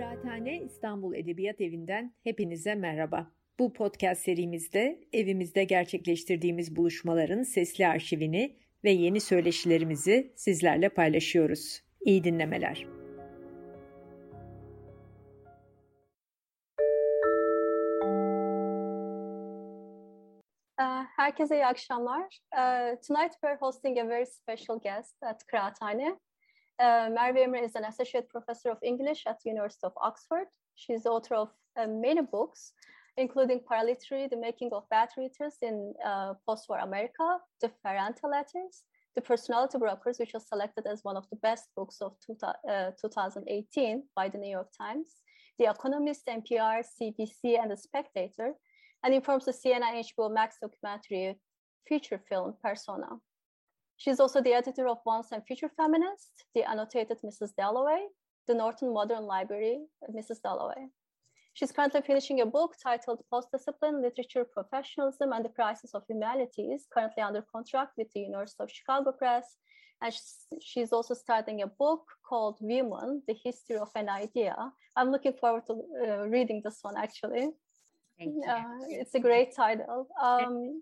Kıraathane 0.00 0.60
İstanbul 0.60 1.14
Edebiyat 1.14 1.60
Evi'nden 1.60 2.14
hepinize 2.24 2.74
merhaba. 2.74 3.30
Bu 3.58 3.72
podcast 3.72 4.22
serimizde 4.22 5.00
evimizde 5.12 5.64
gerçekleştirdiğimiz 5.64 6.76
buluşmaların 6.76 7.42
sesli 7.42 7.86
arşivini 7.86 8.56
ve 8.84 8.90
yeni 8.90 9.20
söyleşilerimizi 9.20 10.32
sizlerle 10.36 10.88
paylaşıyoruz. 10.88 11.82
İyi 12.00 12.24
dinlemeler. 12.24 12.86
Uh, 20.80 21.04
herkese 21.16 21.56
iyi 21.56 21.66
akşamlar. 21.66 22.38
Uh, 22.52 22.96
tonight 23.08 23.32
we're 23.32 23.58
hosting 23.60 23.98
a 23.98 24.08
very 24.08 24.26
special 24.26 24.78
guest 24.78 25.22
at 25.22 25.46
Kıraathane. 25.46 26.16
Uh, 26.80 27.10
Merve 27.10 27.36
Emre 27.36 27.62
is 27.62 27.74
an 27.74 27.84
associate 27.84 28.26
professor 28.30 28.70
of 28.70 28.78
English 28.82 29.24
at 29.26 29.38
the 29.44 29.50
University 29.50 29.84
of 29.84 29.92
Oxford. 30.00 30.46
She's 30.76 31.02
the 31.02 31.10
author 31.10 31.34
of 31.34 31.50
uh, 31.78 31.86
many 31.86 32.22
books, 32.22 32.72
including 33.18 33.60
Paraliterary, 33.68 34.28
The 34.28 34.38
Making 34.38 34.70
of 34.72 34.88
Bad 34.88 35.10
Readers 35.18 35.56
in 35.60 35.92
uh, 36.02 36.34
Post-War 36.46 36.78
America, 36.78 37.36
The 37.60 37.70
Ferrante 37.82 38.26
Letters, 38.26 38.84
The 39.14 39.20
Personality 39.20 39.76
Brokers, 39.76 40.18
which 40.18 40.32
was 40.32 40.48
selected 40.48 40.86
as 40.86 41.04
one 41.04 41.18
of 41.18 41.28
the 41.28 41.36
best 41.36 41.68
books 41.76 41.98
of 42.00 42.14
two, 42.24 42.34
uh, 42.42 42.92
2018 42.98 44.04
by 44.16 44.30
the 44.30 44.38
New 44.38 44.50
York 44.50 44.68
Times, 44.76 45.16
The 45.58 45.68
Economist, 45.68 46.26
NPR, 46.26 46.82
CBC, 46.82 47.60
and 47.60 47.70
The 47.70 47.76
Spectator, 47.76 48.54
and 49.04 49.12
informs 49.12 49.44
the 49.44 49.52
CNN 49.52 50.02
HBO 50.16 50.32
Max 50.32 50.56
documentary 50.62 51.38
feature 51.86 52.20
film 52.26 52.54
Persona. 52.62 53.20
She's 54.00 54.18
also 54.18 54.40
the 54.40 54.54
editor 54.54 54.88
of 54.88 54.96
Once 55.04 55.30
and 55.30 55.44
Future 55.44 55.70
Feminist, 55.76 56.46
the 56.54 56.64
annotated 56.66 57.18
Mrs. 57.22 57.54
Dalloway, 57.54 58.06
the 58.48 58.54
Norton 58.54 58.94
Modern 58.94 59.24
Library, 59.24 59.80
Mrs. 60.10 60.40
Dalloway. 60.42 60.86
She's 61.52 61.70
currently 61.70 62.00
finishing 62.00 62.40
a 62.40 62.46
book 62.46 62.76
titled 62.82 63.22
Post-Discipline, 63.30 64.00
Literature, 64.00 64.46
Professionalism, 64.46 65.34
and 65.34 65.44
the 65.44 65.50
Crisis 65.50 65.90
of 65.94 66.04
Humanities, 66.08 66.86
currently 66.90 67.22
under 67.22 67.42
contract 67.42 67.92
with 67.98 68.10
the 68.14 68.20
University 68.20 68.62
of 68.62 68.70
Chicago 68.70 69.12
Press. 69.12 69.56
And 70.00 70.14
she's 70.62 70.94
also 70.94 71.12
starting 71.12 71.60
a 71.60 71.66
book 71.66 72.00
called 72.26 72.56
Women, 72.62 73.22
The 73.28 73.36
History 73.44 73.76
of 73.76 73.90
an 73.96 74.08
Idea. 74.08 74.56
I'm 74.96 75.10
looking 75.10 75.34
forward 75.34 75.66
to 75.66 75.74
uh, 75.74 76.26
reading 76.26 76.62
this 76.64 76.78
one, 76.80 76.96
actually. 76.96 77.50
Thank 78.18 78.34
you. 78.34 78.44
Uh, 78.48 78.62
it's 78.88 79.14
a 79.14 79.20
great 79.20 79.54
title. 79.54 80.08
Um, 80.22 80.80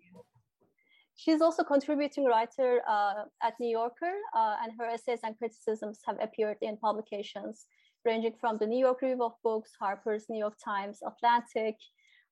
She's 1.18 1.40
also 1.40 1.64
contributing 1.64 2.26
writer 2.26 2.80
uh, 2.88 3.24
at 3.42 3.54
New 3.58 3.70
Yorker, 3.70 4.14
uh, 4.36 4.54
and 4.62 4.72
her 4.78 4.86
essays 4.86 5.18
and 5.24 5.36
criticisms 5.36 5.98
have 6.06 6.16
appeared 6.20 6.58
in 6.62 6.76
publications 6.76 7.66
ranging 8.04 8.34
from 8.40 8.56
the 8.58 8.68
New 8.68 8.78
York 8.78 9.02
Review 9.02 9.24
of 9.24 9.32
Books, 9.42 9.72
Harper's, 9.80 10.26
New 10.28 10.38
York 10.38 10.54
Times, 10.64 11.00
Atlantic, 11.04 11.74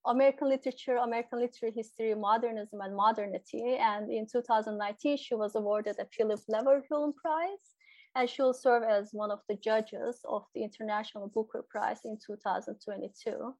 American 0.05 0.47
Literature, 0.47 0.95
American 0.95 1.39
Literary 1.39 1.73
History, 1.75 2.15
Modernism, 2.15 2.79
and 2.79 2.95
Modernity. 2.95 3.75
And 3.77 4.09
in 4.09 4.25
2019, 4.25 5.17
she 5.17 5.35
was 5.35 5.55
awarded 5.55 5.97
a 5.99 6.05
Philip 6.05 6.39
Leverhulme 6.49 7.13
Prize, 7.21 7.67
and 8.15 8.29
she 8.29 8.41
will 8.41 8.53
serve 8.53 8.83
as 8.83 9.09
one 9.11 9.31
of 9.31 9.41
the 9.49 9.57
judges 9.57 10.21
of 10.23 10.45
the 10.55 10.63
International 10.63 11.27
Booker 11.27 11.65
Prize 11.69 11.99
in 12.05 12.17
2022. 12.25 13.53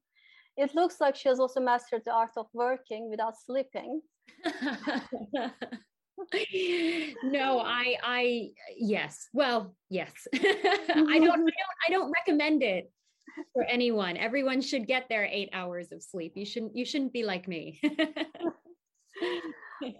It 0.58 0.74
looks 0.74 1.00
like 1.00 1.14
she 1.16 1.28
has 1.28 1.38
also 1.40 1.60
mastered 1.60 2.02
the 2.04 2.12
art 2.12 2.32
of 2.36 2.46
working 2.52 3.08
without 3.08 3.34
sleeping 3.38 4.02
no, 7.24 7.60
I, 7.60 7.96
I, 8.02 8.50
yes. 8.76 9.28
Well, 9.32 9.74
yes. 9.90 10.12
I 10.34 10.38
don't, 10.88 11.10
I 11.10 11.18
don't, 11.18 11.50
I 11.88 11.90
don't 11.90 12.12
recommend 12.12 12.62
it 12.62 12.90
for 13.52 13.64
anyone. 13.64 14.16
Everyone 14.16 14.60
should 14.60 14.86
get 14.86 15.08
their 15.08 15.24
eight 15.24 15.50
hours 15.52 15.92
of 15.92 16.02
sleep. 16.02 16.32
You 16.34 16.44
shouldn't, 16.44 16.76
you 16.76 16.84
shouldn't 16.84 17.12
be 17.12 17.24
like 17.24 17.48
me. 17.48 17.80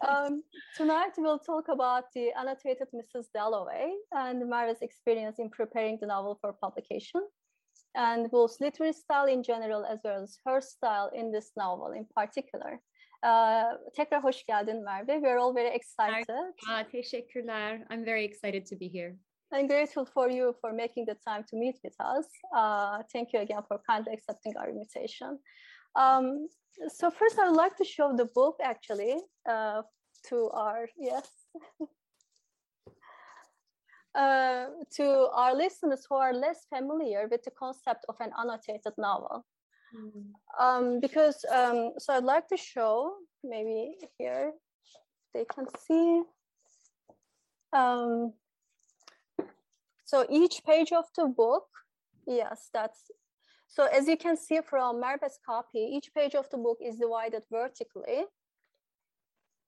um, 0.08 0.42
tonight 0.76 1.12
we'll 1.18 1.38
talk 1.38 1.68
about 1.68 2.04
the 2.14 2.30
annotated 2.38 2.88
Mrs. 2.94 3.26
Dalloway 3.32 3.92
and 4.12 4.48
Mara's 4.48 4.82
experience 4.82 5.38
in 5.38 5.50
preparing 5.50 5.98
the 6.00 6.06
novel 6.06 6.38
for 6.40 6.52
publication 6.52 7.22
and 7.94 8.30
Woolf's 8.32 8.60
literary 8.60 8.92
style 8.92 9.26
in 9.26 9.42
general, 9.42 9.84
as 9.84 10.00
well 10.04 10.22
as 10.22 10.38
her 10.46 10.60
style 10.60 11.10
in 11.14 11.32
this 11.32 11.52
novel 11.56 11.92
in 11.92 12.06
particular. 12.16 12.80
Uh, 13.22 13.92
tekrar 13.96 14.22
hoş 14.22 14.44
geldin 14.44 14.82
Merve. 14.84 15.22
We're 15.22 15.38
all 15.38 15.54
very 15.54 15.74
excited. 15.74 16.54
Aa, 16.70 16.86
teşekkürler. 16.92 17.86
I'm 17.90 18.04
very 18.04 18.24
excited 18.24 18.66
to 18.66 18.80
be 18.80 18.88
here. 18.88 19.16
I'm 19.52 19.66
grateful 19.66 20.04
for 20.04 20.30
you 20.30 20.54
for 20.60 20.72
making 20.72 21.06
the 21.06 21.14
time 21.14 21.42
to 21.50 21.56
meet 21.56 21.76
with 21.84 21.96
us. 22.00 22.26
Uh, 22.52 23.02
thank 23.12 23.32
you 23.34 23.40
again 23.40 23.62
for 23.68 23.80
kindly 23.90 24.12
accepting 24.12 24.56
our 24.56 24.70
invitation. 24.70 25.38
Um, 25.94 26.48
so 26.88 27.10
first, 27.10 27.38
I 27.38 27.48
would 27.48 27.56
like 27.56 27.76
to 27.76 27.84
show 27.84 28.16
the 28.16 28.26
book 28.34 28.56
actually 28.62 29.16
uh, 29.48 29.82
to 30.28 30.50
our 30.50 30.88
yes. 30.98 31.28
uh, 34.14 34.66
to 34.96 35.28
our 35.32 35.54
listeners 35.54 36.06
who 36.08 36.16
are 36.16 36.32
less 36.32 36.66
familiar 36.74 37.28
with 37.30 37.42
the 37.44 37.50
concept 37.50 38.04
of 38.08 38.16
an 38.20 38.30
annotated 38.38 38.92
novel. 38.96 39.44
Mm. 39.94 40.32
Um, 40.58 41.00
because 41.00 41.44
um, 41.52 41.92
so 41.98 42.14
I'd 42.14 42.24
like 42.24 42.48
to 42.48 42.56
show 42.56 43.14
maybe 43.42 43.96
here 44.18 44.52
they 45.34 45.44
can 45.44 45.66
see. 45.86 46.22
Um, 47.72 48.32
so 50.04 50.26
each 50.30 50.62
page 50.64 50.92
of 50.92 51.04
the 51.16 51.26
book, 51.26 51.66
yes, 52.26 52.70
that's 52.72 53.10
so 53.68 53.84
as 53.86 54.08
you 54.08 54.16
can 54.16 54.36
see 54.36 54.60
from 54.68 55.00
Merve's 55.00 55.38
copy, 55.44 55.80
each 55.80 56.10
page 56.14 56.34
of 56.34 56.48
the 56.50 56.56
book 56.56 56.78
is 56.80 56.96
divided 56.96 57.42
vertically. 57.50 58.24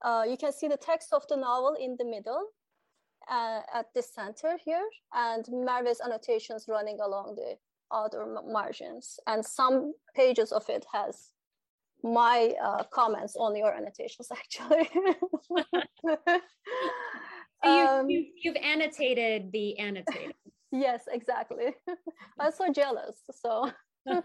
Uh, 0.03 0.23
you 0.27 0.35
can 0.37 0.51
see 0.51 0.67
the 0.67 0.77
text 0.77 1.13
of 1.13 1.27
the 1.29 1.37
novel 1.37 1.75
in 1.79 1.95
the 1.99 2.05
middle 2.05 2.47
uh, 3.31 3.61
at 3.73 3.87
the 3.95 4.01
center 4.03 4.57
here 4.63 4.85
and 5.13 5.47
Merve's 5.49 6.01
annotations 6.01 6.65
running 6.67 6.99
along 6.99 7.35
the 7.35 7.55
other 7.89 8.25
margins. 8.45 9.19
And 9.25 9.43
some 9.43 9.93
pages 10.15 10.51
of 10.51 10.69
it 10.69 10.85
has 10.91 11.29
my 12.03 12.53
uh, 12.61 12.83
comments 12.91 13.35
on 13.37 13.55
your 13.55 13.73
annotations 13.73 14.29
actually. 14.31 14.89
um, 17.63 18.09
you, 18.09 18.25
have 18.45 18.55
annotated 18.61 19.51
the 19.53 19.79
annotated. 19.79 20.33
yes, 20.71 21.03
exactly. 21.11 21.75
I'm 22.39 22.51
so 22.51 22.71
jealous. 22.71 23.17
So. 23.33 23.71
oh, 24.07 24.23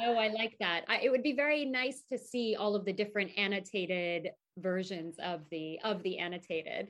I 0.00 0.28
like 0.28 0.56
that. 0.60 0.84
I, 0.88 1.00
it 1.02 1.10
would 1.10 1.22
be 1.22 1.34
very 1.34 1.64
nice 1.64 2.02
to 2.12 2.18
see 2.18 2.56
all 2.58 2.74
of 2.74 2.84
the 2.84 2.92
different 2.92 3.30
annotated 3.38 4.30
versions 4.58 5.16
of 5.22 5.42
the 5.50 5.78
of 5.84 6.02
the 6.02 6.18
annotated. 6.18 6.88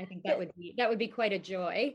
I 0.00 0.04
think 0.06 0.22
that 0.24 0.38
would 0.38 0.52
be 0.56 0.74
that 0.78 0.88
would 0.88 0.98
be 0.98 1.08
quite 1.08 1.32
a 1.32 1.38
joy. 1.38 1.94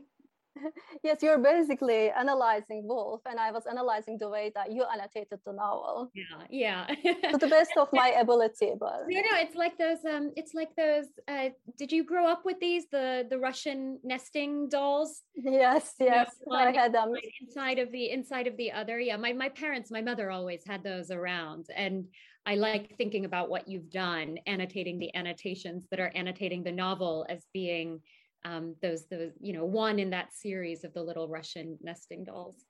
yes, 1.02 1.18
you're 1.22 1.38
basically 1.38 2.10
analyzing 2.10 2.86
Woolf, 2.86 3.20
and 3.26 3.38
I 3.38 3.50
was 3.50 3.64
analyzing 3.66 4.16
the 4.18 4.28
way 4.28 4.52
that 4.54 4.72
you 4.72 4.84
annotated 4.84 5.40
the 5.44 5.52
novel. 5.52 6.10
Yeah, 6.14 6.86
yeah. 7.02 7.30
to 7.30 7.38
the 7.38 7.48
best 7.48 7.72
of 7.76 7.88
my 7.92 8.08
ability, 8.20 8.72
but 8.78 9.04
you 9.08 9.22
know, 9.22 9.36
it's 9.44 9.54
like 9.54 9.76
those. 9.76 9.98
Um, 10.04 10.32
it's 10.36 10.54
like 10.54 10.74
those. 10.76 11.06
Uh, 11.28 11.50
did 11.76 11.92
you 11.92 12.04
grow 12.04 12.26
up 12.26 12.44
with 12.44 12.58
these? 12.60 12.84
The 12.90 13.26
the 13.28 13.38
Russian 13.38 13.98
nesting 14.02 14.68
dolls. 14.68 15.22
Yes, 15.34 15.94
yes, 16.00 16.30
you 16.46 16.52
know, 16.52 16.58
I 16.58 16.72
had 16.72 16.94
them 16.94 17.12
inside 17.40 17.78
of 17.78 17.92
the 17.92 18.10
inside 18.10 18.46
of 18.46 18.56
the 18.56 18.72
other. 18.72 18.98
Yeah, 18.98 19.16
my 19.16 19.32
my 19.32 19.48
parents, 19.48 19.90
my 19.90 20.00
mother 20.00 20.30
always 20.30 20.62
had 20.66 20.82
those 20.82 21.10
around, 21.10 21.66
and 21.74 22.06
I 22.46 22.54
like 22.54 22.96
thinking 22.96 23.24
about 23.24 23.50
what 23.50 23.66
you've 23.66 23.90
done, 23.90 24.38
annotating 24.46 24.98
the 24.98 25.14
annotations 25.16 25.86
that 25.90 25.98
are 25.98 26.12
annotating 26.14 26.62
the 26.62 26.72
novel 26.72 27.26
as 27.28 27.44
being 27.52 28.00
um, 28.44 28.76
those 28.80 29.06
those 29.06 29.32
you 29.40 29.52
know 29.52 29.64
one 29.64 29.98
in 29.98 30.10
that 30.10 30.32
series 30.32 30.84
of 30.84 30.94
the 30.94 31.02
little 31.02 31.28
Russian 31.28 31.76
nesting 31.82 32.24
dolls. 32.24 32.64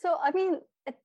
So 0.00 0.16
I 0.22 0.30
mean, 0.30 0.60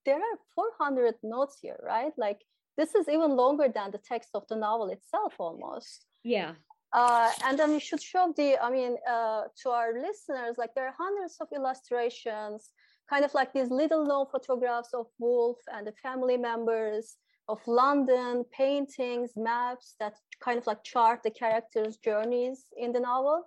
there 0.06 0.16
are 0.16 0.38
400 0.54 1.16
notes 1.24 1.58
here, 1.62 1.80
right? 1.84 2.14
Like 2.18 2.42
this 2.78 2.94
is 2.94 3.10
even 3.10 3.32
longer 3.32 3.68
than 3.74 3.92
the 3.92 3.98
text 3.98 4.30
of 4.34 4.48
the 4.48 4.56
novel 4.56 4.90
itself, 4.90 5.34
almost. 5.40 6.06
Yeah. 6.24 6.54
Uh, 6.94 7.32
and 7.44 7.60
then 7.60 7.72
we 7.72 7.80
should 7.80 8.02
show 8.02 8.34
the, 8.38 8.58
I 8.58 8.70
mean, 8.70 8.96
uh, 9.10 9.44
to 9.64 9.70
our 9.70 9.94
listeners, 9.94 10.56
like 10.58 10.74
there 10.76 10.88
are 10.88 10.94
hundreds 10.98 11.38
of 11.42 11.48
illustrations, 11.54 12.70
kind 13.10 13.26
of 13.26 13.34
like 13.34 13.52
these 13.54 13.70
little 13.70 14.06
known 14.06 14.28
photographs 14.32 14.94
of 14.94 15.08
Woolf 15.20 15.58
and 15.74 15.86
the 15.86 15.94
family 16.02 16.38
members, 16.38 17.18
of 17.48 17.60
London, 17.68 18.44
paintings, 18.52 19.32
maps 19.36 19.96
that 20.00 20.16
kind 20.44 20.58
of 20.58 20.68
like 20.68 20.84
chart 20.84 21.22
the 21.24 21.30
characters' 21.30 21.98
journeys 21.98 22.66
in 22.78 22.92
the 22.92 23.00
novel. 23.00 23.44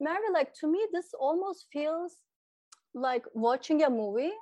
Mary, 0.00 0.30
like 0.32 0.52
to 0.60 0.66
me, 0.66 0.86
this 0.92 1.10
almost 1.18 1.66
feels 1.72 2.16
like 2.94 3.24
watching 3.34 3.82
a 3.82 3.90
movie 3.90 4.32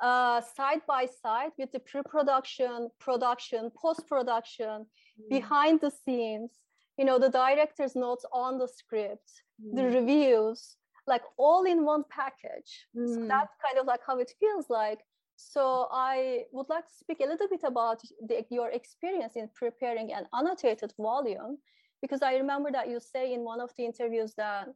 uh, 0.00 0.40
side 0.40 0.80
by 0.86 1.06
side 1.22 1.50
with 1.58 1.72
the 1.72 1.80
pre-production, 1.80 2.90
production, 3.00 3.70
post-production, 3.76 4.86
mm. 4.86 5.28
behind 5.30 5.80
the 5.80 5.90
scenes, 5.90 6.50
you 6.98 7.04
know, 7.04 7.18
the 7.18 7.30
director's 7.30 7.96
notes 7.96 8.24
on 8.32 8.58
the 8.58 8.68
script, 8.68 9.30
mm. 9.62 9.74
the 9.74 9.84
reviews, 9.84 10.76
like 11.06 11.22
all 11.36 11.64
in 11.64 11.84
one 11.84 12.04
package. 12.10 12.86
Mm. 12.96 13.14
So 13.14 13.26
that's 13.26 13.54
kind 13.64 13.78
of 13.78 13.86
like 13.86 14.00
how 14.06 14.18
it 14.18 14.32
feels 14.38 14.66
like. 14.68 15.00
So 15.36 15.88
I 15.92 16.44
would 16.52 16.68
like 16.68 16.86
to 16.86 16.94
speak 16.94 17.20
a 17.20 17.28
little 17.28 17.48
bit 17.48 17.60
about 17.64 18.00
the, 18.26 18.44
your 18.50 18.70
experience 18.70 19.36
in 19.36 19.48
preparing 19.54 20.12
an 20.12 20.26
annotated 20.32 20.92
volume, 20.98 21.58
because 22.00 22.22
I 22.22 22.36
remember 22.36 22.70
that 22.72 22.88
you 22.88 23.00
say 23.00 23.32
in 23.34 23.40
one 23.42 23.60
of 23.60 23.70
the 23.76 23.84
interviews 23.84 24.34
that, 24.36 24.68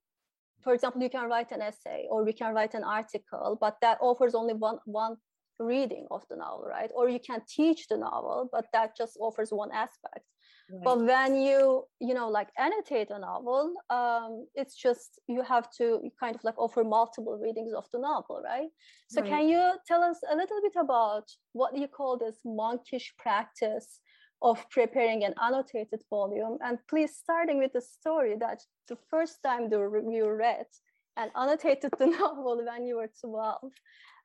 for 0.62 0.75
example, 0.75 1.03
you 1.03 1.11
can 1.11 1.29
write 1.29 1.51
an 1.53 1.62
essay 1.62 2.07
or 2.11 2.25
we 2.25 2.35
can 2.35 2.55
write 2.55 2.75
an 2.75 2.85
article, 2.85 3.57
but 3.61 3.79
that 3.81 3.99
offers 4.01 4.35
only 4.35 4.55
one 4.55 4.79
one 4.85 5.17
reading 5.59 6.07
of 6.11 6.23
the 6.29 6.37
novel, 6.37 6.67
right? 6.69 6.91
Or 6.95 7.09
you 7.09 7.21
can 7.21 7.43
teach 7.47 7.89
the 7.89 7.97
novel, 7.97 8.49
but 8.51 8.67
that 8.73 8.97
just 8.97 9.17
offers 9.21 9.51
one 9.53 9.71
aspect. 9.73 10.25
Right. 10.70 10.84
But 10.84 11.00
when 11.05 11.37
you, 11.43 11.84
you 12.00 12.14
know, 12.14 12.28
like 12.28 12.49
annotate 12.58 13.11
a 13.11 13.19
novel, 13.19 13.75
um, 13.90 14.46
it's 14.55 14.75
just 14.75 15.20
you 15.28 15.43
have 15.43 15.69
to 15.78 16.00
kind 16.19 16.34
of 16.34 16.43
like 16.44 16.58
offer 16.58 16.84
multiple 16.84 17.38
readings 17.38 17.72
of 17.75 17.87
the 17.93 17.99
novel, 17.99 18.40
right? 18.44 18.69
So 19.08 19.20
Right. 19.20 19.28
can 19.28 19.49
you 19.49 19.72
tell 19.87 20.02
us 20.02 20.19
a 20.31 20.37
little 20.37 20.61
bit 20.62 20.75
about 20.81 21.25
what 21.52 21.76
you 21.76 21.88
call 21.88 22.19
this 22.19 22.38
monkish 22.44 23.12
practice 23.19 24.00
of 24.43 24.64
preparing 24.70 25.25
an 25.25 25.34
annotated 25.43 26.02
volume? 26.08 26.58
And 26.62 26.78
please 26.88 27.16
starting 27.16 27.58
with 27.58 27.73
the 27.73 27.82
story 27.82 28.37
that 28.40 28.61
the 28.88 28.96
first 29.11 29.43
time 29.43 29.69
the 29.69 29.81
you 30.08 30.31
read 30.31 30.66
and 31.16 31.31
annotated 31.37 31.93
the 31.99 32.06
novel 32.20 32.64
when 32.64 32.87
you 32.87 32.96
were 32.96 33.11
12 33.20 33.73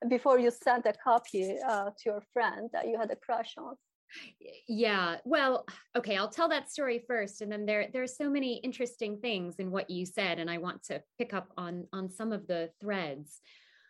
before 0.10 0.40
you 0.40 0.52
sent 0.52 0.86
a 0.86 0.94
copy 1.04 1.58
uh, 1.68 1.90
to 1.98 2.04
your 2.06 2.22
friend 2.34 2.70
that 2.74 2.88
you 2.88 2.98
had 2.98 3.12
a 3.12 3.16
crush 3.16 3.56
on. 3.58 3.76
Yeah 4.68 5.18
well 5.26 5.66
okay 5.96 6.16
i'll 6.16 6.30
tell 6.30 6.50
that 6.50 6.72
story 6.72 7.04
first 7.08 7.42
and 7.42 7.52
then 7.52 7.66
there 7.66 7.88
there 7.92 8.04
are 8.04 8.08
so 8.08 8.30
many 8.30 8.58
interesting 8.58 9.18
things 9.18 9.56
in 9.60 9.72
what 9.72 9.90
you 9.90 10.06
said 10.06 10.40
and 10.40 10.50
i 10.50 10.58
want 10.58 10.82
to 10.84 11.02
pick 11.18 11.34
up 11.34 11.52
on 11.58 11.86
on 11.94 12.10
some 12.10 12.32
of 12.32 12.48
the 12.48 12.70
threads. 12.82 13.42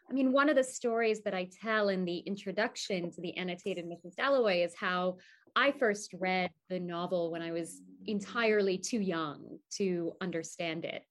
I 0.09 0.13
mean 0.13 0.31
one 0.31 0.49
of 0.49 0.55
the 0.55 0.63
stories 0.63 1.21
that 1.23 1.33
i 1.33 1.49
tell 1.61 1.89
in 1.89 2.05
the 2.05 2.17
introduction 2.19 3.11
to 3.11 3.21
the 3.21 3.35
annotated 3.37 3.85
mrs 3.85 4.15
dalloway 4.15 4.61
is 4.61 4.73
how 4.75 5.17
i 5.55 5.71
first 5.71 6.13
read 6.13 6.51
the 6.69 6.79
novel 6.79 7.31
when 7.31 7.41
i 7.41 7.51
was 7.51 7.81
entirely 8.05 8.77
too 8.77 8.99
young 8.99 9.59
to 9.77 10.13
understand 10.21 10.85
it. 10.85 11.03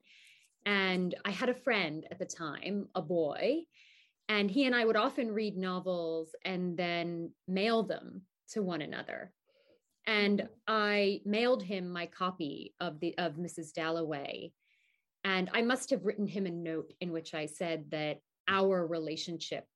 And 0.67 1.15
i 1.25 1.31
had 1.31 1.49
a 1.49 1.55
friend 1.55 2.07
at 2.11 2.19
the 2.19 2.25
time 2.25 2.89
a 2.95 3.03
boy 3.03 3.63
and 4.29 4.51
he 4.51 4.65
and 4.65 4.75
i 4.75 4.85
would 4.85 4.97
often 4.97 5.31
read 5.31 5.57
novels 5.57 6.35
and 6.45 6.77
then 6.77 7.31
mail 7.47 7.83
them 7.83 8.23
to 8.51 8.63
one 8.63 8.83
another. 8.83 9.33
And 10.07 10.49
I 10.67 11.21
mailed 11.25 11.63
him 11.63 11.91
my 11.91 12.07
copy 12.07 12.75
of 12.81 13.01
the 13.01 13.17
of 13.19 13.35
Mrs. 13.35 13.73
Dalloway. 13.73 14.53
And 15.25 15.49
I 15.55 15.63
must 15.63 15.91
have 15.91 16.05
written 16.05 16.27
him 16.27 16.47
a 16.47 16.51
note 16.51 16.93
in 17.01 17.11
which 17.11 17.33
I 17.33 17.47
said 17.47 17.87
that 17.91 18.19
our 18.47 18.87
relationship 18.87 19.67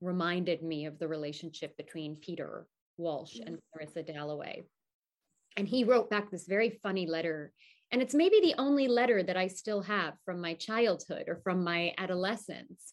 reminded 0.00 0.62
me 0.62 0.86
of 0.86 0.98
the 0.98 1.08
relationship 1.08 1.76
between 1.76 2.16
Peter 2.16 2.66
Walsh 2.96 3.36
and 3.36 3.56
mm-hmm. 3.56 3.72
Clarissa 3.72 4.02
Dalloway. 4.02 4.64
And 5.56 5.68
he 5.68 5.84
wrote 5.84 6.10
back 6.10 6.30
this 6.30 6.46
very 6.46 6.78
funny 6.82 7.06
letter. 7.06 7.52
And 7.90 8.02
it's 8.02 8.14
maybe 8.14 8.40
the 8.40 8.54
only 8.58 8.88
letter 8.88 9.22
that 9.22 9.36
I 9.36 9.46
still 9.46 9.82
have 9.82 10.14
from 10.24 10.40
my 10.40 10.54
childhood 10.54 11.24
or 11.28 11.40
from 11.42 11.64
my 11.64 11.94
adolescence, 11.96 12.92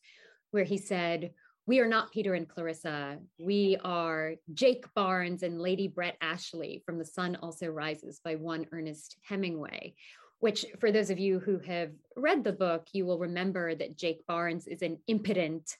where 0.52 0.64
he 0.64 0.78
said, 0.78 1.32
we 1.68 1.80
are 1.80 1.88
not 1.88 2.12
Peter 2.12 2.36
and 2.36 2.48
Clarissa. 2.48 3.18
We 3.40 3.78
are 3.84 4.36
Jake 4.54 4.86
Barnes 4.94 5.42
and 5.42 5.60
Lady 5.60 5.88
Brett 5.88 6.16
Ashley 6.22 6.84
from 6.86 7.00
The 7.00 7.06
Sun 7.06 7.38
Also 7.42 7.68
Rises 7.68 8.22
by 8.24 8.36
one 8.36 8.68
Ernest 8.72 9.18
Hemingway, 9.28 9.96
which, 10.40 10.66
for 10.80 10.92
those 10.92 11.10
of 11.10 11.18
you 11.18 11.40
who 11.40 11.58
have 11.60 11.90
read 12.16 12.44
the 12.44 12.54
book, 12.54 12.88
you 12.94 13.06
will 13.06 13.18
remember 13.18 13.74
that 13.74 13.98
Jake 13.98 14.26
Barnes 14.28 14.68
is 14.68 14.84
an 14.84 15.00
impotent 15.08 15.76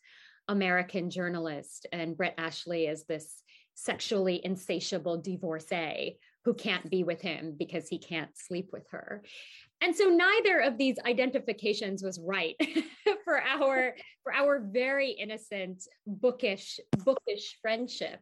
American 0.48 1.12
journalist, 1.12 1.86
and 1.92 2.18
Brett 2.18 2.34
Ashley 2.38 2.88
is 2.88 3.04
this 3.04 3.44
sexually 3.76 4.42
insatiable 4.44 5.18
divorcee 5.22 6.18
who 6.46 6.54
can't 6.56 6.90
be 6.90 7.04
with 7.04 7.22
him 7.22 7.56
because 7.58 7.88
he 7.88 8.00
can't 8.00 8.36
sleep 8.36 8.70
with 8.72 8.88
her. 8.90 9.22
And 9.82 9.96
so 9.96 10.06
neither 10.06 10.60
of 10.60 10.78
these 10.78 10.98
identifications 11.06 12.02
was 12.02 12.20
right 12.20 12.56
for 13.26 13.42
our 13.42 13.96
for 14.24 14.34
our 14.34 14.60
very 14.60 15.10
innocent 15.10 15.84
bookish 16.08 16.80
bookish 17.04 17.58
friendship. 17.62 18.22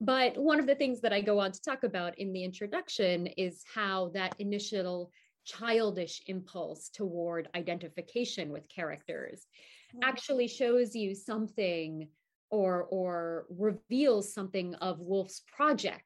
But 0.00 0.38
one 0.38 0.58
of 0.58 0.66
the 0.66 0.74
things 0.74 1.02
that 1.02 1.12
I 1.12 1.20
go 1.20 1.38
on 1.40 1.52
to 1.52 1.60
talk 1.60 1.84
about 1.84 2.18
in 2.18 2.32
the 2.32 2.42
introduction 2.42 3.26
is 3.26 3.62
how 3.74 4.10
that 4.14 4.34
initial 4.38 5.10
childish 5.44 6.22
impulse 6.26 6.88
toward 6.88 7.48
identification 7.54 8.50
with 8.50 8.68
characters 8.68 9.46
mm-hmm. 9.94 10.08
actually 10.08 10.48
shows 10.48 10.94
you 10.94 11.14
something 11.14 12.08
or 12.50 12.84
or 12.84 13.46
reveals 13.50 14.32
something 14.32 14.74
of 14.76 15.00
Woolf's 15.00 15.42
project 15.54 16.04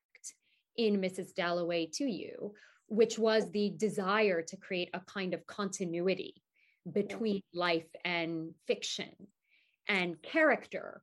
in 0.77 1.01
Mrs. 1.01 1.35
Dalloway 1.35 1.89
to 1.95 2.05
you, 2.05 2.53
which 2.89 3.17
was 3.17 3.51
the 3.51 3.71
desire 3.77 4.43
to 4.43 4.57
create 4.57 4.91
a 4.93 5.01
kind 5.01 5.35
of 5.35 5.47
continuity 5.47 6.35
between 6.91 7.43
life 7.53 7.89
and 8.05 8.55
fiction. 8.67 9.11
And 9.89 10.21
character 10.23 11.03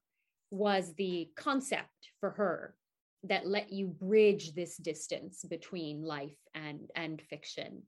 was 0.50 0.94
the 0.96 1.30
concept 1.36 2.12
for 2.20 2.32
her 2.32 2.76
that 3.24 3.48
let 3.48 3.72
you 3.72 3.88
bridge 3.88 4.54
this 4.54 4.78
distance 4.78 5.46
between 5.48 6.04
life 6.04 6.38
and, 6.56 6.90
and 6.96 7.22
fiction. 7.30 7.84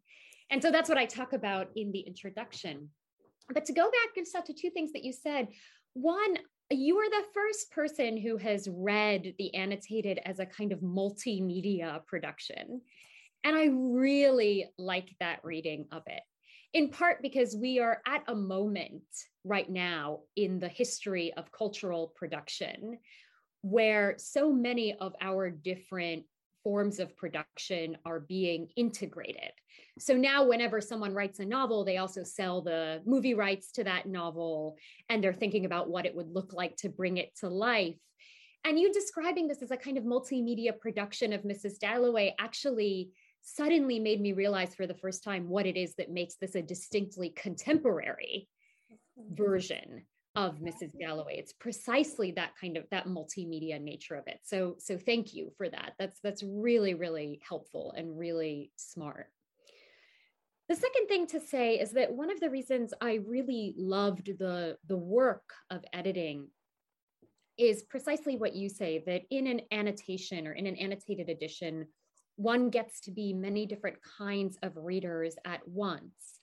And 0.50 0.62
so 0.62 0.72
that's 0.72 0.90
what 0.90 0.98
I 0.98 1.06
talk 1.06 1.34
about 1.34 1.70
in 1.76 1.92
the 1.92 2.02
introduction. 2.02 2.90
But 3.52 3.66
to 3.66 3.74
go 3.74 3.84
back 3.84 4.18
and 4.18 4.28
stuff 4.28 4.46
to 4.46 4.54
two 4.54 4.70
things 4.70 4.94
that 4.94 5.04
you 5.04 5.12
said, 5.12 5.48
one, 5.94 6.38
you 6.70 6.98
are 6.98 7.10
the 7.10 7.26
first 7.34 7.72
person 7.72 8.18
who 8.18 8.38
has 8.38 8.68
read 8.72 9.34
the 9.38 9.54
annotated 9.56 10.20
as 10.26 10.40
a 10.40 10.46
kind 10.46 10.72
of 10.72 10.80
multimedia 10.80 12.06
production. 12.06 12.82
And 13.44 13.56
I 13.56 13.70
really 13.72 14.72
like 14.78 15.16
that 15.20 15.40
reading 15.44 15.88
of 15.92 16.04
it, 16.08 16.24
in 16.74 16.90
part 16.90 17.22
because 17.22 17.56
we 17.56 17.80
are 17.80 18.02
at 18.08 18.24
a 18.28 18.36
moment 18.36 19.04
right 19.44 19.70
now 19.70 20.20
in 20.36 20.60
the 20.60 20.68
history 20.68 21.34
of 21.34 21.52
cultural 21.52 22.14
production 22.16 22.98
where 23.62 24.16
so 24.18 24.52
many 24.52 24.94
of 24.96 25.14
our 25.22 25.50
different 25.50 26.24
forms 26.64 27.00
of 27.00 27.16
production 27.16 27.98
are 28.06 28.22
being 28.22 28.70
integrated. 28.76 29.52
So 30.00 30.16
now, 30.16 30.46
whenever 30.46 30.82
someone 30.82 31.14
writes 31.14 31.40
a 31.40 31.46
novel, 31.46 31.84
they 31.84 31.98
also 31.98 32.24
sell 32.24 32.62
the 32.62 33.02
movie 33.06 33.34
rights 33.34 33.72
to 33.74 33.84
that 33.84 34.06
novel, 34.06 34.78
and 35.10 35.24
they're 35.24 35.34
thinking 35.34 35.66
about 35.66 35.90
what 35.90 36.06
it 36.06 36.16
would 36.16 36.32
look 36.34 36.54
like 36.54 36.76
to 36.78 36.90
bring 36.90 37.18
it 37.18 37.36
to 37.40 37.50
life. 37.50 37.98
And 38.66 38.80
you 38.80 38.92
describing 38.94 39.48
this 39.48 39.62
as 39.62 39.72
a 39.72 39.78
kind 39.78 39.98
of 39.98 40.06
multimedia 40.06 40.78
production 40.78 41.34
of 41.34 41.44
Mrs. 41.44 41.80
Dalloway 41.80 42.34
actually 42.40 43.12
suddenly 43.44 44.00
made 44.00 44.22
me 44.22 44.34
realize 44.34 44.74
for 44.74 44.88
the 44.88 44.94
first 44.94 45.24
time 45.24 45.50
what 45.50 45.66
it 45.66 45.78
is 45.78 45.94
that 45.96 46.10
makes 46.10 46.36
this 46.36 46.56
a 46.56 46.62
distinctly 46.62 47.30
contemporary 47.30 48.48
version 49.32 50.04
of 50.36 50.60
Mrs. 50.60 50.98
Dalloway. 51.00 51.38
It's 51.38 51.54
precisely 51.54 52.32
that 52.32 52.54
kind 52.60 52.78
of 52.78 52.86
that 52.90 53.06
multimedia 53.06 53.80
nature 53.80 54.16
of 54.16 54.28
it. 54.28 54.40
So 54.44 54.78
so 54.80 54.98
thank 54.98 55.34
you 55.34 55.52
for 55.58 55.70
that. 55.70 55.94
That's 56.00 56.20
that's 56.22 56.44
really 56.44 56.96
really 56.96 57.40
helpful 57.48 57.94
and 57.96 58.18
really 58.18 58.72
smart. 58.76 59.28
The 60.70 60.76
second 60.76 61.08
thing 61.08 61.28
to 61.28 61.40
say 61.40 61.76
is 61.76 61.92
that 61.92 62.14
one 62.14 62.32
of 62.32 62.40
the 62.40 62.50
reasons 62.50 62.94
I 63.00 63.20
really 63.28 63.76
loved 63.78 64.40
the 64.40 64.78
the 64.88 64.98
work 64.98 65.54
of 65.70 65.86
editing 65.94 66.48
is 67.58 67.84
precisely 67.84 68.36
what 68.36 68.56
you 68.56 68.70
say 68.70 69.04
that 69.06 69.22
in 69.30 69.46
an 69.46 69.62
annotation 69.72 70.48
or 70.48 70.54
in 70.54 70.66
an 70.66 70.76
annotated 70.78 71.30
edition 71.30 71.86
one 72.36 72.70
gets 72.70 73.02
to 73.02 73.12
be 73.12 73.34
many 73.34 73.66
different 73.66 73.98
kinds 74.18 74.58
of 74.64 74.76
readers 74.76 75.36
at 75.46 75.68
once. 75.68 76.40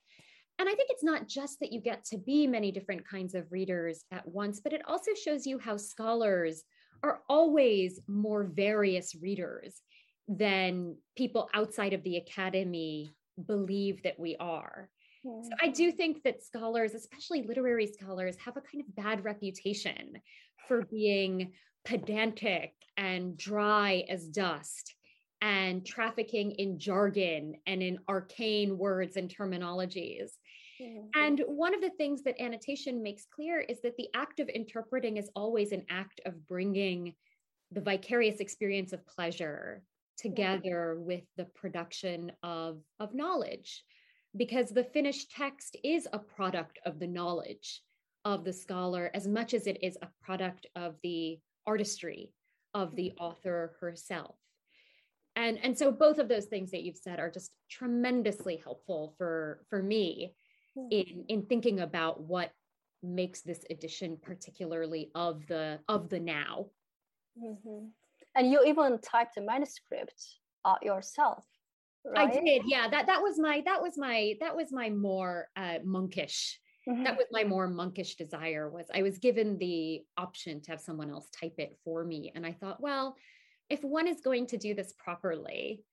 And 0.59 0.68
I 0.68 0.75
think 0.75 0.90
it's 0.90 1.04
not 1.04 1.26
just 1.26 1.59
that 1.61 1.73
you 1.73 1.80
get 1.80 2.04
to 2.06 2.18
be 2.18 2.47
many 2.47 2.70
different 2.70 3.09
kinds 3.09 3.35
of 3.35 3.50
readers 3.50 4.04
at 4.12 4.26
once, 4.28 4.61
but 4.61 4.73
it 4.73 4.82
also 4.87 5.12
shows 5.14 5.47
you 5.47 5.59
how 5.59 5.76
scholars 5.76 6.62
are 7.02 7.23
always 7.28 8.00
more 8.06 8.44
various 8.44 9.14
readers 9.14 9.80
than 10.28 10.97
people 11.16 11.49
outside 11.54 11.94
of 11.94 12.02
the 12.02 12.18
academy 12.18 13.11
believe 13.47 14.02
that 14.02 14.18
we 14.18 14.37
are. 14.37 14.90
So 15.25 15.50
I 15.61 15.68
do 15.68 15.92
think 15.92 16.23
that 16.23 16.42
scholars, 16.42 16.94
especially 16.94 17.42
literary 17.42 17.87
scholars, 17.87 18.37
have 18.44 18.56
a 18.56 18.62
kind 18.62 18.82
of 18.82 18.94
bad 18.94 19.25
reputation 19.25 20.14
for 20.66 20.82
being 20.82 21.52
pedantic 21.85 22.73
and 22.97 23.37
dry 23.37 24.04
as 24.09 24.28
dust 24.28 24.94
and 25.40 25.87
trafficking 25.87 26.52
in 26.52 26.78
jargon 26.78 27.54
and 27.66 27.82
in 27.82 27.99
arcane 28.09 28.76
words 28.76 29.16
and 29.16 29.35
terminologies. 29.35 30.30
Mm-hmm. 30.80 31.09
And 31.14 31.42
one 31.47 31.75
of 31.75 31.80
the 31.80 31.90
things 31.90 32.23
that 32.23 32.40
annotation 32.40 33.02
makes 33.02 33.26
clear 33.26 33.61
is 33.61 33.80
that 33.82 33.97
the 33.97 34.09
act 34.14 34.40
of 34.40 34.49
interpreting 34.49 35.16
is 35.16 35.30
always 35.35 35.73
an 35.73 35.85
act 35.90 36.20
of 36.26 36.47
bringing 36.47 37.14
the 37.73 37.80
vicarious 37.80 38.40
experience 38.40 38.92
of 38.92 39.06
pleasure 39.06 39.82
together 40.18 40.97
with 40.99 41.23
the 41.37 41.47
production 41.47 42.32
of, 42.42 42.80
of 42.99 43.14
knowledge. 43.14 43.82
because 44.37 44.70
the 44.70 44.85
finished 44.85 45.30
text 45.32 45.76
is 45.82 46.06
a 46.12 46.18
product 46.18 46.78
of 46.87 46.99
the 47.00 47.06
knowledge 47.06 47.82
of 48.25 48.44
the 48.44 48.52
scholar 48.52 49.11
as 49.14 49.26
much 49.26 49.54
as 49.54 49.66
it 49.66 49.82
is 49.82 49.99
a 50.02 50.09
product 50.23 50.66
of 50.76 50.94
the 51.02 51.38
artistry 51.66 52.32
of 52.75 52.94
the 52.94 53.12
author 53.18 53.75
herself 53.80 54.37
and 55.40 55.59
and 55.62 55.76
so 55.76 55.90
both 55.90 56.18
of 56.18 56.28
those 56.28 56.47
things 56.47 56.70
that 56.70 56.82
you've 56.82 56.97
said 56.97 57.18
are 57.18 57.30
just 57.30 57.50
tremendously 57.70 58.61
helpful 58.62 59.14
for 59.16 59.62
for 59.68 59.82
me 59.82 60.35
in 60.90 61.25
in 61.28 61.42
thinking 61.42 61.80
about 61.80 62.20
what 62.20 62.52
makes 63.02 63.40
this 63.40 63.64
edition 63.70 64.18
particularly 64.20 65.11
of 65.14 65.47
the 65.47 65.78
of 65.88 66.09
the 66.09 66.20
now 66.20 66.66
mm-hmm. 67.42 67.87
and 68.37 68.52
you 68.52 68.62
even 68.66 68.99
typed 68.99 69.37
a 69.38 69.40
manuscript 69.40 70.23
uh, 70.64 70.76
yourself 70.82 71.44
right? 72.04 72.28
i 72.28 72.40
did 72.40 72.62
yeah 72.66 72.88
that 72.88 73.06
that 73.06 73.23
was 73.23 73.38
my 73.38 73.62
that 73.64 73.80
was 73.80 73.97
my 73.97 74.35
that 74.40 74.54
was 74.54 74.70
my 74.70 74.90
more 74.90 75.49
uh, 75.56 75.78
monkish 75.82 76.61
mm-hmm. 76.87 77.04
that 77.04 77.16
was 77.16 77.26
my 77.32 77.42
more 77.42 77.66
monkish 77.66 78.16
desire 78.16 78.68
was 78.68 78.87
i 78.94 79.02
was 79.02 79.18
given 79.18 79.56
the 79.59 80.02
option 80.18 80.61
to 80.61 80.70
have 80.70 80.80
someone 80.80 81.11
else 81.11 81.28
type 81.30 81.54
it 81.56 81.76
for 81.82 82.04
me 82.04 82.30
and 82.35 82.44
i 82.44 82.52
thought 82.52 82.80
well 82.82 83.16
if 83.70 83.82
one 83.82 84.06
is 84.06 84.20
going 84.20 84.46
to 84.46 84.58
do 84.58 84.74
this 84.74 84.92
properly 84.98 85.84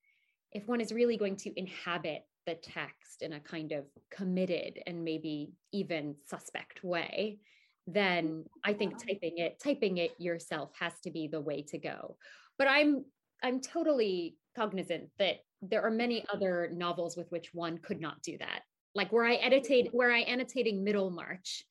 if 0.51 0.67
one 0.67 0.81
is 0.81 0.91
really 0.91 1.17
going 1.17 1.35
to 1.35 1.59
inhabit 1.59 2.23
the 2.45 2.55
text 2.55 3.21
in 3.21 3.33
a 3.33 3.39
kind 3.39 3.71
of 3.73 3.85
committed 4.09 4.79
and 4.87 5.03
maybe 5.03 5.51
even 5.71 6.15
suspect 6.25 6.83
way 6.83 7.39
then 7.87 8.43
i 8.65 8.73
think 8.73 8.93
typing 8.97 9.37
it 9.37 9.59
typing 9.63 9.97
it 9.97 10.11
yourself 10.17 10.71
has 10.77 10.93
to 11.03 11.09
be 11.09 11.27
the 11.27 11.39
way 11.39 11.61
to 11.61 11.77
go. 11.77 12.17
But 12.57 12.67
i'm 12.67 13.05
i'm 13.41 13.61
totally 13.61 14.35
cognizant 14.55 15.09
that 15.19 15.37
there 15.61 15.83
are 15.83 15.91
many 15.91 16.25
other 16.33 16.69
novels 16.73 17.15
with 17.15 17.31
which 17.31 17.53
one 17.53 17.77
could 17.77 18.01
not 18.01 18.21
do 18.21 18.37
that. 18.39 18.61
Like 18.93 19.11
where 19.11 19.25
i 19.25 19.35
edited 19.35 19.89
where 19.91 20.11
i 20.11 20.21
annotating 20.21 20.83
Middlemarch 20.83 21.63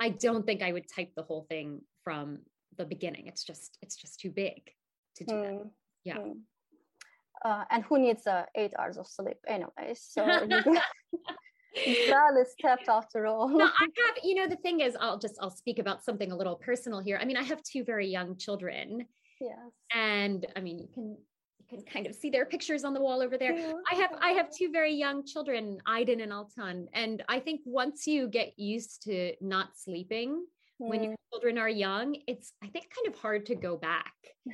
i 0.00 0.10
don't 0.10 0.46
think 0.46 0.62
i 0.62 0.72
would 0.72 0.86
type 0.94 1.10
the 1.16 1.22
whole 1.22 1.46
thing 1.48 1.80
from 2.04 2.38
the 2.76 2.84
beginning. 2.84 3.26
It's 3.26 3.44
just 3.44 3.78
it's 3.82 3.96
just 3.96 4.20
too 4.20 4.30
big 4.30 4.62
to 5.16 5.24
do 5.24 5.34
mm. 5.34 5.42
that 5.42 5.70
yeah 6.04 6.16
mm. 6.16 6.34
uh, 7.44 7.64
and 7.70 7.84
who 7.84 7.98
needs 7.98 8.26
uh, 8.26 8.44
eight 8.54 8.72
hours 8.78 8.96
of 8.96 9.06
sleep 9.06 9.38
anyway 9.46 9.94
so 9.94 10.24
that 10.54 12.36
is 12.40 12.52
stepped 12.58 12.88
after 12.88 13.26
all 13.26 13.48
no, 13.48 13.64
i 13.64 13.82
have 14.06 14.16
you 14.22 14.34
know 14.34 14.46
the 14.46 14.56
thing 14.56 14.80
is 14.80 14.96
i'll 15.00 15.18
just 15.18 15.36
i'll 15.40 15.50
speak 15.50 15.78
about 15.78 16.04
something 16.04 16.30
a 16.30 16.36
little 16.36 16.56
personal 16.56 17.00
here 17.00 17.18
i 17.20 17.24
mean 17.24 17.36
i 17.36 17.42
have 17.42 17.62
two 17.62 17.84
very 17.84 18.06
young 18.06 18.36
children 18.36 19.04
yes 19.40 19.56
and 19.92 20.46
i 20.56 20.60
mean 20.60 20.78
you 20.78 20.88
can 20.92 21.16
you 21.70 21.78
can 21.78 21.84
kind 21.86 22.06
of 22.06 22.14
see 22.14 22.30
their 22.30 22.44
pictures 22.44 22.84
on 22.84 22.94
the 22.94 23.00
wall 23.00 23.22
over 23.22 23.38
there. 23.38 23.54
I 23.90 23.94
have 23.94 24.10
I 24.20 24.30
have 24.30 24.50
two 24.50 24.70
very 24.70 24.94
young 24.94 25.24
children, 25.24 25.78
Aiden 25.88 26.22
and 26.22 26.32
Altan, 26.32 26.86
and 26.92 27.22
I 27.28 27.40
think 27.40 27.60
once 27.64 28.06
you 28.06 28.28
get 28.28 28.58
used 28.58 29.02
to 29.04 29.32
not 29.40 29.68
sleeping 29.76 30.44
mm. 30.80 30.88
when 30.88 31.02
your 31.02 31.12
mm. 31.12 31.32
children 31.32 31.58
are 31.58 31.68
young, 31.68 32.16
it's 32.26 32.52
I 32.62 32.68
think 32.68 32.86
kind 32.94 33.14
of 33.14 33.20
hard 33.20 33.46
to 33.46 33.54
go 33.54 33.76
back 33.76 34.12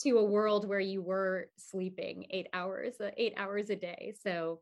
to 0.00 0.18
a 0.18 0.24
world 0.24 0.68
where 0.68 0.80
you 0.80 1.02
were 1.02 1.48
sleeping 1.56 2.26
eight 2.30 2.48
hours, 2.52 2.94
uh, 3.00 3.10
eight 3.16 3.34
hours 3.36 3.70
a 3.70 3.76
day. 3.76 4.14
So, 4.22 4.60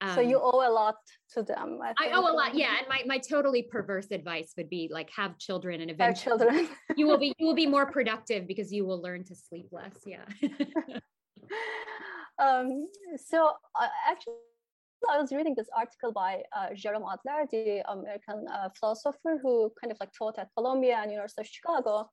um, 0.00 0.14
so 0.14 0.20
you 0.20 0.36
um, 0.36 0.42
owe 0.44 0.68
a 0.68 0.72
lot 0.72 0.96
to 1.34 1.42
them. 1.42 1.78
I, 1.82 2.08
I, 2.08 2.12
owe 2.12 2.20
a 2.20 2.34
lot, 2.34 2.54
yeah. 2.54 2.76
And 2.78 2.88
my 2.88 3.02
my 3.06 3.18
totally 3.18 3.62
perverse 3.62 4.10
advice 4.10 4.52
would 4.56 4.68
be 4.68 4.88
like 4.92 5.10
have 5.16 5.38
children, 5.38 5.80
and 5.80 5.90
eventually 5.90 6.38
children. 6.38 6.68
you 6.96 7.06
will 7.06 7.18
be 7.18 7.32
you 7.38 7.46
will 7.46 7.54
be 7.54 7.66
more 7.66 7.86
productive 7.90 8.46
because 8.46 8.72
you 8.72 8.84
will 8.84 9.00
learn 9.00 9.24
to 9.24 9.34
sleep 9.34 9.68
less. 9.70 9.94
Yeah. 10.06 10.24
um, 12.38 12.88
so 13.16 13.52
uh, 13.80 13.88
actually. 14.08 14.34
I 15.06 15.20
was 15.20 15.32
reading 15.32 15.54
this 15.54 15.68
article 15.76 16.12
by 16.12 16.42
uh, 16.56 16.68
Jerome 16.74 17.04
Adler, 17.04 17.46
the 17.50 17.82
American 17.92 18.46
uh, 18.50 18.70
philosopher 18.80 19.38
who 19.42 19.70
kind 19.78 19.92
of 19.92 19.98
like 20.00 20.08
taught 20.16 20.38
at 20.38 20.48
Columbia 20.56 20.96
and 21.02 21.10
University 21.10 21.42
of 21.42 21.46
Chicago. 21.46 22.08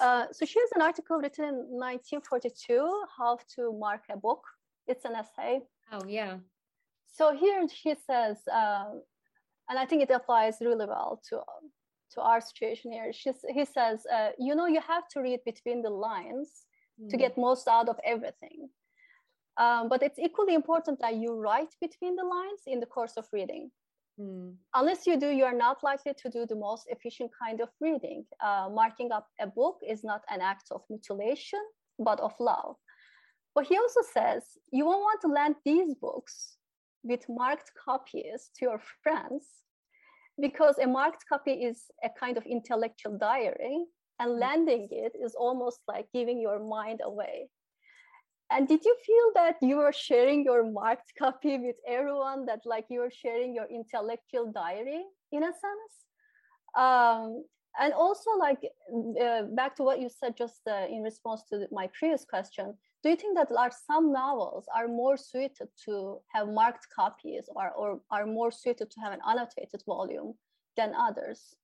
Uh, 0.00 0.26
so 0.32 0.44
she 0.46 0.60
has 0.60 0.70
an 0.74 0.82
article 0.82 1.18
written 1.18 1.44
in 1.44 1.54
1942, 1.54 3.04
How 3.16 3.38
to 3.56 3.72
Mark 3.72 4.02
a 4.10 4.16
Book. 4.16 4.42
It's 4.86 5.04
an 5.04 5.14
essay. 5.14 5.60
Oh, 5.92 6.00
yeah. 6.06 6.36
So 7.06 7.34
here 7.34 7.66
she 7.68 7.94
says, 8.06 8.36
uh, 8.52 8.90
and 9.68 9.78
I 9.78 9.84
think 9.86 10.02
it 10.02 10.10
applies 10.10 10.58
really 10.60 10.86
well 10.86 11.20
to, 11.30 11.40
to 12.12 12.20
our 12.20 12.40
situation 12.40 12.92
here. 12.92 13.12
She, 13.12 13.32
he 13.48 13.64
says, 13.64 14.06
uh, 14.12 14.30
you 14.38 14.54
know, 14.54 14.66
you 14.66 14.80
have 14.86 15.08
to 15.08 15.20
read 15.20 15.40
between 15.44 15.82
the 15.82 15.90
lines 15.90 16.64
mm. 17.00 17.08
to 17.10 17.16
get 17.16 17.36
most 17.36 17.66
out 17.68 17.88
of 17.88 17.96
everything. 18.04 18.68
Um, 19.56 19.88
but 19.88 20.02
it's 20.02 20.18
equally 20.18 20.54
important 20.54 21.00
that 21.00 21.16
you 21.16 21.34
write 21.34 21.74
between 21.80 22.14
the 22.14 22.24
lines 22.24 22.62
in 22.66 22.78
the 22.78 22.86
course 22.86 23.16
of 23.16 23.26
reading. 23.32 23.70
Mm. 24.20 24.54
Unless 24.74 25.06
you 25.06 25.18
do, 25.18 25.28
you 25.28 25.44
are 25.44 25.54
not 25.54 25.82
likely 25.82 26.12
to 26.22 26.28
do 26.28 26.46
the 26.46 26.56
most 26.56 26.86
efficient 26.88 27.30
kind 27.40 27.60
of 27.60 27.68
reading. 27.80 28.24
Uh, 28.42 28.68
marking 28.72 29.12
up 29.12 29.26
a 29.40 29.46
book 29.46 29.78
is 29.86 30.02
not 30.02 30.22
an 30.28 30.40
act 30.40 30.68
of 30.70 30.82
mutilation, 30.90 31.60
but 31.98 32.18
of 32.20 32.32
love. 32.40 32.76
But 33.54 33.66
he 33.66 33.76
also 33.76 34.00
says 34.12 34.42
you 34.72 34.84
won't 34.84 35.02
want 35.02 35.20
to 35.22 35.28
lend 35.28 35.56
these 35.64 35.94
books 35.94 36.56
with 37.02 37.24
marked 37.28 37.70
copies 37.84 38.50
to 38.56 38.64
your 38.66 38.80
friends 39.02 39.46
because 40.40 40.78
a 40.78 40.86
marked 40.86 41.24
copy 41.28 41.52
is 41.52 41.84
a 42.04 42.08
kind 42.18 42.36
of 42.36 42.46
intellectual 42.46 43.18
diary, 43.18 43.84
and 44.20 44.32
hmm. 44.32 44.38
lending 44.38 44.88
it 44.90 45.12
is 45.22 45.34
almost 45.34 45.80
like 45.88 46.06
giving 46.14 46.40
your 46.40 46.58
mind 46.58 47.00
away. 47.04 47.48
And 48.50 48.66
did 48.66 48.84
you 48.84 48.96
feel 49.04 49.32
that 49.34 49.56
you 49.60 49.76
were 49.76 49.92
sharing 49.92 50.42
your 50.42 50.64
marked 50.70 51.12
copy 51.18 51.58
with 51.58 51.76
everyone, 51.86 52.46
that 52.46 52.60
like 52.64 52.86
you 52.88 53.00
were 53.00 53.10
sharing 53.10 53.54
your 53.54 53.66
intellectual 53.66 54.50
diary 54.50 55.04
in 55.32 55.42
a 55.42 55.52
sense? 55.52 55.94
Um, 56.76 57.44
and 57.78 57.92
also 57.92 58.30
like 58.38 58.60
uh, 59.20 59.42
back 59.54 59.76
to 59.76 59.82
what 59.82 60.00
you 60.00 60.08
said 60.08 60.36
just 60.36 60.60
uh, 60.66 60.86
in 60.88 61.02
response 61.02 61.42
to 61.50 61.66
my 61.70 61.88
previous 61.98 62.24
question, 62.24 62.74
do 63.02 63.10
you 63.10 63.16
think 63.16 63.36
that 63.36 63.52
like 63.52 63.72
some 63.86 64.12
novels 64.12 64.66
are 64.74 64.88
more 64.88 65.16
suited 65.16 65.68
to 65.84 66.18
have 66.32 66.48
marked 66.48 66.88
copies 66.94 67.48
or, 67.54 67.70
or 67.70 68.00
are 68.10 68.26
more 68.26 68.50
suited 68.50 68.90
to 68.90 69.00
have 69.00 69.12
an 69.12 69.20
annotated 69.28 69.82
volume 69.86 70.34
than 70.76 70.94
others? 70.94 71.54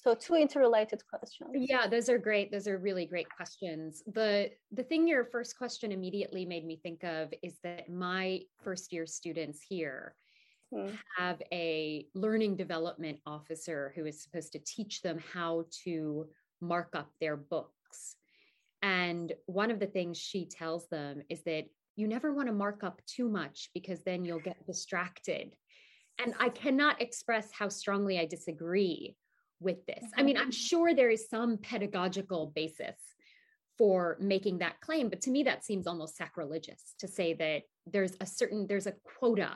So 0.00 0.14
two 0.14 0.34
interrelated 0.34 1.02
questions. 1.08 1.50
Yeah 1.54 1.86
those 1.88 2.08
are 2.08 2.18
great. 2.18 2.52
Those 2.52 2.68
are 2.68 2.78
really 2.78 3.06
great 3.06 3.28
questions. 3.34 4.02
The 4.14 4.50
the 4.72 4.84
thing 4.84 5.08
your 5.08 5.24
first 5.24 5.58
question 5.58 5.90
immediately 5.92 6.44
made 6.44 6.64
me 6.64 6.76
think 6.82 7.02
of 7.04 7.32
is 7.42 7.58
that 7.64 7.90
my 7.90 8.40
first 8.62 8.92
year 8.92 9.06
students 9.06 9.60
here 9.68 10.14
hmm. 10.72 10.90
have 11.16 11.42
a 11.52 12.06
learning 12.14 12.56
development 12.56 13.18
officer 13.26 13.92
who 13.96 14.06
is 14.06 14.22
supposed 14.22 14.52
to 14.52 14.60
teach 14.60 15.02
them 15.02 15.18
how 15.32 15.64
to 15.84 16.28
mark 16.60 16.94
up 16.94 17.10
their 17.20 17.36
books. 17.36 18.16
And 18.82 19.32
one 19.46 19.72
of 19.72 19.80
the 19.80 19.86
things 19.86 20.16
she 20.16 20.46
tells 20.46 20.88
them 20.88 21.22
is 21.28 21.42
that 21.42 21.64
you 21.96 22.06
never 22.06 22.32
want 22.32 22.46
to 22.46 22.54
mark 22.54 22.84
up 22.84 23.02
too 23.06 23.28
much 23.28 23.70
because 23.74 24.04
then 24.04 24.24
you'll 24.24 24.38
get 24.38 24.64
distracted. 24.66 25.56
And 26.20 26.34
i 26.38 26.48
cannot 26.48 27.00
express 27.00 27.50
how 27.52 27.68
strongly 27.68 28.18
i 28.18 28.26
disagree 28.26 29.16
with 29.60 29.84
this. 29.86 30.04
I 30.16 30.22
mean, 30.22 30.36
I'm 30.36 30.44
mm-hmm. 30.44 30.50
sure 30.50 30.94
there 30.94 31.10
is 31.10 31.28
some 31.28 31.58
pedagogical 31.58 32.52
basis 32.54 32.96
for 33.76 34.16
making 34.20 34.58
that 34.58 34.80
claim, 34.80 35.08
but 35.08 35.20
to 35.22 35.30
me, 35.30 35.44
that 35.44 35.64
seems 35.64 35.86
almost 35.86 36.16
sacrilegious 36.16 36.94
to 36.98 37.06
say 37.06 37.34
that 37.34 37.62
there's 37.86 38.16
a 38.20 38.26
certain, 38.26 38.66
there's 38.66 38.86
a 38.86 38.94
quota 39.04 39.52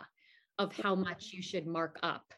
of 0.58 0.72
how 0.76 0.94
much 0.94 1.32
you 1.32 1.42
should 1.42 1.66
mark 1.66 1.98
up. 2.02 2.32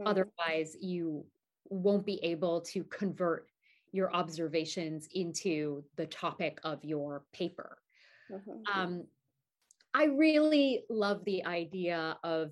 Mm-hmm. 0.00 0.08
Otherwise, 0.08 0.76
you 0.80 1.24
won't 1.68 2.06
be 2.06 2.22
able 2.24 2.60
to 2.62 2.82
convert 2.84 3.46
your 3.92 4.14
observations 4.14 5.08
into 5.14 5.84
the 5.96 6.06
topic 6.06 6.58
of 6.64 6.84
your 6.84 7.24
paper. 7.32 7.78
Mm-hmm. 8.30 8.80
Um, 8.80 9.04
I 9.94 10.04
really 10.04 10.84
love 10.90 11.24
the 11.24 11.44
idea 11.44 12.18
of 12.22 12.50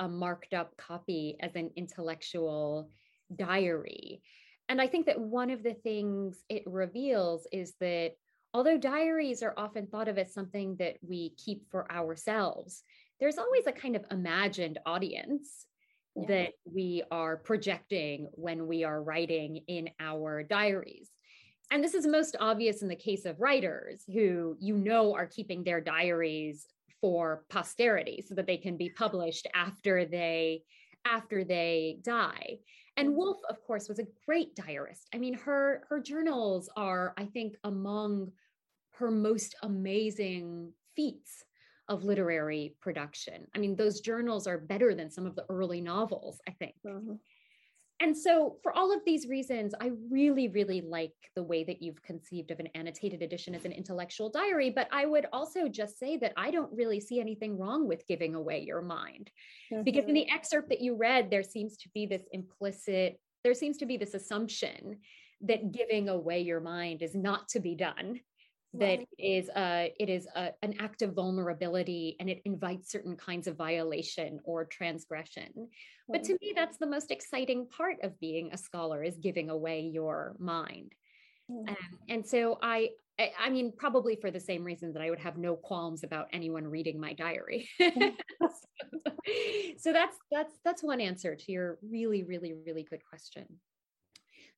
a 0.00 0.08
marked 0.08 0.54
up 0.54 0.76
copy 0.76 1.36
as 1.40 1.54
an 1.54 1.70
intellectual 1.76 2.90
diary. 3.36 4.22
And 4.68 4.80
I 4.80 4.86
think 4.86 5.06
that 5.06 5.20
one 5.20 5.50
of 5.50 5.62
the 5.62 5.74
things 5.74 6.42
it 6.48 6.62
reveals 6.66 7.46
is 7.52 7.74
that 7.80 8.12
although 8.54 8.78
diaries 8.78 9.42
are 9.42 9.54
often 9.56 9.86
thought 9.86 10.08
of 10.08 10.18
as 10.18 10.32
something 10.32 10.76
that 10.76 10.96
we 11.02 11.34
keep 11.36 11.70
for 11.70 11.90
ourselves, 11.90 12.82
there's 13.20 13.38
always 13.38 13.66
a 13.66 13.72
kind 13.72 13.96
of 13.96 14.04
imagined 14.10 14.78
audience 14.86 15.66
yeah. 16.16 16.26
that 16.28 16.52
we 16.64 17.02
are 17.10 17.36
projecting 17.36 18.28
when 18.32 18.66
we 18.66 18.84
are 18.84 19.02
writing 19.02 19.60
in 19.68 19.90
our 20.00 20.42
diaries. 20.42 21.10
And 21.70 21.82
this 21.82 21.94
is 21.94 22.06
most 22.06 22.36
obvious 22.38 22.82
in 22.82 22.88
the 22.88 22.96
case 22.96 23.24
of 23.24 23.40
writers 23.40 24.02
who 24.12 24.56
you 24.60 24.76
know 24.76 25.14
are 25.14 25.26
keeping 25.26 25.64
their 25.64 25.80
diaries 25.80 26.66
for 27.00 27.44
posterity 27.48 28.24
so 28.26 28.34
that 28.34 28.46
they 28.46 28.58
can 28.58 28.76
be 28.76 28.90
published 28.90 29.46
after 29.54 30.04
they 30.04 30.62
after 31.04 31.44
they 31.44 31.98
die. 32.02 32.58
And 32.96 33.08
mm-hmm. 33.08 33.16
Woolf, 33.16 33.38
of 33.48 33.62
course, 33.64 33.88
was 33.88 33.98
a 33.98 34.06
great 34.26 34.54
diarist. 34.54 35.08
I 35.14 35.18
mean, 35.18 35.34
her 35.34 35.84
her 35.88 36.00
journals 36.00 36.68
are, 36.76 37.14
I 37.16 37.24
think, 37.26 37.56
among 37.64 38.32
her 38.92 39.10
most 39.10 39.54
amazing 39.62 40.72
feats 40.94 41.44
of 41.88 42.04
literary 42.04 42.74
production. 42.80 43.46
I 43.54 43.58
mean, 43.58 43.74
those 43.76 44.00
journals 44.00 44.46
are 44.46 44.58
better 44.58 44.94
than 44.94 45.10
some 45.10 45.26
of 45.26 45.34
the 45.34 45.44
early 45.48 45.80
novels, 45.80 46.40
I 46.48 46.52
think. 46.52 46.74
Mm-hmm. 46.86 47.14
And 48.02 48.18
so, 48.18 48.56
for 48.64 48.76
all 48.76 48.92
of 48.92 49.04
these 49.06 49.28
reasons, 49.28 49.76
I 49.80 49.92
really, 50.10 50.48
really 50.48 50.80
like 50.80 51.14
the 51.36 51.42
way 51.44 51.62
that 51.62 51.80
you've 51.80 52.02
conceived 52.02 52.50
of 52.50 52.58
an 52.58 52.66
annotated 52.74 53.22
edition 53.22 53.54
as 53.54 53.64
an 53.64 53.70
intellectual 53.70 54.28
diary. 54.28 54.70
But 54.70 54.88
I 54.90 55.06
would 55.06 55.26
also 55.32 55.68
just 55.68 56.00
say 56.00 56.16
that 56.16 56.32
I 56.36 56.50
don't 56.50 56.72
really 56.76 56.98
see 56.98 57.20
anything 57.20 57.56
wrong 57.56 57.86
with 57.86 58.04
giving 58.08 58.34
away 58.34 58.58
your 58.58 58.82
mind. 58.82 59.30
Mm-hmm. 59.72 59.84
Because 59.84 60.06
in 60.06 60.14
the 60.14 60.22
mm-hmm. 60.22 60.36
excerpt 60.36 60.68
that 60.70 60.80
you 60.80 60.96
read, 60.96 61.30
there 61.30 61.44
seems 61.44 61.76
to 61.76 61.88
be 61.94 62.06
this 62.06 62.24
implicit, 62.32 63.20
there 63.44 63.54
seems 63.54 63.78
to 63.78 63.86
be 63.86 63.96
this 63.96 64.14
assumption 64.14 64.98
that 65.42 65.70
giving 65.70 66.08
away 66.08 66.40
your 66.40 66.60
mind 66.60 67.02
is 67.02 67.14
not 67.14 67.48
to 67.50 67.60
be 67.60 67.76
done 67.76 68.18
that 68.74 69.00
is 69.18 69.50
a 69.54 69.92
it 69.98 70.08
is 70.08 70.26
a, 70.34 70.50
an 70.62 70.74
act 70.80 71.02
of 71.02 71.12
vulnerability 71.14 72.16
and 72.20 72.30
it 72.30 72.40
invites 72.44 72.90
certain 72.90 73.16
kinds 73.16 73.46
of 73.46 73.56
violation 73.56 74.40
or 74.44 74.64
transgression. 74.64 75.68
But 76.08 76.24
to 76.24 76.36
me 76.40 76.52
that's 76.54 76.78
the 76.78 76.86
most 76.86 77.10
exciting 77.10 77.66
part 77.68 77.96
of 78.02 78.18
being 78.18 78.50
a 78.52 78.58
scholar 78.58 79.02
is 79.02 79.18
giving 79.18 79.50
away 79.50 79.80
your 79.80 80.36
mind. 80.38 80.92
Mm. 81.50 81.68
um, 81.68 81.76
and 82.08 82.26
so 82.26 82.58
I, 82.62 82.90
I 83.18 83.32
i 83.40 83.50
mean 83.50 83.72
probably 83.76 84.14
for 84.14 84.30
the 84.30 84.38
same 84.38 84.62
reason 84.62 84.92
that 84.92 85.02
i 85.02 85.10
would 85.10 85.18
have 85.18 85.36
no 85.36 85.56
qualms 85.56 86.04
about 86.04 86.28
anyone 86.32 86.66
reading 86.66 87.00
my 87.00 87.12
diary. 87.12 87.68
So, 88.40 89.22
so 89.78 89.92
that's 89.92 90.16
that's 90.30 90.54
that's 90.64 90.82
one 90.82 91.00
answer 91.00 91.34
to 91.34 91.52
your 91.52 91.78
really 91.82 92.22
really 92.22 92.54
really 92.66 92.82
good 92.82 93.02
question 93.04 93.46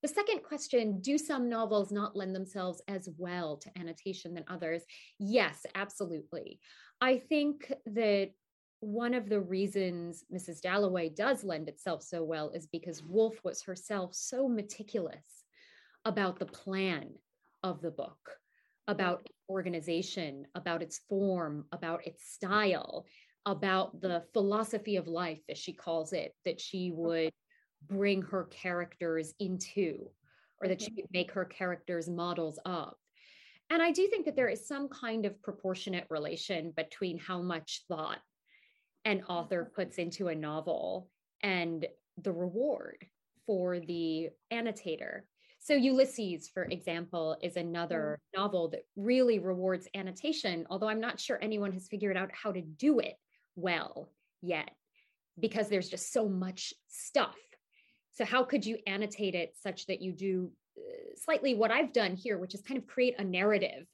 the 0.04 0.08
second 0.08 0.42
question 0.42 1.00
Do 1.00 1.16
some 1.16 1.48
novels 1.48 1.90
not 1.90 2.14
lend 2.14 2.36
themselves 2.36 2.82
as 2.88 3.08
well 3.16 3.56
to 3.56 3.70
annotation 3.78 4.34
than 4.34 4.44
others? 4.48 4.82
Yes, 5.18 5.64
absolutely. 5.74 6.60
I 7.00 7.16
think 7.16 7.72
that 7.86 8.32
one 8.80 9.14
of 9.14 9.30
the 9.30 9.40
reasons 9.40 10.22
Mrs. 10.30 10.60
Dalloway 10.60 11.08
does 11.08 11.42
lend 11.42 11.70
itself 11.70 12.02
so 12.02 12.22
well 12.22 12.50
is 12.50 12.66
because 12.66 13.02
Woolf 13.02 13.42
was 13.44 13.62
herself 13.62 14.14
so 14.14 14.46
meticulous 14.46 15.24
about 16.04 16.38
the 16.38 16.44
plan 16.44 17.14
of 17.62 17.80
the 17.80 17.90
book, 17.90 18.36
about 18.86 19.22
mm. 19.22 19.26
organization, 19.48 20.46
about 20.54 20.82
its 20.82 21.00
form, 21.08 21.64
about 21.72 22.06
its 22.06 22.30
style, 22.30 23.06
about 23.46 24.02
the 24.02 24.08
mm. 24.08 24.22
philosophy 24.34 24.96
of 24.96 25.08
life, 25.08 25.40
as 25.48 25.56
she 25.56 25.72
calls 25.72 26.12
it, 26.12 26.34
that 26.44 26.60
she 26.60 26.92
would 26.94 27.32
bring 27.88 28.22
her 28.22 28.44
characters 28.44 29.34
into 29.38 30.08
or 30.60 30.68
that 30.68 30.80
she 30.80 30.90
mm-hmm. 30.90 31.06
make 31.12 31.30
her 31.32 31.44
characters 31.44 32.08
models 32.08 32.58
of. 32.64 32.94
And 33.70 33.82
I 33.82 33.92
do 33.92 34.06
think 34.08 34.26
that 34.26 34.36
there 34.36 34.48
is 34.48 34.68
some 34.68 34.88
kind 34.88 35.24
of 35.24 35.40
proportionate 35.42 36.06
relation 36.10 36.72
between 36.76 37.18
how 37.18 37.40
much 37.40 37.82
thought 37.88 38.18
an 39.04 39.22
author 39.28 39.64
mm-hmm. 39.64 39.74
puts 39.74 39.98
into 39.98 40.28
a 40.28 40.34
novel 40.34 41.08
and 41.42 41.86
the 42.22 42.32
reward 42.32 43.06
for 43.46 43.80
the 43.80 44.30
annotator. 44.50 45.26
So, 45.58 45.74
Ulysses, 45.74 46.48
for 46.52 46.64
example, 46.64 47.38
is 47.42 47.56
another 47.56 48.20
mm. 48.20 48.38
novel 48.38 48.68
that 48.68 48.82
really 48.96 49.38
rewards 49.38 49.88
annotation, 49.94 50.66
although 50.68 50.88
I'm 50.88 51.00
not 51.00 51.18
sure 51.18 51.38
anyone 51.40 51.72
has 51.72 51.88
figured 51.88 52.18
out 52.18 52.30
how 52.32 52.52
to 52.52 52.60
do 52.60 52.98
it 52.98 53.14
well 53.56 54.10
yet 54.42 54.70
because 55.40 55.68
there's 55.68 55.88
just 55.88 56.12
so 56.12 56.28
much 56.28 56.74
stuff 56.88 57.36
so 58.14 58.24
how 58.24 58.44
could 58.44 58.64
you 58.64 58.78
annotate 58.86 59.34
it 59.34 59.54
such 59.60 59.86
that 59.86 60.00
you 60.00 60.12
do 60.12 60.50
uh, 60.78 61.16
slightly 61.16 61.54
what 61.54 61.70
I've 61.70 61.92
done 61.92 62.16
here, 62.16 62.38
which 62.38 62.54
is 62.54 62.62
kind 62.62 62.78
of 62.78 62.86
create 62.86 63.14
a 63.18 63.24
narrative 63.24 63.86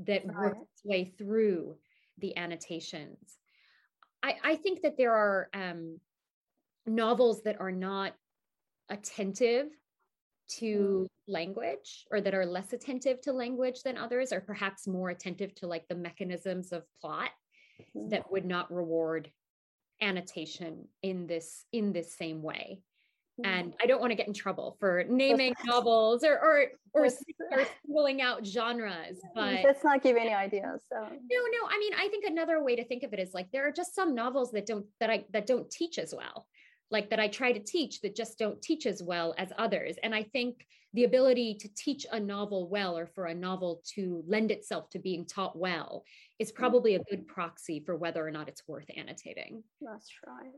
that 0.00 0.26
works 0.26 0.58
its 0.60 0.84
way 0.84 1.12
through 1.16 1.76
the 2.18 2.36
annotations. 2.36 3.38
I, 4.22 4.34
I 4.42 4.56
think 4.56 4.82
that 4.82 4.96
there 4.96 5.14
are 5.14 5.48
um, 5.54 5.98
novels 6.86 7.42
that 7.42 7.60
are 7.60 7.72
not 7.72 8.14
attentive 8.88 9.68
to 10.48 11.08
mm. 11.08 11.32
language 11.32 12.06
or 12.10 12.20
that 12.20 12.34
are 12.34 12.46
less 12.46 12.72
attentive 12.72 13.20
to 13.22 13.32
language 13.32 13.82
than 13.82 13.98
others 13.98 14.32
or 14.32 14.40
perhaps 14.40 14.86
more 14.86 15.10
attentive 15.10 15.54
to 15.56 15.66
like 15.66 15.86
the 15.88 15.94
mechanisms 15.94 16.72
of 16.72 16.84
plot 17.00 17.30
mm-hmm. 17.80 18.08
that 18.10 18.30
would 18.30 18.44
not 18.44 18.72
reward 18.72 19.30
annotation 20.00 20.86
in 21.02 21.26
this 21.26 21.64
in 21.72 21.90
this 21.90 22.14
same 22.14 22.42
way 22.42 22.80
and 23.44 23.74
I 23.82 23.86
don't 23.86 24.00
want 24.00 24.12
to 24.12 24.14
get 24.14 24.26
in 24.26 24.32
trouble 24.32 24.76
for 24.80 25.04
naming 25.08 25.54
novels 25.64 26.24
or 26.24 26.38
or 26.38 26.66
or, 26.94 27.06
or 27.06 27.66
singling 27.84 28.22
out 28.22 28.46
genres. 28.46 29.18
But 29.34 29.62
let's 29.64 29.84
not 29.84 30.02
give 30.02 30.16
any 30.16 30.32
ideas. 30.32 30.82
So 30.90 30.98
no, 30.98 31.08
no. 31.08 31.68
I 31.68 31.78
mean, 31.78 31.92
I 31.94 32.08
think 32.08 32.24
another 32.24 32.62
way 32.62 32.76
to 32.76 32.84
think 32.84 33.02
of 33.02 33.12
it 33.12 33.18
is 33.18 33.34
like 33.34 33.50
there 33.52 33.66
are 33.66 33.72
just 33.72 33.94
some 33.94 34.14
novels 34.14 34.52
that 34.52 34.66
don't 34.66 34.86
that 35.00 35.10
I 35.10 35.24
that 35.32 35.46
don't 35.46 35.70
teach 35.70 35.98
as 35.98 36.14
well, 36.16 36.46
like 36.90 37.10
that 37.10 37.20
I 37.20 37.28
try 37.28 37.52
to 37.52 37.60
teach 37.60 38.00
that 38.00 38.16
just 38.16 38.38
don't 38.38 38.60
teach 38.62 38.86
as 38.86 39.02
well 39.02 39.34
as 39.36 39.52
others. 39.58 39.96
And 40.02 40.14
I 40.14 40.22
think 40.22 40.66
the 40.94 41.04
ability 41.04 41.58
to 41.60 41.68
teach 41.76 42.06
a 42.10 42.18
novel 42.18 42.68
well 42.70 42.96
or 42.96 43.06
for 43.06 43.26
a 43.26 43.34
novel 43.34 43.82
to 43.94 44.24
lend 44.26 44.50
itself 44.50 44.88
to 44.90 44.98
being 44.98 45.26
taught 45.26 45.58
well 45.58 46.04
is 46.38 46.50
mm. 46.50 46.54
probably 46.54 46.94
a 46.94 47.04
good 47.10 47.26
proxy 47.26 47.82
for 47.84 47.96
whether 47.96 48.26
or 48.26 48.30
not 48.30 48.48
it's 48.48 48.66
worth 48.66 48.86
annotating. 48.96 49.62
That's 49.82 50.10
right. 50.26 50.54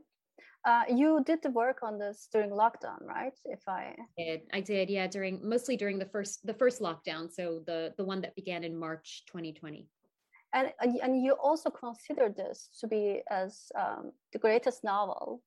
Uh, 0.65 0.83
you 0.89 1.23
did 1.25 1.41
the 1.41 1.49
work 1.51 1.83
on 1.83 1.97
this 1.97 2.27
during 2.31 2.49
lockdown, 2.49 3.01
right? 3.01 3.33
If 3.45 3.61
I 3.67 3.95
did, 4.17 4.41
I 4.51 4.59
did, 4.59 4.89
yeah, 4.89 5.07
during 5.07 5.39
mostly 5.47 5.77
during 5.77 5.97
the 5.97 6.05
first 6.05 6.45
the 6.45 6.53
first 6.53 6.81
lockdown, 6.81 7.31
so 7.31 7.61
the 7.65 7.93
the 7.97 8.03
one 8.03 8.21
that 8.21 8.35
began 8.35 8.63
in 8.63 8.77
March 8.77 9.23
2020. 9.27 9.87
And 10.53 10.71
and 10.81 11.23
you 11.23 11.33
also 11.33 11.69
consider 11.69 12.29
this 12.29 12.69
to 12.79 12.87
be 12.87 13.21
as 13.29 13.71
um, 13.77 14.11
the 14.33 14.39
greatest 14.39 14.83
novel 14.83 15.41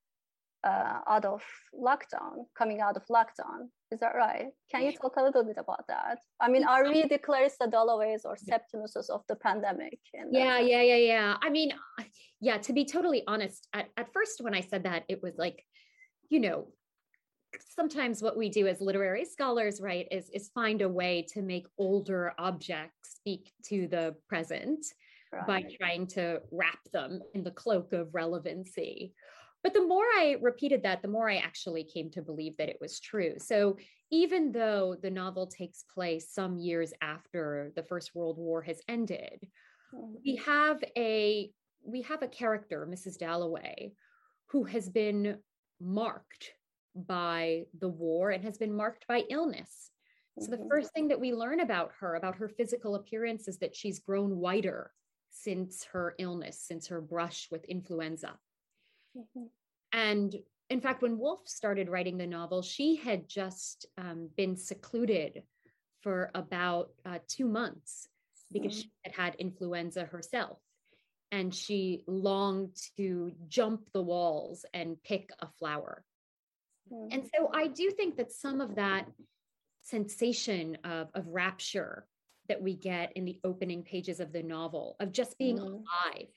uh, 0.64 1.00
out 1.08 1.24
of 1.24 1.42
lockdown, 1.74 2.46
coming 2.56 2.80
out 2.80 2.96
of 2.96 3.04
lockdown. 3.06 3.68
Is 3.90 4.00
that 4.00 4.14
right? 4.14 4.46
Can 4.70 4.82
you 4.82 4.92
talk 4.92 5.16
a 5.16 5.22
little 5.22 5.44
bit 5.44 5.56
about 5.58 5.84
that? 5.88 6.18
I 6.40 6.48
mean, 6.48 6.64
are 6.64 6.84
we 6.84 7.06
the 7.06 7.18
Clarissa 7.18 7.66
Dalloways 7.66 8.24
or 8.24 8.36
Septimuses 8.36 9.10
of 9.10 9.22
the 9.28 9.36
pandemic? 9.36 9.98
Yeah, 10.30 10.58
yeah, 10.60 10.82
yeah, 10.82 10.96
yeah. 10.96 11.36
I 11.42 11.50
mean, 11.50 11.72
yeah, 12.42 12.58
to 12.58 12.72
be 12.72 12.84
totally 12.84 13.22
honest, 13.28 13.68
at, 13.72 13.88
at 13.96 14.12
first 14.12 14.40
when 14.40 14.52
I 14.52 14.60
said 14.60 14.82
that, 14.82 15.04
it 15.08 15.22
was 15.22 15.38
like, 15.38 15.64
you 16.28 16.40
know, 16.40 16.66
sometimes 17.76 18.20
what 18.20 18.36
we 18.36 18.48
do 18.48 18.66
as 18.66 18.80
literary 18.80 19.24
scholars, 19.24 19.80
right, 19.80 20.08
is, 20.10 20.28
is 20.30 20.50
find 20.52 20.82
a 20.82 20.88
way 20.88 21.24
to 21.34 21.40
make 21.40 21.68
older 21.78 22.32
objects 22.38 23.14
speak 23.14 23.52
to 23.66 23.86
the 23.86 24.16
present 24.28 24.84
right. 25.32 25.46
by 25.46 25.64
trying 25.78 26.08
to 26.08 26.42
wrap 26.50 26.80
them 26.92 27.20
in 27.32 27.44
the 27.44 27.52
cloak 27.52 27.92
of 27.92 28.12
relevancy. 28.12 29.14
But 29.62 29.72
the 29.72 29.86
more 29.86 30.02
I 30.04 30.36
repeated 30.42 30.82
that, 30.82 31.00
the 31.00 31.08
more 31.08 31.30
I 31.30 31.36
actually 31.36 31.84
came 31.84 32.10
to 32.10 32.22
believe 32.22 32.56
that 32.56 32.68
it 32.68 32.78
was 32.80 32.98
true. 32.98 33.34
So 33.38 33.76
even 34.10 34.50
though 34.50 34.96
the 35.00 35.10
novel 35.10 35.46
takes 35.46 35.84
place 35.94 36.32
some 36.32 36.58
years 36.58 36.92
after 37.00 37.70
the 37.76 37.84
First 37.84 38.16
World 38.16 38.36
War 38.36 38.62
has 38.62 38.80
ended, 38.88 39.46
we 39.92 40.38
mm-hmm. 40.38 40.50
have 40.50 40.82
a 40.96 41.52
we 41.84 42.02
have 42.02 42.22
a 42.22 42.28
character, 42.28 42.86
Mrs. 42.90 43.18
Dalloway, 43.18 43.92
who 44.46 44.64
has 44.64 44.88
been 44.88 45.38
marked 45.80 46.52
by 46.94 47.64
the 47.78 47.88
war 47.88 48.30
and 48.30 48.44
has 48.44 48.58
been 48.58 48.74
marked 48.74 49.06
by 49.06 49.24
illness. 49.30 49.90
So 50.38 50.50
the 50.50 50.56
mm-hmm. 50.56 50.68
first 50.68 50.92
thing 50.94 51.08
that 51.08 51.20
we 51.20 51.34
learn 51.34 51.60
about 51.60 51.92
her, 52.00 52.14
about 52.14 52.36
her 52.36 52.48
physical 52.48 52.94
appearance, 52.94 53.48
is 53.48 53.58
that 53.58 53.76
she's 53.76 53.98
grown 53.98 54.38
whiter 54.38 54.92
since 55.30 55.84
her 55.92 56.14
illness, 56.18 56.58
since 56.60 56.86
her 56.88 57.00
brush 57.00 57.48
with 57.50 57.64
influenza. 57.64 58.38
Mm-hmm. 59.16 59.44
And 59.92 60.34
in 60.70 60.80
fact, 60.80 61.02
when 61.02 61.18
Woolf 61.18 61.46
started 61.46 61.90
writing 61.90 62.16
the 62.16 62.26
novel, 62.26 62.62
she 62.62 62.96
had 62.96 63.28
just 63.28 63.86
um, 63.98 64.30
been 64.36 64.56
secluded 64.56 65.42
for 66.00 66.30
about 66.34 66.90
uh, 67.04 67.18
two 67.28 67.46
months 67.46 68.08
because 68.50 68.72
mm-hmm. 68.72 68.80
she 68.80 68.92
had 69.04 69.14
had 69.14 69.34
influenza 69.34 70.04
herself. 70.04 70.58
And 71.32 71.52
she 71.52 72.04
longed 72.06 72.76
to 72.96 73.32
jump 73.48 73.88
the 73.92 74.02
walls 74.02 74.64
and 74.72 75.02
pick 75.02 75.30
a 75.40 75.48
flower. 75.58 76.04
Mm-hmm. 76.92 77.08
And 77.10 77.30
so 77.34 77.50
I 77.52 77.66
do 77.66 77.90
think 77.90 78.16
that 78.18 78.30
some 78.30 78.60
of 78.60 78.76
that 78.76 79.06
sensation 79.82 80.78
of, 80.84 81.08
of 81.14 81.26
rapture 81.26 82.06
that 82.48 82.62
we 82.62 82.74
get 82.74 83.12
in 83.16 83.24
the 83.24 83.40
opening 83.44 83.82
pages 83.82 84.20
of 84.20 84.32
the 84.32 84.42
novel, 84.42 84.96
of 85.00 85.10
just 85.10 85.38
being 85.38 85.56
mm-hmm. 85.56 85.66
alive, 85.66 86.28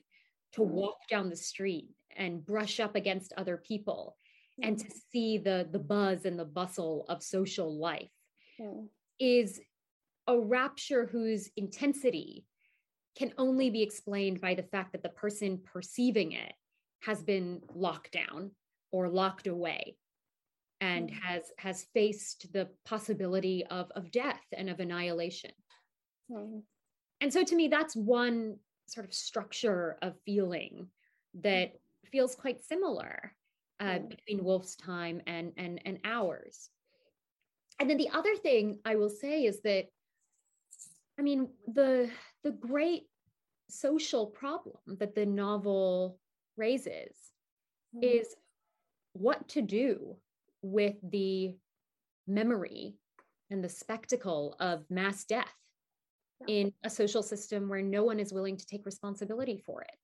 to 0.52 0.62
mm-hmm. 0.62 0.72
walk 0.72 0.96
down 1.10 1.30
the 1.30 1.36
street 1.36 1.88
and 2.16 2.44
brush 2.44 2.80
up 2.80 2.96
against 2.96 3.32
other 3.36 3.56
people 3.56 4.16
mm. 4.60 4.66
and 4.66 4.78
to 4.78 4.86
see 5.12 5.38
the 5.38 5.68
the 5.70 5.78
buzz 5.78 6.24
and 6.24 6.38
the 6.38 6.44
bustle 6.44 7.04
of 7.08 7.22
social 7.22 7.78
life 7.78 8.10
mm. 8.60 8.86
is 9.20 9.60
a 10.26 10.38
rapture 10.38 11.06
whose 11.06 11.50
intensity 11.56 12.44
can 13.16 13.32
only 13.38 13.70
be 13.70 13.82
explained 13.82 14.40
by 14.40 14.54
the 14.54 14.62
fact 14.62 14.92
that 14.92 15.02
the 15.02 15.08
person 15.08 15.60
perceiving 15.64 16.32
it 16.32 16.52
has 17.00 17.22
been 17.22 17.60
locked 17.74 18.12
down 18.12 18.50
or 18.92 19.08
locked 19.08 19.46
away 19.46 19.96
and 20.80 21.10
mm. 21.10 21.14
has 21.22 21.44
has 21.58 21.86
faced 21.94 22.52
the 22.52 22.68
possibility 22.84 23.64
of 23.66 23.90
of 23.96 24.10
death 24.10 24.44
and 24.52 24.68
of 24.68 24.80
annihilation 24.80 25.52
mm. 26.30 26.62
and 27.20 27.32
so 27.32 27.42
to 27.42 27.56
me 27.56 27.68
that's 27.68 27.96
one 27.96 28.56
sort 28.86 29.06
of 29.06 29.14
structure 29.14 29.96
of 30.02 30.14
feeling 30.24 30.88
that 31.34 31.72
feels 32.10 32.34
quite 32.34 32.62
similar 32.62 33.32
uh, 33.80 33.84
mm. 33.84 34.08
between 34.08 34.44
Woolf's 34.44 34.76
time 34.76 35.20
and 35.26 35.52
and 35.56 35.80
and 35.84 35.98
ours. 36.04 36.70
And 37.78 37.90
then 37.90 37.98
the 37.98 38.10
other 38.10 38.34
thing 38.36 38.78
I 38.84 38.96
will 38.96 39.10
say 39.10 39.44
is 39.44 39.60
that, 39.62 39.84
I 41.18 41.22
mean, 41.22 41.48
the 41.66 42.08
the 42.46 42.52
great 42.52 43.08
social 43.68 44.24
problem 44.24 44.76
that 45.00 45.16
the 45.16 45.26
novel 45.26 46.16
raises 46.56 47.16
mm. 47.92 48.04
is 48.04 48.36
what 49.14 49.48
to 49.48 49.60
do 49.60 50.14
with 50.62 50.94
the 51.10 51.56
memory 52.28 52.94
and 53.50 53.64
the 53.64 53.68
spectacle 53.68 54.54
of 54.60 54.84
mass 54.88 55.24
death 55.24 55.52
in 56.46 56.72
a 56.84 56.90
social 56.90 57.20
system 57.20 57.68
where 57.68 57.82
no 57.82 58.04
one 58.04 58.20
is 58.20 58.32
willing 58.32 58.56
to 58.56 58.66
take 58.66 58.86
responsibility 58.86 59.60
for 59.66 59.82
it. 59.82 59.96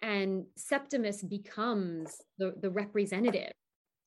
And 0.00 0.46
Septimus 0.56 1.22
becomes 1.22 2.22
the, 2.38 2.54
the 2.58 2.70
representative 2.70 3.52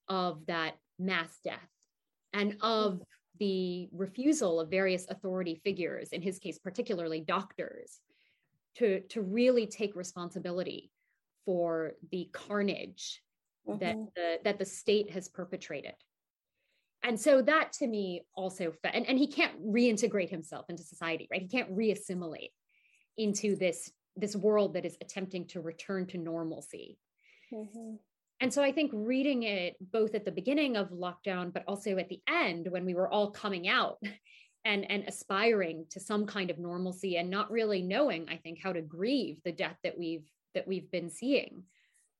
of 0.07 0.43
that 0.47 0.73
mass 0.97 1.37
death 1.43 1.69
and 2.33 2.57
of 2.61 2.99
the 3.39 3.89
refusal 3.91 4.59
of 4.59 4.69
various 4.69 5.07
authority 5.09 5.55
figures, 5.63 6.09
in 6.09 6.21
his 6.21 6.39
case, 6.39 6.59
particularly 6.59 7.21
doctors, 7.21 7.99
to, 8.75 9.01
to 9.09 9.21
really 9.21 9.67
take 9.67 9.95
responsibility 9.95 10.91
for 11.45 11.93
the 12.11 12.29
carnage 12.31 13.21
mm-hmm. 13.67 13.79
that, 13.79 13.97
the, 14.15 14.39
that 14.43 14.59
the 14.59 14.65
state 14.65 15.09
has 15.11 15.27
perpetrated 15.27 15.95
and 17.03 17.19
so 17.19 17.41
that 17.41 17.73
to 17.73 17.87
me 17.87 18.21
also 18.35 18.71
and, 18.83 19.07
and 19.07 19.17
he 19.17 19.27
can't 19.27 19.53
reintegrate 19.65 20.29
himself 20.29 20.69
into 20.69 20.83
society 20.83 21.27
right 21.31 21.41
he 21.41 21.47
can't 21.47 21.75
reassimilate 21.75 22.51
into 23.17 23.55
this 23.55 23.91
this 24.15 24.35
world 24.35 24.73
that 24.73 24.85
is 24.85 24.97
attempting 25.01 25.47
to 25.47 25.61
return 25.61 26.05
to 26.05 26.17
normalcy 26.17 26.97
mm-hmm. 27.53 27.95
And 28.41 28.53
so 28.53 28.61
i 28.61 28.71
think 28.71 28.91
reading 28.93 29.43
it 29.43 29.75
both 29.91 30.13
at 30.13 30.25
the 30.25 30.31
beginning 30.31 30.75
of 30.75 30.89
lockdown 30.89 31.53
but 31.53 31.63
also 31.67 31.97
at 31.97 32.09
the 32.09 32.21
end 32.27 32.67
when 32.69 32.85
we 32.85 32.93
were 32.93 33.09
all 33.09 33.31
coming 33.31 33.67
out 33.67 33.97
and 34.65 34.89
and 34.91 35.03
aspiring 35.07 35.85
to 35.89 35.99
some 35.99 36.25
kind 36.25 36.51
of 36.51 36.59
normalcy 36.59 37.17
and 37.17 37.29
not 37.29 37.49
really 37.49 37.81
knowing 37.81 38.27
i 38.29 38.35
think 38.37 38.59
how 38.61 38.73
to 38.73 38.81
grieve 38.81 39.39
the 39.45 39.51
death 39.51 39.77
that 39.83 39.97
we've 39.97 40.29
that 40.53 40.67
we've 40.67 40.91
been 40.91 41.09
seeing 41.09 41.63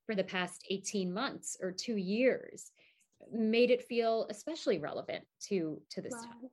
for 0.05 0.15
the 0.15 0.23
past 0.23 0.65
18 0.69 1.13
months 1.13 1.57
or 1.61 1.71
2 1.71 1.97
years 1.97 2.71
made 3.31 3.71
it 3.71 3.83
feel 3.83 4.25
especially 4.29 4.79
relevant 4.79 5.23
to 5.39 5.81
to 5.89 6.01
this 6.01 6.13
time. 6.13 6.49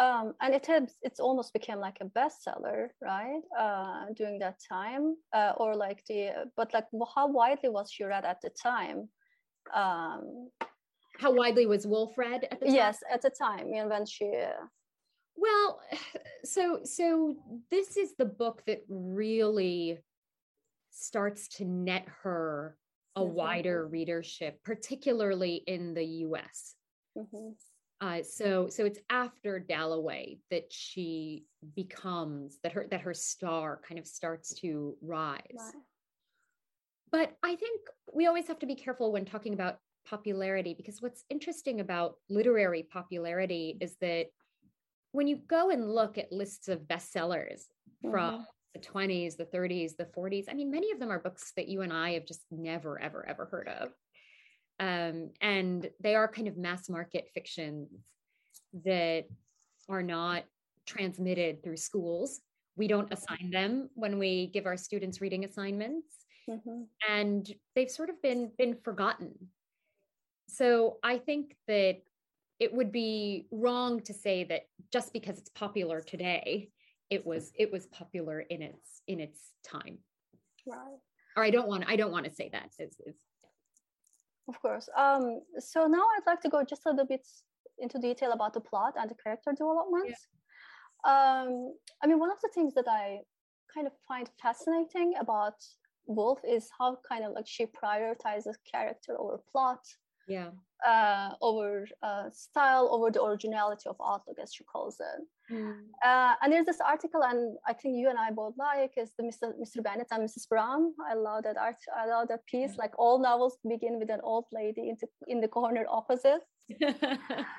Um, 0.00 0.32
and 0.40 0.54
it 0.54 0.66
has 0.66 0.94
it's 1.02 1.20
almost 1.20 1.52
became 1.52 1.78
like 1.78 1.98
a 2.00 2.06
bestseller 2.06 2.88
right 3.02 3.42
uh, 3.58 4.06
during 4.16 4.38
that 4.38 4.56
time 4.66 5.14
uh, 5.34 5.52
or 5.58 5.76
like 5.76 6.02
the 6.08 6.50
but 6.56 6.72
like 6.72 6.86
how 7.14 7.28
widely 7.28 7.68
was 7.68 7.92
she 7.92 8.04
read 8.04 8.24
at 8.24 8.40
the 8.40 8.50
time 8.50 9.08
um, 9.74 10.48
how 11.18 11.30
widely 11.30 11.66
was 11.66 11.86
Woolf 11.86 12.16
read 12.16 12.48
at 12.50 12.60
the 12.60 12.66
time? 12.66 12.74
yes 12.74 12.98
at 13.12 13.20
the 13.20 13.30
time 13.30 13.68
you 13.68 13.82
know, 13.82 13.88
when 13.88 14.06
she 14.06 14.24
uh... 14.24 14.64
well 15.36 15.80
so 16.44 16.80
so 16.84 17.36
this 17.70 17.98
is 17.98 18.14
the 18.16 18.24
book 18.24 18.62
that 18.66 18.80
really 18.88 19.98
starts 20.90 21.48
to 21.56 21.64
net 21.66 22.06
her 22.22 22.76
a 23.16 23.20
mm-hmm. 23.20 23.34
wider 23.34 23.86
readership, 23.86 24.62
particularly 24.64 25.62
in 25.66 25.94
the 25.94 26.04
US. 26.04 26.74
Mm-hmm. 27.16 27.50
Uh, 28.00 28.22
so 28.22 28.68
so 28.68 28.86
it's 28.86 28.98
after 29.10 29.58
Dalloway 29.58 30.38
that 30.50 30.72
she 30.72 31.44
becomes 31.76 32.58
that 32.62 32.72
her 32.72 32.86
that 32.90 33.02
her 33.02 33.12
star 33.12 33.80
kind 33.86 33.98
of 33.98 34.06
starts 34.06 34.54
to 34.60 34.96
rise. 35.02 35.40
Wow. 35.52 35.70
But 37.12 37.36
I 37.42 37.56
think 37.56 37.80
we 38.14 38.26
always 38.26 38.46
have 38.46 38.60
to 38.60 38.66
be 38.66 38.74
careful 38.74 39.12
when 39.12 39.24
talking 39.24 39.52
about 39.52 39.78
popularity 40.08 40.74
because 40.74 41.02
what's 41.02 41.24
interesting 41.28 41.80
about 41.80 42.14
literary 42.30 42.84
popularity 42.90 43.76
is 43.80 43.96
that 44.00 44.26
when 45.12 45.26
you 45.26 45.36
go 45.36 45.70
and 45.70 45.92
look 45.92 46.18
at 46.18 46.32
lists 46.32 46.68
of 46.68 46.80
bestsellers 46.82 47.64
mm-hmm. 48.02 48.10
from 48.10 48.46
the 48.74 48.80
20s, 48.80 49.36
the 49.36 49.44
30s, 49.44 49.96
the 49.96 50.04
40s. 50.04 50.44
I 50.48 50.54
mean, 50.54 50.70
many 50.70 50.92
of 50.92 51.00
them 51.00 51.10
are 51.10 51.18
books 51.18 51.52
that 51.56 51.68
you 51.68 51.82
and 51.82 51.92
I 51.92 52.12
have 52.12 52.24
just 52.24 52.42
never, 52.50 53.00
ever, 53.00 53.26
ever 53.26 53.46
heard 53.46 53.68
of. 53.68 53.90
Um, 54.80 55.30
and 55.40 55.88
they 56.00 56.16
are 56.16 56.26
kind 56.26 56.48
of 56.48 56.56
mass 56.56 56.88
market 56.88 57.28
fictions 57.32 57.88
that 58.84 59.26
are 59.88 60.02
not 60.02 60.44
transmitted 60.86 61.62
through 61.62 61.76
schools. 61.76 62.40
We 62.76 62.88
don't 62.88 63.12
assign 63.12 63.50
them 63.52 63.90
when 63.94 64.18
we 64.18 64.48
give 64.48 64.66
our 64.66 64.76
students 64.76 65.20
reading 65.20 65.44
assignments. 65.44 66.08
Mm-hmm. 66.48 66.82
And 67.08 67.54
they've 67.76 67.90
sort 67.90 68.10
of 68.10 68.20
been 68.22 68.50
been 68.56 68.74
forgotten. 68.74 69.34
So 70.48 70.96
I 71.04 71.18
think 71.18 71.56
that 71.68 71.98
it 72.58 72.72
would 72.72 72.90
be 72.90 73.46
wrong 73.50 74.00
to 74.02 74.14
say 74.14 74.44
that 74.44 74.62
just 74.92 75.12
because 75.12 75.38
it's 75.38 75.50
popular 75.50 76.00
today 76.00 76.70
it 77.10 77.26
was 77.26 77.52
it 77.58 77.70
was 77.70 77.86
popular 77.86 78.40
in 78.40 78.62
its 78.62 79.02
in 79.08 79.20
its 79.20 79.50
time 79.64 79.98
right 80.66 80.98
or 81.36 81.42
i 81.42 81.50
don't 81.50 81.68
want 81.68 81.84
i 81.88 81.96
don't 81.96 82.12
want 82.12 82.24
to 82.24 82.32
say 82.32 82.48
that 82.52 82.70
it's, 82.78 82.96
it's 83.04 83.24
of 84.48 84.60
course. 84.60 84.88
Um 84.96 85.40
so 85.58 85.86
now 85.86 86.04
i'd 86.12 86.26
like 86.26 86.40
to 86.42 86.48
go 86.48 86.64
just 86.64 86.86
a 86.86 86.90
little 86.90 87.06
bit 87.06 87.26
into 87.78 87.98
detail 87.98 88.32
about 88.32 88.52
the 88.54 88.60
plot 88.60 88.94
and 88.98 89.10
the 89.10 89.14
character 89.14 89.52
developments. 89.52 90.20
Yeah. 91.06 91.42
um 91.44 91.74
i 92.02 92.06
mean 92.06 92.18
one 92.18 92.30
of 92.30 92.40
the 92.42 92.50
things 92.54 92.74
that 92.74 92.88
i 92.88 93.20
kind 93.74 93.86
of 93.86 93.92
find 94.06 94.28
fascinating 94.42 95.14
about 95.18 95.54
Woolf 96.06 96.40
is 96.44 96.68
how 96.76 96.98
kind 97.08 97.24
of 97.24 97.32
like 97.32 97.46
she 97.46 97.66
prioritizes 97.66 98.56
character 98.70 99.18
over 99.18 99.40
plot 99.50 99.80
yeah. 100.28 100.50
uh, 100.86 101.34
over 101.40 101.86
uh, 102.02 102.30
style 102.32 102.88
over 102.90 103.10
the 103.10 103.22
originality 103.22 103.88
of 103.88 103.96
outlook 104.04 104.38
as 104.42 104.52
she 104.52 104.64
calls 104.64 104.96
it 105.00 105.22
mm. 105.50 105.74
uh, 106.04 106.34
and 106.42 106.52
there's 106.52 106.66
this 106.66 106.80
article 106.80 107.22
and 107.22 107.56
i 107.66 107.72
think 107.72 107.96
you 107.96 108.08
and 108.08 108.18
i 108.18 108.30
both 108.30 108.54
like 108.58 108.92
is 108.96 109.10
the 109.18 109.22
mr 109.22 109.52
mr 109.60 109.82
bennett 109.82 110.06
and 110.10 110.22
mrs 110.22 110.48
brown 110.48 110.92
i 111.10 111.14
love 111.14 111.42
that 111.42 111.56
art 111.56 111.76
i 111.96 112.06
love 112.06 112.28
that 112.28 112.44
piece 112.46 112.72
mm. 112.72 112.78
like 112.78 112.92
all 112.98 113.18
novels 113.18 113.58
begin 113.68 113.98
with 113.98 114.10
an 114.10 114.20
old 114.22 114.44
lady 114.52 114.88
in 114.90 114.96
the, 115.00 115.08
in 115.26 115.40
the 115.40 115.48
corner 115.48 115.84
opposite 115.88 116.42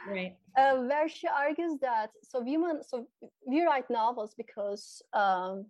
right 0.07 0.35
uh, 0.57 0.75
where 0.77 1.09
she 1.09 1.27
argues 1.27 1.79
that 1.81 2.09
so 2.23 2.41
women 2.41 2.81
so 2.83 3.07
we 3.45 3.61
write 3.63 3.89
novels 3.89 4.33
because 4.37 5.01
um, 5.13 5.65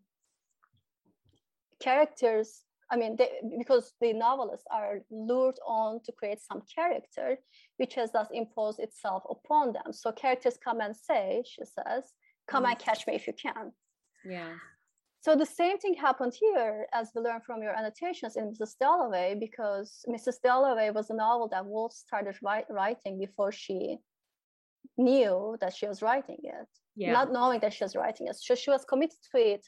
characters 1.80 2.62
I 2.92 2.98
mean, 2.98 3.16
they, 3.16 3.30
because 3.58 3.94
the 4.02 4.12
novelists 4.12 4.66
are 4.70 5.00
lured 5.10 5.58
on 5.66 6.02
to 6.04 6.12
create 6.12 6.40
some 6.42 6.62
character, 6.74 7.38
which 7.78 7.96
has 7.96 8.12
thus 8.12 8.28
imposed 8.34 8.80
itself 8.80 9.24
upon 9.30 9.72
them. 9.72 9.94
So 9.94 10.12
characters 10.12 10.58
come 10.64 10.82
and 10.82 10.96
say, 10.96 11.44
she 11.46 11.64
says, 11.64 12.04
come 12.50 12.66
mm. 12.66 12.70
and 12.70 12.80
catch 12.80 13.08
me 13.08 13.16
if 13.16 13.28
you 13.28 13.34
can. 13.34 13.72
Yeah. 14.26 14.56
So 15.22 15.36
the 15.36 15.46
same 15.46 15.78
thing 15.78 15.94
happened 15.94 16.34
here, 16.38 16.88
as 16.94 17.12
we 17.16 17.22
learned 17.22 17.44
from 17.44 17.62
your 17.62 17.78
annotations 17.78 18.36
in 18.36 18.52
Mrs. 18.52 18.74
Dalloway, 18.80 19.38
because 19.40 20.04
Mrs. 20.10 20.42
Dalloway 20.44 20.90
was 20.90 21.12
a 21.12 21.14
novel 21.14 21.48
that 21.50 21.66
Woolf 21.66 21.94
started 21.94 22.36
writing 22.42 23.20
before 23.20 23.52
she 23.52 23.98
knew 24.98 25.58
that 25.62 25.76
she 25.76 25.88
was 25.88 26.02
writing 26.02 26.40
it, 26.44 26.68
yeah. 26.96 27.12
not 27.14 27.32
knowing 27.32 27.60
that 27.60 27.72
she 27.72 27.84
was 27.84 27.96
writing 27.96 28.28
it. 28.28 28.36
So 28.36 28.56
she 28.56 28.72
was 28.72 28.84
committed 28.84 29.20
to 29.32 29.38
it 29.38 29.66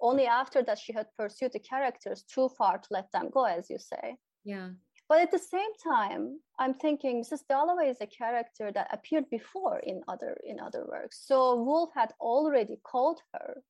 only 0.00 0.26
after 0.26 0.62
that 0.62 0.78
she 0.78 0.92
had 0.92 1.06
pursued 1.18 1.52
the 1.52 1.58
characters 1.58 2.22
too 2.22 2.48
far 2.48 2.78
to 2.78 2.88
let 2.90 3.10
them 3.12 3.30
go 3.30 3.44
as 3.44 3.70
you 3.70 3.78
say 3.78 4.16
yeah 4.44 4.68
but 5.08 5.20
at 5.20 5.30
the 5.30 5.38
same 5.38 5.72
time 5.82 6.38
i'm 6.58 6.74
thinking 6.74 7.22
mrs 7.22 7.46
dalloway 7.48 7.88
is 7.88 8.00
a 8.00 8.06
character 8.06 8.70
that 8.72 8.88
appeared 8.92 9.28
before 9.30 9.78
in 9.80 10.02
other 10.08 10.36
in 10.44 10.60
other 10.60 10.84
works 10.88 11.22
so 11.26 11.56
Woolf 11.56 11.90
had 11.94 12.12
already 12.20 12.78
called 12.84 13.20
her 13.32 13.62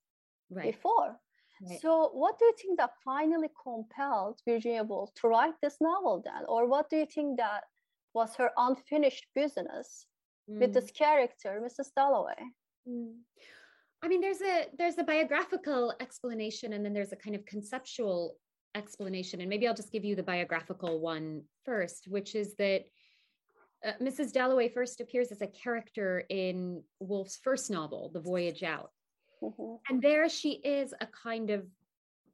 right. 0.51 0.73
before 0.73 1.17
right. 1.69 1.81
so 1.81 2.11
what 2.13 2.39
do 2.39 2.45
you 2.45 2.55
think 2.61 2.79
that 2.79 2.91
finally 3.05 3.51
compelled 3.63 4.41
virginia 4.47 4.83
woolf 4.83 5.11
to 5.15 5.29
write 5.29 5.55
this 5.63 5.77
novel 5.81 6.23
then 6.25 6.43
or 6.49 6.67
what 6.67 6.91
do 6.91 6.97
you 6.97 7.07
think 7.07 7.39
that 7.39 7.65
was 8.15 8.35
her 8.37 8.51
unfinished 8.57 9.27
business 9.35 10.07
mm. 10.51 10.59
with 10.61 10.73
this 10.73 10.91
character 10.91 11.61
mrs 11.63 11.91
dalloway 11.95 12.43
mm. 12.89 13.13
I 14.07 14.09
mean, 14.09 14.21
there's 14.21 14.41
a 14.41 14.67
there's 14.79 14.99
a 14.99 15.03
biographical 15.03 15.93
explanation, 15.99 16.75
and 16.75 16.85
then 16.85 16.93
there's 16.93 17.11
a 17.11 17.17
kind 17.17 17.35
of 17.35 17.45
conceptual 17.45 18.37
explanation. 18.77 19.41
And 19.41 19.51
maybe 19.51 19.67
I'll 19.67 19.75
just 19.75 19.91
give 19.91 20.05
you 20.05 20.15
the 20.15 20.23
biographical 20.23 21.01
one 21.01 21.43
first, 21.65 22.07
which 22.07 22.37
is 22.37 22.55
that 22.55 22.85
uh, 23.85 23.95
Mrs. 24.01 24.33
Dalloway 24.33 24.69
first 24.69 25.01
appears 25.01 25.33
as 25.33 25.43
a 25.43 25.49
character 25.49 26.23
in 26.29 26.85
Woolf's 27.01 27.41
first 27.43 27.69
novel, 27.69 28.13
The 28.15 28.21
Voyage 28.21 28.63
Out. 28.63 28.91
Mm-hmm. 29.43 29.75
And 29.89 30.01
there 30.01 30.29
she 30.29 30.53
is 30.53 30.95
a 31.01 31.07
kind 31.07 31.51
of 31.51 31.67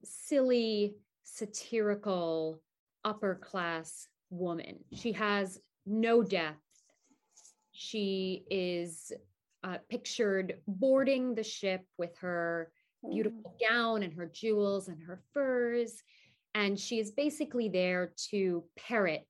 silly, 0.05 0.97
satirical, 1.23 2.61
upper 3.03 3.37
class 3.37 4.09
woman. 4.29 4.81
She 4.93 5.13
has 5.13 5.59
no 5.87 6.23
depth. 6.23 6.59
She 7.73 8.45
is 8.51 9.11
uh, 9.65 9.79
pictured 9.89 10.59
boarding 10.67 11.35
the 11.35 11.43
ship 11.43 11.83
with 11.99 12.17
her 12.19 12.71
beautiful 13.11 13.55
mm. 13.57 13.69
gown 13.69 14.03
and 14.03 14.15
her 14.15 14.27
jewels 14.27 14.89
and 14.89 15.03
her 15.03 15.21
furs. 15.33 16.03
And 16.55 16.79
she 16.79 16.99
is 16.99 17.13
basically 17.13 17.69
there 17.69 18.13
to 18.31 18.65
parrot 18.77 19.27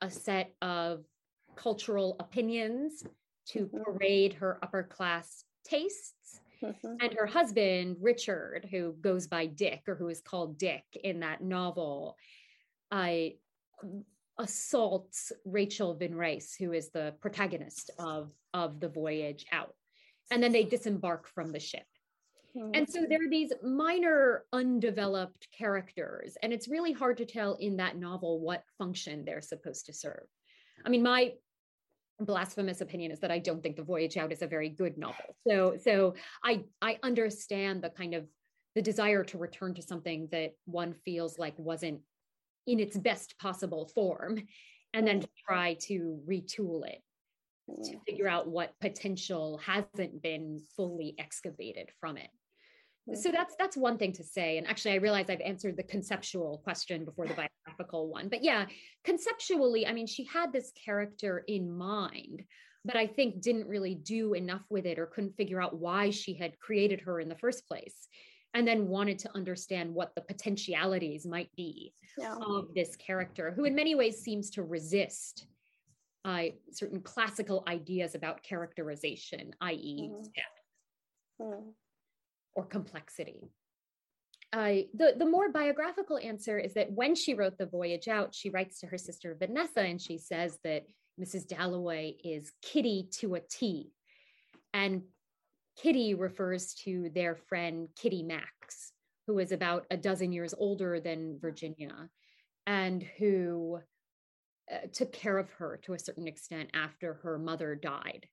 a 0.00 0.10
set 0.10 0.52
of 0.62 1.04
cultural 1.56 2.16
opinions, 2.20 3.04
to 3.48 3.66
mm-hmm. 3.66 3.82
parade 3.82 4.34
her 4.34 4.58
upper 4.62 4.82
class 4.82 5.44
tastes. 5.64 6.40
Mm-hmm. 6.62 6.96
And 7.00 7.14
her 7.14 7.26
husband, 7.26 7.96
Richard, 8.00 8.66
who 8.70 8.94
goes 9.00 9.26
by 9.26 9.46
Dick 9.46 9.82
or 9.86 9.94
who 9.94 10.08
is 10.08 10.20
called 10.20 10.56
Dick 10.56 10.84
in 11.02 11.20
that 11.20 11.42
novel, 11.42 12.16
I 12.90 13.34
assaults 14.38 15.32
Rachel 15.44 15.96
Vinrace, 15.96 16.54
who 16.58 16.72
is 16.72 16.90
the 16.90 17.14
protagonist 17.20 17.90
of, 17.98 18.32
of 18.52 18.80
the 18.80 18.88
voyage 18.88 19.46
out. 19.52 19.74
And 20.30 20.42
then 20.42 20.52
they 20.52 20.64
disembark 20.64 21.28
from 21.28 21.52
the 21.52 21.60
ship. 21.60 21.84
Mm-hmm. 22.56 22.70
And 22.74 22.88
so 22.88 23.04
there 23.08 23.18
are 23.18 23.30
these 23.30 23.52
minor 23.62 24.44
undeveloped 24.52 25.48
characters, 25.56 26.36
and 26.42 26.52
it's 26.52 26.68
really 26.68 26.92
hard 26.92 27.16
to 27.16 27.24
tell 27.24 27.54
in 27.54 27.76
that 27.78 27.96
novel 27.96 28.40
what 28.40 28.62
function 28.78 29.24
they're 29.24 29.40
supposed 29.40 29.86
to 29.86 29.92
serve. 29.92 30.26
I 30.86 30.88
mean, 30.88 31.02
my 31.02 31.32
blasphemous 32.20 32.80
opinion 32.80 33.10
is 33.10 33.20
that 33.20 33.32
I 33.32 33.40
don't 33.40 33.62
think 33.62 33.76
The 33.76 33.82
Voyage 33.82 34.16
Out 34.16 34.32
is 34.32 34.42
a 34.42 34.46
very 34.46 34.68
good 34.68 34.96
novel. 34.96 35.36
So 35.48 35.76
so 35.82 36.14
I 36.44 36.64
I 36.80 36.98
understand 37.02 37.82
the 37.82 37.90
kind 37.90 38.14
of 38.14 38.26
the 38.74 38.82
desire 38.82 39.24
to 39.24 39.38
return 39.38 39.74
to 39.74 39.82
something 39.82 40.28
that 40.30 40.52
one 40.64 40.94
feels 41.04 41.38
like 41.38 41.54
wasn't 41.58 42.00
in 42.66 42.80
its 42.80 42.96
best 42.96 43.38
possible 43.38 43.90
form 43.94 44.42
and 44.92 45.06
then 45.06 45.20
mm. 45.20 45.26
try 45.46 45.74
to 45.74 46.20
retool 46.28 46.86
it 46.86 47.02
to 47.84 47.92
mm. 47.92 48.04
figure 48.06 48.28
out 48.28 48.48
what 48.48 48.78
potential 48.80 49.58
hasn't 49.64 50.22
been 50.22 50.60
fully 50.76 51.14
excavated 51.18 51.90
from 52.00 52.16
it. 52.16 52.30
Mm. 53.08 53.16
So 53.16 53.30
that's 53.30 53.54
that's 53.58 53.76
one 53.76 53.98
thing 53.98 54.12
to 54.14 54.24
say. 54.24 54.58
And 54.58 54.66
actually 54.66 54.92
i 54.92 54.96
realize 54.96 55.26
i've 55.28 55.40
answered 55.40 55.76
the 55.76 55.82
conceptual 55.82 56.60
question 56.64 57.04
before 57.04 57.26
the 57.26 57.34
biographical 57.34 58.08
one 58.08 58.28
but 58.28 58.42
yeah 58.42 58.66
conceptually 59.04 59.86
i 59.86 59.92
mean 59.92 60.06
she 60.06 60.24
had 60.24 60.52
this 60.52 60.72
character 60.84 61.44
in 61.48 61.76
mind 61.76 62.44
but 62.84 62.96
i 62.96 63.06
think 63.06 63.40
didn't 63.40 63.66
really 63.66 63.94
do 63.94 64.34
enough 64.34 64.62
with 64.70 64.86
it 64.86 64.98
or 64.98 65.06
couldn't 65.06 65.36
figure 65.36 65.60
out 65.60 65.78
why 65.78 66.10
she 66.10 66.34
had 66.34 66.58
created 66.58 67.00
her 67.00 67.20
in 67.20 67.28
the 67.28 67.34
first 67.36 67.66
place 67.66 68.08
and 68.54 68.66
then 68.66 68.88
wanted 68.88 69.18
to 69.18 69.34
understand 69.34 69.92
what 69.92 70.14
the 70.14 70.20
potentialities 70.20 71.26
might 71.26 71.50
be 71.56 71.92
yeah. 72.16 72.36
of 72.40 72.72
this 72.74 72.96
character 72.96 73.52
who 73.54 73.64
in 73.64 73.74
many 73.74 73.94
ways 73.94 74.20
seems 74.20 74.50
to 74.50 74.62
resist 74.62 75.46
uh, 76.24 76.44
certain 76.72 77.00
classical 77.00 77.62
ideas 77.68 78.14
about 78.14 78.42
characterization 78.42 79.52
i.e 79.60 80.10
mm. 80.12 80.26
mm. 81.40 81.62
or 82.54 82.64
complexity 82.64 83.50
uh, 84.52 84.86
the, 84.94 85.14
the 85.18 85.26
more 85.26 85.50
biographical 85.50 86.16
answer 86.16 86.58
is 86.58 86.74
that 86.74 86.92
when 86.92 87.16
she 87.16 87.34
wrote 87.34 87.58
The 87.58 87.66
Voyage 87.66 88.06
Out, 88.06 88.32
she 88.32 88.50
writes 88.50 88.78
to 88.78 88.86
her 88.86 88.96
sister 88.96 89.36
Vanessa 89.36 89.80
and 89.80 90.00
she 90.00 90.16
says 90.16 90.60
that 90.62 90.84
Mrs. 91.20 91.48
Dalloway 91.48 92.16
is 92.22 92.52
Kitty 92.62 93.08
to 93.18 93.34
a 93.34 93.40
T. 93.40 93.90
And 94.72 95.02
Kitty 95.76 96.14
refers 96.14 96.74
to 96.84 97.10
their 97.14 97.34
friend 97.34 97.88
Kitty 97.96 98.22
Maxse, 98.22 98.92
who 99.26 99.38
is 99.38 99.52
about 99.52 99.86
a 99.90 99.96
dozen 99.96 100.32
years 100.32 100.54
older 100.56 101.00
than 101.00 101.38
Virginia 101.40 102.08
and 102.66 103.04
who 103.18 103.78
uh, 104.72 104.86
took 104.92 105.12
care 105.12 105.38
of 105.38 105.50
her 105.50 105.80
to 105.84 105.92
a 105.92 105.98
certain 105.98 106.26
extent 106.26 106.70
after 106.74 107.14
her 107.22 107.38
mother 107.38 107.74
died. 107.74 108.26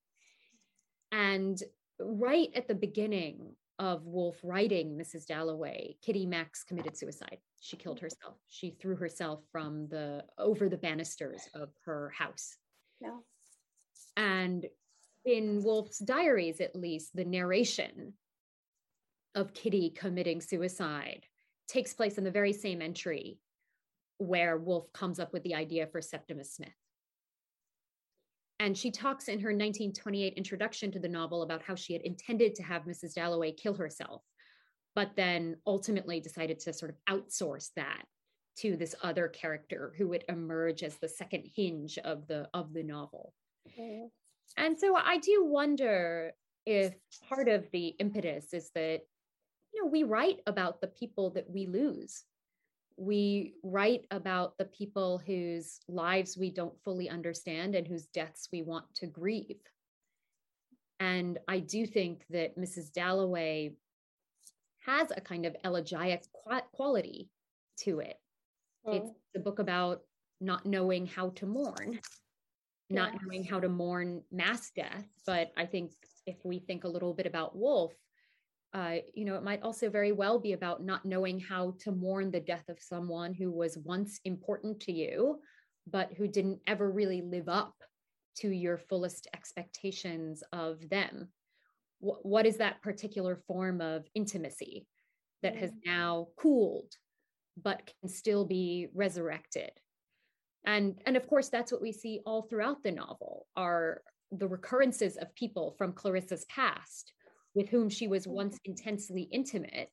And 1.12 1.62
right 2.00 2.50
at 2.56 2.68
the 2.68 2.76
beginning 2.76 3.56
of 3.80 4.06
Woolf 4.06 4.38
writing 4.44 4.98
Mrs. 4.98 5.26
Dalloway, 5.26 5.96
Kitty 6.02 6.26
Maxse 6.26 6.64
committed 6.64 6.96
suicide. 6.96 7.40
She 7.60 7.78
killed 7.78 8.00
herself. 8.00 8.36
She 8.48 8.78
threw 8.82 8.96
herself 8.96 9.42
from 9.52 9.88
the 9.88 10.24
over 10.38 10.70
the 10.70 10.78
banisters 10.78 11.42
of 11.54 11.70
her 11.86 12.14
house. 12.16 12.56
Yeah. 13.00 13.18
And 14.16 14.66
in 15.26 15.64
Woolf's 15.64 16.00
diaries, 16.00 16.62
at 16.62 16.76
least, 16.76 17.16
the 17.16 17.26
narration 17.26 18.14
of 19.36 19.54
Kitty 19.54 19.92
committing 19.92 20.42
suicide 20.42 21.26
takes 21.68 21.94
place 21.94 22.18
in 22.18 22.24
the 22.24 22.32
very 22.32 22.54
same 22.54 22.82
entry 22.82 23.40
where 24.18 24.58
Woolf 24.58 24.92
comes 24.94 25.20
up 25.20 25.34
with 25.34 25.44
the 25.44 25.56
idea 25.56 25.88
for 25.88 26.02
Septimus 26.02 26.54
Smith. 26.54 26.70
And 28.60 28.78
she 28.78 28.92
talks 28.92 29.28
in 29.28 29.40
her 29.40 29.50
1928 29.50 30.34
introduction 30.34 30.92
to 30.92 31.00
the 31.00 31.10
novel 31.10 31.42
about 31.42 31.64
how 31.64 31.74
she 31.74 31.94
had 31.94 32.04
intended 32.04 32.54
to 32.56 32.64
have 32.64 32.84
Mrs. 32.84 33.16
Dalloway 33.16 33.54
kill 33.54 33.74
herself, 33.74 34.22
but 34.94 35.16
then 35.16 35.56
ultimately 35.66 36.20
decided 36.20 36.60
to 36.60 36.74
sort 36.74 36.92
of 36.92 36.98
outsource 37.10 37.70
that 37.76 38.04
to 38.58 38.78
this 38.78 38.94
other 39.02 39.28
character 39.28 39.94
who 39.98 40.08
would 40.10 40.24
emerge 40.30 40.84
as 40.84 40.98
the 40.98 41.08
second 41.08 41.50
hinge 41.56 41.98
of 42.00 42.28
the 42.28 42.48
of 42.54 42.74
the 42.74 42.84
novel. 42.84 43.34
Mm-hmm. 43.68 44.08
And 44.58 44.78
so 44.78 44.96
I 44.96 45.18
do 45.18 45.46
wonder 45.46 46.32
if 46.66 46.94
part 47.28 47.48
of 47.48 47.70
the 47.72 47.88
impetus 48.00 48.54
is 48.54 48.70
that, 48.76 49.02
you 49.74 49.84
know, 49.84 49.90
we 49.90 50.04
write 50.04 50.42
about 50.48 50.82
the 50.82 50.88
people 50.88 51.30
that 51.32 51.50
we 51.50 51.66
lose. 51.66 52.24
We 52.98 53.56
write 53.64 54.06
about 54.12 54.58
the 54.58 54.66
people 54.66 55.18
whose 55.18 55.80
lives 55.88 56.38
we 56.38 56.52
don't 56.52 56.78
fully 56.84 57.10
understand 57.10 57.76
and 57.76 57.88
whose 57.88 58.06
deaths 58.08 58.50
we 58.52 58.62
want 58.62 58.86
to 58.96 59.08
grieve. 59.08 59.62
And 61.00 61.40
I 61.48 61.60
do 61.60 61.88
think 61.88 62.26
that 62.30 62.58
Mrs. 62.60 62.92
Dalloway 62.92 63.72
has 64.86 65.12
a 65.16 65.22
kind 65.22 65.46
of 65.46 65.56
elegiac 65.64 66.26
quality 66.74 67.30
to 67.80 68.00
it. 68.00 68.20
Mm. 68.86 68.96
It's 68.96 69.12
a 69.36 69.40
book 69.40 69.60
about 69.60 70.02
not 70.40 70.66
knowing 70.66 71.08
how 71.08 71.30
to 71.30 71.46
mourn 71.46 72.00
not 72.92 73.14
knowing 73.22 73.44
how 73.44 73.60
to 73.60 73.70
mourn 73.70 74.24
mass 74.32 74.72
death. 74.76 75.08
But 75.26 75.52
I 75.58 75.66
think 75.66 75.92
if 76.26 76.38
we 76.44 76.60
think 76.60 76.84
a 76.84 76.90
little 76.90 77.14
bit 77.14 77.26
about 77.26 77.56
Woolf, 77.56 77.94
uh, 78.74 78.98
you 79.14 79.26
know, 79.26 79.36
it 79.36 79.44
might 79.44 79.64
also 79.64 79.90
very 79.90 80.12
well 80.12 80.40
be 80.40 80.54
about 80.54 80.84
not 80.84 81.06
knowing 81.06 81.40
how 81.40 81.76
to 81.80 81.92
mourn 81.92 82.32
the 82.32 82.40
death 82.40 82.70
of 82.70 82.80
someone 82.80 83.34
who 83.34 83.52
was 83.52 83.78
once 83.78 84.20
important 84.24 84.80
to 84.82 84.94
you, 84.94 85.40
but 85.88 86.14
who 86.14 86.28
didn't 86.28 86.62
ever 86.68 86.90
really 86.90 87.22
live 87.22 87.50
up 87.50 87.74
to 88.38 88.50
your 88.50 88.78
fullest 88.78 89.28
expectations 89.34 90.44
of 90.54 90.90
them. 90.90 91.28
W- 92.02 92.22
what 92.24 92.46
is 92.46 92.58
that 92.58 92.82
particular 92.82 93.36
form 93.36 93.82
of 93.82 94.08
intimacy 94.16 94.88
that 95.44 95.58
has 95.58 95.72
now 95.86 96.28
cooled, 96.38 96.94
but 97.62 97.92
can 98.00 98.10
still 98.10 98.46
be 98.46 98.88
resurrected? 98.94 99.72
And 100.66 100.96
and 101.06 101.18
of 101.18 101.28
course 101.28 101.50
that's 101.50 101.72
what 101.72 101.82
we 101.82 101.92
see 101.92 102.22
all 102.26 102.44
throughout 102.44 102.84
the 102.84 102.92
novel 102.92 103.48
are 103.56 104.02
the 104.32 104.48
recurrences 104.48 105.18
of 105.18 105.34
people 105.36 105.76
from 105.78 105.94
clarissa's 105.94 106.46
past 106.46 107.14
with 107.54 107.70
whom 107.70 107.90
she 107.90 108.08
was 108.08 108.24
mm-hmm. 108.24 108.36
once 108.36 108.60
intensely 108.66 109.24
intimate 109.32 109.90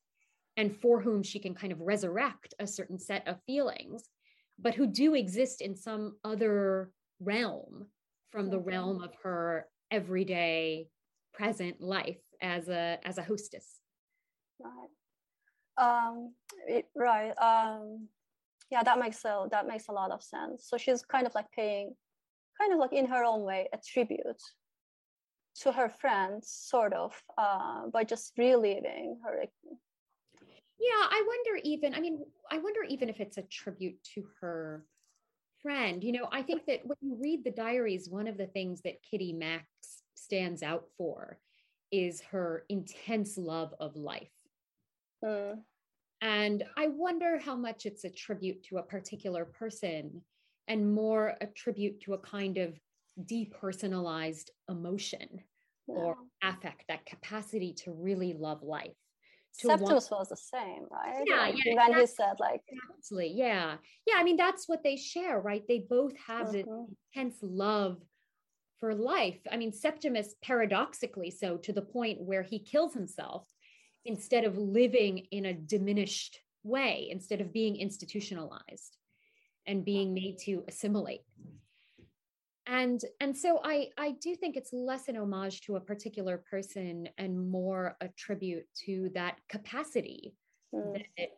and 0.57 0.75
for 0.75 1.01
whom 1.01 1.23
she 1.23 1.39
can 1.39 1.53
kind 1.53 1.71
of 1.71 1.79
resurrect 1.81 2.53
a 2.59 2.67
certain 2.67 2.99
set 2.99 3.27
of 3.27 3.37
feelings 3.45 4.09
but 4.61 4.75
who 4.75 4.87
do 4.87 5.15
exist 5.15 5.61
in 5.61 5.75
some 5.75 6.17
other 6.23 6.91
realm 7.19 7.87
from 8.31 8.49
the 8.49 8.59
realm 8.59 9.01
of 9.01 9.13
her 9.23 9.67
everyday 9.91 10.87
present 11.33 11.81
life 11.81 12.19
as 12.41 12.69
a 12.69 12.99
as 13.03 13.17
a 13.17 13.23
hostess. 13.23 13.79
Right. 14.59 14.89
Um 15.77 16.33
it, 16.67 16.85
right 16.95 17.33
um 17.37 18.07
yeah 18.71 18.83
that 18.83 18.99
makes 18.99 19.23
a 19.25 19.47
that 19.51 19.67
makes 19.67 19.87
a 19.87 19.91
lot 19.91 20.11
of 20.11 20.23
sense. 20.23 20.67
So 20.67 20.77
she's 20.77 21.03
kind 21.03 21.25
of 21.25 21.35
like 21.35 21.51
paying 21.51 21.95
kind 22.59 22.73
of 22.73 22.79
like 22.79 22.93
in 22.93 23.07
her 23.07 23.23
own 23.23 23.43
way 23.43 23.67
a 23.73 23.77
tribute 23.77 24.41
to 25.61 25.71
her 25.71 25.89
friends 25.89 26.49
sort 26.49 26.93
of 26.93 27.21
uh, 27.37 27.87
by 27.87 28.03
just 28.03 28.33
reliving 28.37 29.17
her 29.23 29.43
yeah 30.79 31.05
i 31.09 31.23
wonder 31.27 31.61
even 31.63 31.93
i 31.93 31.99
mean 31.99 32.19
i 32.51 32.57
wonder 32.57 32.81
even 32.87 33.09
if 33.09 33.19
it's 33.19 33.37
a 33.37 33.41
tribute 33.43 33.97
to 34.03 34.23
her 34.39 34.85
friend. 35.61 36.03
You 36.03 36.13
know 36.13 36.29
i 36.31 36.41
think 36.41 36.65
that 36.67 36.81
when 36.85 36.97
you 37.01 37.17
read 37.21 37.43
the 37.43 37.51
diaries 37.51 38.09
one 38.09 38.27
of 38.27 38.37
the 38.37 38.47
things 38.47 38.81
that 38.81 39.03
kitty 39.09 39.33
maxse 39.33 40.03
stands 40.15 40.63
out 40.63 40.85
for 40.97 41.37
is 41.91 42.21
her 42.31 42.65
intense 42.69 43.37
love 43.37 43.73
of 43.79 43.95
life. 43.95 44.29
Mm. 45.23 45.57
And 46.21 46.63
I 46.77 46.87
wonder 46.87 47.39
how 47.39 47.55
much 47.55 47.85
it's 47.85 48.03
a 48.03 48.09
tribute 48.09 48.63
to 48.65 48.77
a 48.77 48.83
particular 48.83 49.45
person 49.45 50.21
and 50.67 50.93
more 50.93 51.35
a 51.41 51.47
tribute 51.47 52.01
to 52.01 52.13
a 52.13 52.19
kind 52.19 52.57
of 52.57 52.77
depersonalized 53.25 54.49
emotion 54.69 55.41
or 55.87 56.17
affect, 56.43 56.83
that 56.87 57.05
capacity 57.05 57.73
to 57.73 57.91
really 57.91 58.33
love 58.33 58.61
life. 58.61 58.93
Septimus 59.51 60.11
was 60.11 60.29
the 60.29 60.37
same, 60.37 60.85
right? 60.91 61.23
Yeah, 61.25 61.41
like, 61.41 61.55
yeah. 61.65 61.73
When 61.75 61.99
he 61.99 62.05
said 62.05 62.33
like 62.39 62.61
absolutely, 62.95 63.33
yeah. 63.35 63.77
Yeah, 64.05 64.15
I 64.17 64.23
mean 64.23 64.37
that's 64.37 64.69
what 64.69 64.83
they 64.83 64.95
share, 64.95 65.39
right? 65.39 65.63
They 65.67 65.85
both 65.89 66.13
have 66.27 66.47
mm-hmm. 66.47 66.57
this 66.57 66.67
intense 67.15 67.37
love 67.41 67.97
for 68.79 68.93
life. 68.93 69.39
I 69.51 69.57
mean, 69.57 69.73
Septimus 69.73 70.35
paradoxically 70.43 71.31
so 71.31 71.57
to 71.57 71.73
the 71.73 71.81
point 71.81 72.21
where 72.21 72.43
he 72.43 72.59
kills 72.59 72.93
himself 72.93 73.47
instead 74.05 74.43
of 74.43 74.57
living 74.57 75.27
in 75.31 75.45
a 75.45 75.53
diminished 75.53 76.39
way, 76.63 77.07
instead 77.11 77.41
of 77.41 77.53
being 77.53 77.75
institutionalized 77.75 78.97
and 79.67 79.85
being 79.85 80.13
made 80.13 80.37
to 80.45 80.63
assimilate. 80.67 81.21
And, 82.65 83.01
and 83.19 83.35
so 83.35 83.59
I, 83.63 83.87
I 83.97 84.11
do 84.21 84.35
think 84.35 84.55
it's 84.55 84.71
less 84.71 85.07
an 85.07 85.17
homage 85.17 85.61
to 85.61 85.75
a 85.75 85.79
particular 85.79 86.43
person 86.49 87.09
and 87.17 87.49
more 87.49 87.97
a 87.99 88.09
tribute 88.09 88.65
to 88.85 89.09
that 89.15 89.37
capacity 89.49 90.35
mm. 90.73 91.03
that 91.17 91.29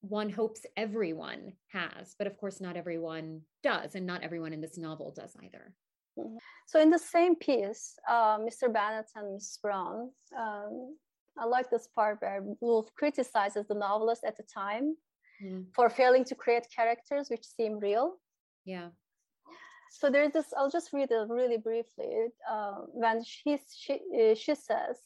one 0.00 0.30
hopes 0.30 0.64
everyone 0.76 1.52
has, 1.72 2.14
but 2.18 2.26
of 2.26 2.36
course, 2.36 2.60
not 2.60 2.76
everyone 2.76 3.40
does, 3.62 3.94
and 3.94 4.06
not 4.06 4.22
everyone 4.22 4.52
in 4.52 4.60
this 4.60 4.78
novel 4.78 5.12
does 5.16 5.36
either. 5.42 5.74
Mm-hmm. 6.18 6.36
So, 6.66 6.80
in 6.80 6.90
the 6.90 6.98
same 6.98 7.36
piece, 7.36 7.98
uh, 8.08 8.38
Mr. 8.38 8.72
Bennett 8.72 9.10
and 9.14 9.34
Miss 9.34 9.58
Brown, 9.60 10.10
um, 10.38 10.96
I 11.38 11.44
like 11.44 11.70
this 11.70 11.88
part 11.94 12.20
where 12.20 12.42
Woolf 12.60 12.94
criticizes 12.94 13.66
the 13.66 13.74
novelist 13.74 14.24
at 14.24 14.36
the 14.36 14.42
time 14.42 14.96
mm. 15.42 15.64
for 15.74 15.90
failing 15.90 16.24
to 16.24 16.34
create 16.34 16.66
characters 16.74 17.28
which 17.28 17.44
seem 17.44 17.78
real. 17.78 18.14
Yeah. 18.64 18.88
So 19.90 20.10
there's 20.10 20.32
this. 20.32 20.52
I'll 20.56 20.70
just 20.70 20.92
read 20.92 21.10
it 21.10 21.28
really 21.28 21.58
briefly. 21.58 22.28
Uh, 22.50 22.80
when 22.92 23.22
she 23.24 23.58
she 23.74 23.94
uh, 23.94 24.34
she 24.34 24.54
says, 24.54 24.98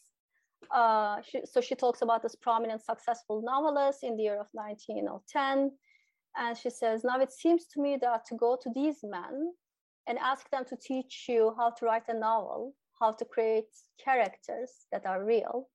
uh, 0.69 1.21
she, 1.21 1.41
so 1.45 1.61
she 1.61 1.75
talks 1.75 2.01
about 2.01 2.21
this 2.21 2.35
prominent, 2.35 2.81
successful 2.81 3.41
novelist 3.41 4.03
in 4.03 4.15
the 4.15 4.23
year 4.23 4.39
of 4.39 4.47
1910. 4.53 5.71
And 6.37 6.57
she 6.57 6.69
says, 6.69 7.03
Now 7.03 7.19
it 7.19 7.31
seems 7.31 7.65
to 7.67 7.81
me 7.81 7.97
that 8.01 8.25
to 8.27 8.35
go 8.35 8.57
to 8.61 8.69
these 8.73 8.99
men 9.03 9.53
and 10.07 10.17
ask 10.17 10.49
them 10.49 10.65
to 10.65 10.75
teach 10.75 11.25
you 11.27 11.53
how 11.57 11.71
to 11.71 11.85
write 11.85 12.07
a 12.07 12.13
novel, 12.13 12.73
how 12.99 13.11
to 13.11 13.25
create 13.25 13.69
characters 14.03 14.71
that 14.91 15.05
are 15.05 15.23
real, 15.23 15.67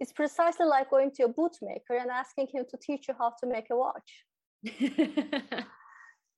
is 0.00 0.12
precisely 0.12 0.66
like 0.66 0.90
going 0.90 1.10
to 1.12 1.24
a 1.24 1.28
bootmaker 1.28 2.00
and 2.00 2.10
asking 2.10 2.48
him 2.52 2.64
to 2.70 2.76
teach 2.76 3.08
you 3.08 3.14
how 3.18 3.32
to 3.40 3.46
make 3.46 3.68
a 3.70 3.76
watch. 3.76 4.24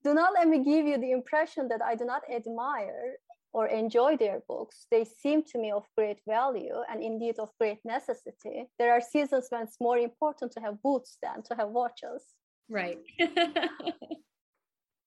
do 0.05 0.15
not 0.15 0.33
let 0.35 0.49
me 0.49 0.59
give 0.65 0.87
you 0.87 0.99
the 0.99 1.13
impression 1.13 1.69
that 1.69 1.83
I 1.83 1.95
do 1.95 2.05
not 2.05 2.23
admire 2.31 3.17
or 3.53 3.67
enjoy 3.67 4.17
their 4.17 4.41
books, 4.49 4.87
they 4.91 5.05
seem 5.05 5.43
to 5.43 5.59
me 5.59 5.71
of 5.71 5.85
great 5.97 6.19
value 6.27 6.77
and 6.91 7.03
indeed 7.03 7.39
of 7.39 7.51
great 7.61 7.79
necessity. 7.85 8.69
There 8.79 8.93
are 8.93 9.01
seasons 9.01 9.47
when 9.51 9.63
it's 9.63 9.77
more 9.81 9.99
important 9.99 10.53
to 10.53 10.61
have 10.61 10.83
boots 10.83 11.19
than 11.23 11.43
to 11.45 11.55
have 11.57 11.69
watches. 11.69 12.25
Right. 12.69 12.99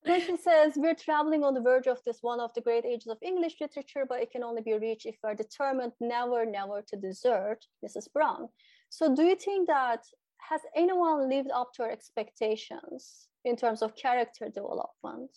then 0.06 0.22
she 0.22 0.38
says, 0.38 0.74
We're 0.76 0.96
traveling 0.96 1.44
on 1.44 1.54
the 1.54 1.62
verge 1.62 1.88
of 1.88 2.00
this 2.06 2.20
one 2.22 2.40
of 2.40 2.54
the 2.54 2.62
great 2.62 2.86
ages 2.86 3.08
of 3.08 3.18
English 3.22 3.56
literature, 3.60 4.06
but 4.08 4.22
it 4.22 4.32
can 4.32 4.44
only 4.44 4.62
be 4.62 4.74
reached 4.74 5.06
if 5.06 5.16
we're 5.24 5.36
determined 5.36 5.94
never, 6.00 6.46
never 6.46 6.84
to 6.88 6.96
desert 6.98 7.66
Mrs. 7.86 8.12
Brown. 8.14 8.50
So, 8.90 9.16
do 9.16 9.24
you 9.24 9.36
think 9.36 9.68
that 9.68 10.04
has 10.50 10.62
anyone 10.76 11.30
lived 11.30 11.50
up 11.54 11.74
to 11.74 11.84
her 11.84 11.92
expectations 11.92 13.28
in 13.44 13.56
terms 13.56 13.82
of 13.82 13.96
character 13.96 14.50
development 14.50 15.32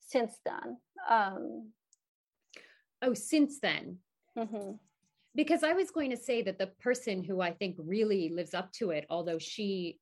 since 0.00 0.34
then? 0.44 0.76
Um, 1.08 1.70
oh, 3.02 3.14
since 3.14 3.60
then. 3.60 3.98
Mm-hmm. 4.36 4.72
Because 5.36 5.62
I 5.62 5.72
was 5.72 5.92
going 5.92 6.10
to 6.10 6.16
say 6.16 6.42
that 6.42 6.58
the 6.58 6.66
person 6.66 7.22
who 7.22 7.40
I 7.40 7.52
think 7.52 7.76
really 7.78 8.30
lives 8.30 8.52
up 8.52 8.72
to 8.74 8.90
it, 8.90 9.06
although 9.08 9.38
she 9.38 10.00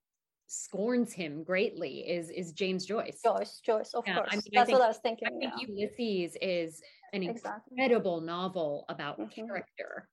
scorns 0.49 1.13
him 1.13 1.45
greatly, 1.45 2.09
is 2.09 2.31
is 2.31 2.53
James 2.53 2.85
Joyce. 2.85 3.21
Joyce, 3.25 3.61
Joyce, 3.65 3.95
of 3.95 4.05
yeah, 4.07 4.17
course. 4.17 4.29
I 4.33 4.37
mean, 4.37 4.43
That's 4.53 4.67
think, 4.67 4.79
what 4.79 4.85
I 4.85 4.89
was 4.89 4.99
thinking. 4.99 5.29
I 5.29 5.39
think 5.39 5.53
yeah. 5.61 5.67
Ulysses 5.69 6.37
is 6.43 6.83
an 7.13 7.23
exactly. 7.23 7.77
incredible 7.77 8.21
novel 8.21 8.85
about 8.89 9.21
mm-hmm. 9.21 9.29
character. 9.29 10.09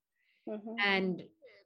Mm-hmm. 0.47 0.75
And 0.83 1.23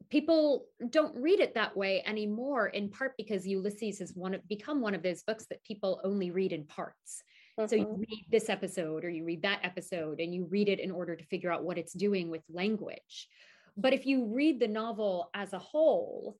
people 0.09 0.65
don't 0.89 1.15
read 1.15 1.39
it 1.39 1.53
that 1.53 1.75
way 1.75 2.03
anymore 2.05 2.67
in 2.67 2.89
part 2.89 3.13
because 3.17 3.45
ulysses 3.45 3.99
has 3.99 4.13
one 4.15 4.39
become 4.47 4.81
one 4.81 4.95
of 4.95 5.03
those 5.03 5.21
books 5.21 5.45
that 5.49 5.63
people 5.63 6.01
only 6.03 6.31
read 6.31 6.51
in 6.51 6.65
parts 6.65 7.21
so 7.67 7.75
you 7.75 7.85
mm-hmm. 7.85 7.99
read 7.99 8.25
this 8.31 8.49
episode 8.49 9.03
or 9.03 9.09
you 9.09 9.25
read 9.25 9.41
that 9.41 9.59
episode 9.63 10.19
and 10.19 10.33
you 10.33 10.47
read 10.49 10.69
it 10.69 10.79
in 10.79 10.91
order 10.91 11.15
to 11.15 11.25
figure 11.25 11.51
out 11.51 11.63
what 11.63 11.77
it's 11.77 11.93
doing 11.93 12.29
with 12.29 12.41
language. 12.49 13.27
But 13.75 13.93
if 13.93 14.05
you 14.05 14.33
read 14.33 14.59
the 14.59 14.67
novel 14.67 15.29
as 15.33 15.53
a 15.53 15.59
whole, 15.59 16.37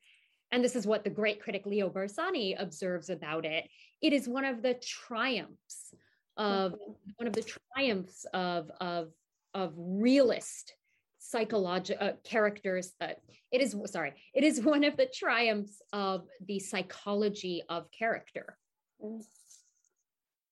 and 0.51 0.63
this 0.63 0.75
is 0.75 0.87
what 0.87 1.03
the 1.03 1.09
great 1.09 1.41
critic 1.41 1.65
Leo 1.65 1.89
Bersani 1.89 2.55
observes 2.59 3.09
about 3.09 3.45
it, 3.45 3.69
it 4.01 4.13
is 4.13 4.27
one 4.27 4.45
of 4.45 4.61
the 4.61 4.75
triumphs 4.75 5.93
of 6.37 6.71
mm-hmm. 6.71 7.11
one 7.17 7.27
of 7.27 7.33
the 7.33 7.43
triumphs 7.75 8.25
of 8.33 8.71
of 8.79 9.09
of 9.53 9.73
realist 9.75 10.73
psychological 11.17 12.07
uh, 12.07 12.11
characters 12.23 12.93
that 12.99 13.19
it 13.51 13.61
is 13.61 13.75
sorry 13.85 14.13
it 14.33 14.43
is 14.43 14.61
one 14.63 14.83
of 14.83 14.95
the 14.95 15.07
triumphs 15.13 15.81
of 15.91 16.25
the 16.47 16.59
psychology 16.59 17.61
of 17.69 17.91
character 17.91 18.57
mm. 19.03 19.21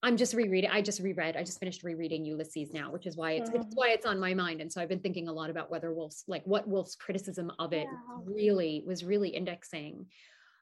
I'm 0.03 0.15
just 0.15 0.33
rereading. 0.33 0.69
I 0.71 0.81
just 0.81 1.01
reread. 1.01 1.35
I 1.35 1.43
just 1.43 1.59
finished 1.59 1.83
rereading 1.83 2.23
Ulysses 2.23 2.71
now, 2.71 2.91
which 2.91 3.07
is 3.07 3.17
why 3.17 3.31
it's, 3.31 3.49
it's 3.49 3.73
why 3.73 3.89
it's 3.89 4.05
on 4.05 4.19
my 4.19 4.33
mind. 4.33 4.61
And 4.61 4.71
so 4.71 4.79
I've 4.79 4.89
been 4.89 4.99
thinking 4.99 5.27
a 5.27 5.33
lot 5.33 5.49
about 5.49 5.71
whether 5.71 5.91
Woolf's 5.91 6.23
like 6.27 6.43
what 6.45 6.67
Woolf's 6.67 6.95
criticism 6.95 7.51
of 7.57 7.73
it 7.73 7.87
yeah. 7.91 8.17
really 8.23 8.83
was 8.85 9.03
really 9.03 9.29
indexing. 9.29 10.05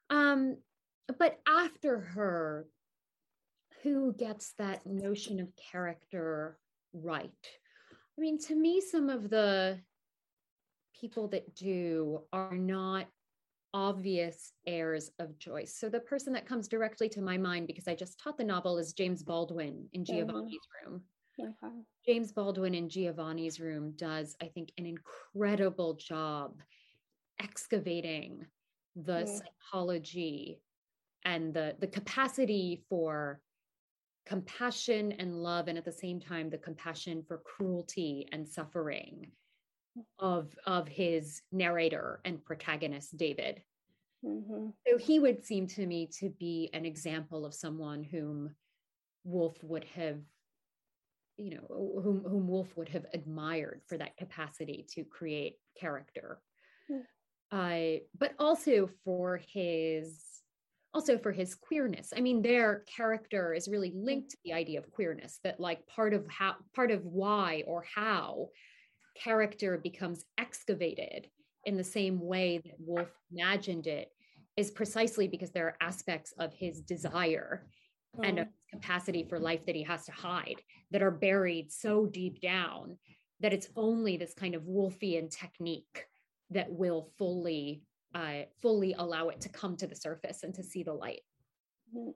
Um, 0.09 0.57
but 1.19 1.37
after 1.47 1.99
her, 1.99 2.65
who 3.83 4.13
gets 4.13 4.53
that 4.57 4.85
notion 4.85 5.39
of 5.39 5.49
character 5.71 6.57
right? 6.95 7.31
I 8.17 8.21
mean, 8.21 8.39
to 8.47 8.55
me, 8.55 8.81
some 8.81 9.09
of 9.09 9.29
the 9.29 9.79
people 10.99 11.27
that 11.29 11.55
do 11.55 12.21
are 12.31 12.55
not 12.55 13.07
obvious 13.75 14.53
heirs 14.65 15.11
of 15.19 15.37
Joyce. 15.37 15.75
So 15.77 15.89
the 15.89 15.99
person 15.99 16.31
that 16.31 16.47
comes 16.47 16.69
directly 16.69 17.09
to 17.09 17.21
my 17.21 17.37
mind 17.37 17.67
because 17.67 17.89
I 17.89 17.93
just 17.93 18.17
taught 18.17 18.37
the 18.37 18.43
novel 18.45 18.77
is 18.77 18.93
James 18.93 19.21
Baldwin 19.21 19.89
in. 19.91 20.05
Giovanni's 20.05 20.61
room. 20.81 21.01
Okay. 21.37 21.73
James 22.05 22.31
Baldwin 22.31 22.73
in 22.73 22.87
Giovanni's 22.87 23.59
room 23.59 23.91
does, 23.97 24.37
I 24.41 24.45
think, 24.45 24.71
an 24.77 24.85
incredible 24.85 25.95
job 25.95 26.61
excavating 27.43 28.45
the 28.95 29.25
psychology 29.25 30.61
and 31.25 31.53
the 31.53 31.75
the 31.81 31.87
capacity 31.87 32.85
for 32.87 33.41
compassion 34.25 35.11
and 35.19 35.43
love 35.43 35.67
and 35.67 35.77
at 35.77 35.83
the 35.83 35.91
same 35.91 36.21
time 36.21 36.49
the 36.49 36.57
compassion 36.57 37.21
for 37.27 37.39
cruelty 37.39 38.25
and 38.31 38.47
suffering 38.47 39.29
of 40.19 40.49
of 40.65 40.87
his 40.87 41.41
narrator 41.51 42.19
and 42.25 42.43
protagonist 42.43 43.17
David. 43.17 43.61
Mm-hmm. 44.23 44.69
So 44.87 44.97
he 44.97 45.19
would 45.19 45.43
seem 45.43 45.67
to 45.67 45.85
me 45.85 46.09
to 46.19 46.29
be 46.29 46.69
an 46.73 46.85
example 46.85 47.45
of 47.45 47.53
someone 47.53 48.03
whom 48.03 48.55
Woolf 49.23 49.55
would 49.63 49.85
have, 49.95 50.19
you 51.37 51.55
know, 51.55 52.01
whom 52.03 52.23
whom 52.27 52.47
Woolf 52.47 52.75
would 52.75 52.89
have 52.89 53.05
admired 53.13 53.81
for 53.87 53.97
that 53.97 54.17
capacity 54.17 54.85
to 54.91 55.03
create 55.03 55.57
character. 55.79 56.41
Mm. 56.91 57.03
Uh, 57.51 57.99
but 58.17 58.33
also 58.39 58.89
for 59.03 59.37
his 59.37 60.21
also 60.93 61.17
for 61.17 61.31
his 61.31 61.55
queerness. 61.55 62.13
I 62.15 62.21
mean, 62.21 62.41
their 62.41 62.85
character 62.95 63.53
is 63.53 63.67
really 63.67 63.91
linked 63.93 64.31
to 64.31 64.37
the 64.45 64.53
idea 64.53 64.79
of 64.79 64.89
queerness, 64.91 65.39
that 65.43 65.59
like 65.59 65.85
part 65.87 66.13
of 66.13 66.25
how 66.27 66.55
part 66.73 66.89
of 66.89 67.05
why 67.05 67.63
or 67.67 67.85
how 67.93 68.49
character 69.15 69.77
becomes 69.77 70.25
excavated 70.37 71.29
in 71.65 71.77
the 71.77 71.83
same 71.83 72.19
way 72.19 72.59
that 72.63 72.75
Woolf 72.79 73.09
imagined 73.31 73.87
it 73.87 74.09
is 74.57 74.71
precisely 74.71 75.27
because 75.27 75.51
there 75.51 75.67
are 75.67 75.77
aspects 75.81 76.33
of 76.39 76.53
his 76.53 76.81
desire 76.81 77.67
mm. 78.17 78.27
and 78.27 78.39
of 78.39 78.47
capacity 78.71 79.25
for 79.27 79.39
life 79.39 79.65
that 79.65 79.75
he 79.75 79.83
has 79.83 80.05
to 80.05 80.11
hide 80.11 80.61
that 80.91 81.01
are 81.01 81.11
buried 81.11 81.71
so 81.71 82.05
deep 82.05 82.39
down 82.41 82.97
that 83.41 83.53
it's 83.53 83.69
only 83.75 84.17
this 84.17 84.33
kind 84.33 84.55
of 84.55 84.63
Woolfian 84.63 85.29
technique 85.29 86.05
that 86.51 86.71
will 86.71 87.09
fully 87.17 87.83
uh, 88.13 88.43
fully 88.61 88.93
allow 88.97 89.27
it 89.27 89.41
to 89.41 89.49
come 89.49 89.75
to 89.75 89.87
the 89.87 89.95
surface 89.95 90.43
and 90.43 90.53
to 90.53 90.63
see 90.63 90.83
the 90.83 90.93
light. 90.93 91.19
Mm. 91.95 92.13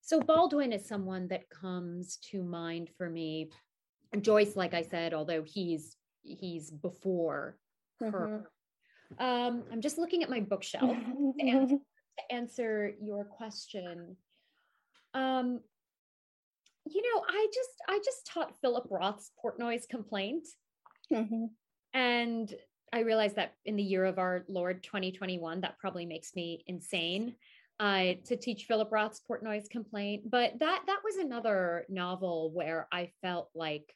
So 0.00 0.20
Baldwin 0.20 0.72
is 0.72 0.86
someone 0.86 1.28
that 1.28 1.50
comes 1.50 2.16
to 2.30 2.42
mind 2.42 2.90
for 2.96 3.08
me. 3.08 3.50
Joyce, 4.20 4.56
like 4.56 4.74
I 4.74 4.82
said, 4.82 5.14
although 5.14 5.42
he's 5.42 5.96
he's 6.22 6.70
before 6.70 7.56
her. 8.00 8.46
Mm-hmm. 9.18 9.24
Um, 9.24 9.64
I'm 9.70 9.80
just 9.80 9.98
looking 9.98 10.22
at 10.22 10.30
my 10.30 10.40
bookshelf 10.40 10.96
to, 11.38 11.46
answer, 11.46 11.76
to 11.76 12.34
answer 12.34 12.92
your 13.00 13.24
question. 13.24 14.16
Um, 15.14 15.60
you 16.84 17.02
know, 17.02 17.22
I 17.28 17.46
just 17.52 17.70
I 17.88 17.98
just 18.04 18.26
taught 18.26 18.58
Philip 18.60 18.86
Roth's 18.90 19.30
Portnoy's 19.42 19.86
Complaint, 19.86 20.48
mm-hmm. 21.12 21.44
and 21.94 22.54
I 22.92 23.00
realized 23.00 23.36
that 23.36 23.54
in 23.64 23.76
the 23.76 23.82
year 23.82 24.04
of 24.04 24.18
our 24.18 24.44
Lord 24.48 24.82
2021, 24.82 25.60
that 25.60 25.78
probably 25.78 26.06
makes 26.06 26.34
me 26.34 26.64
insane 26.66 27.34
uh, 27.80 28.14
to 28.24 28.36
teach 28.36 28.64
Philip 28.64 28.90
Roth's 28.90 29.20
Portnoy's 29.28 29.68
Complaint. 29.68 30.30
But 30.30 30.58
that 30.58 30.82
that 30.86 31.00
was 31.04 31.16
another 31.16 31.86
novel 31.88 32.50
where 32.52 32.88
I 32.92 33.10
felt 33.22 33.50
like 33.54 33.94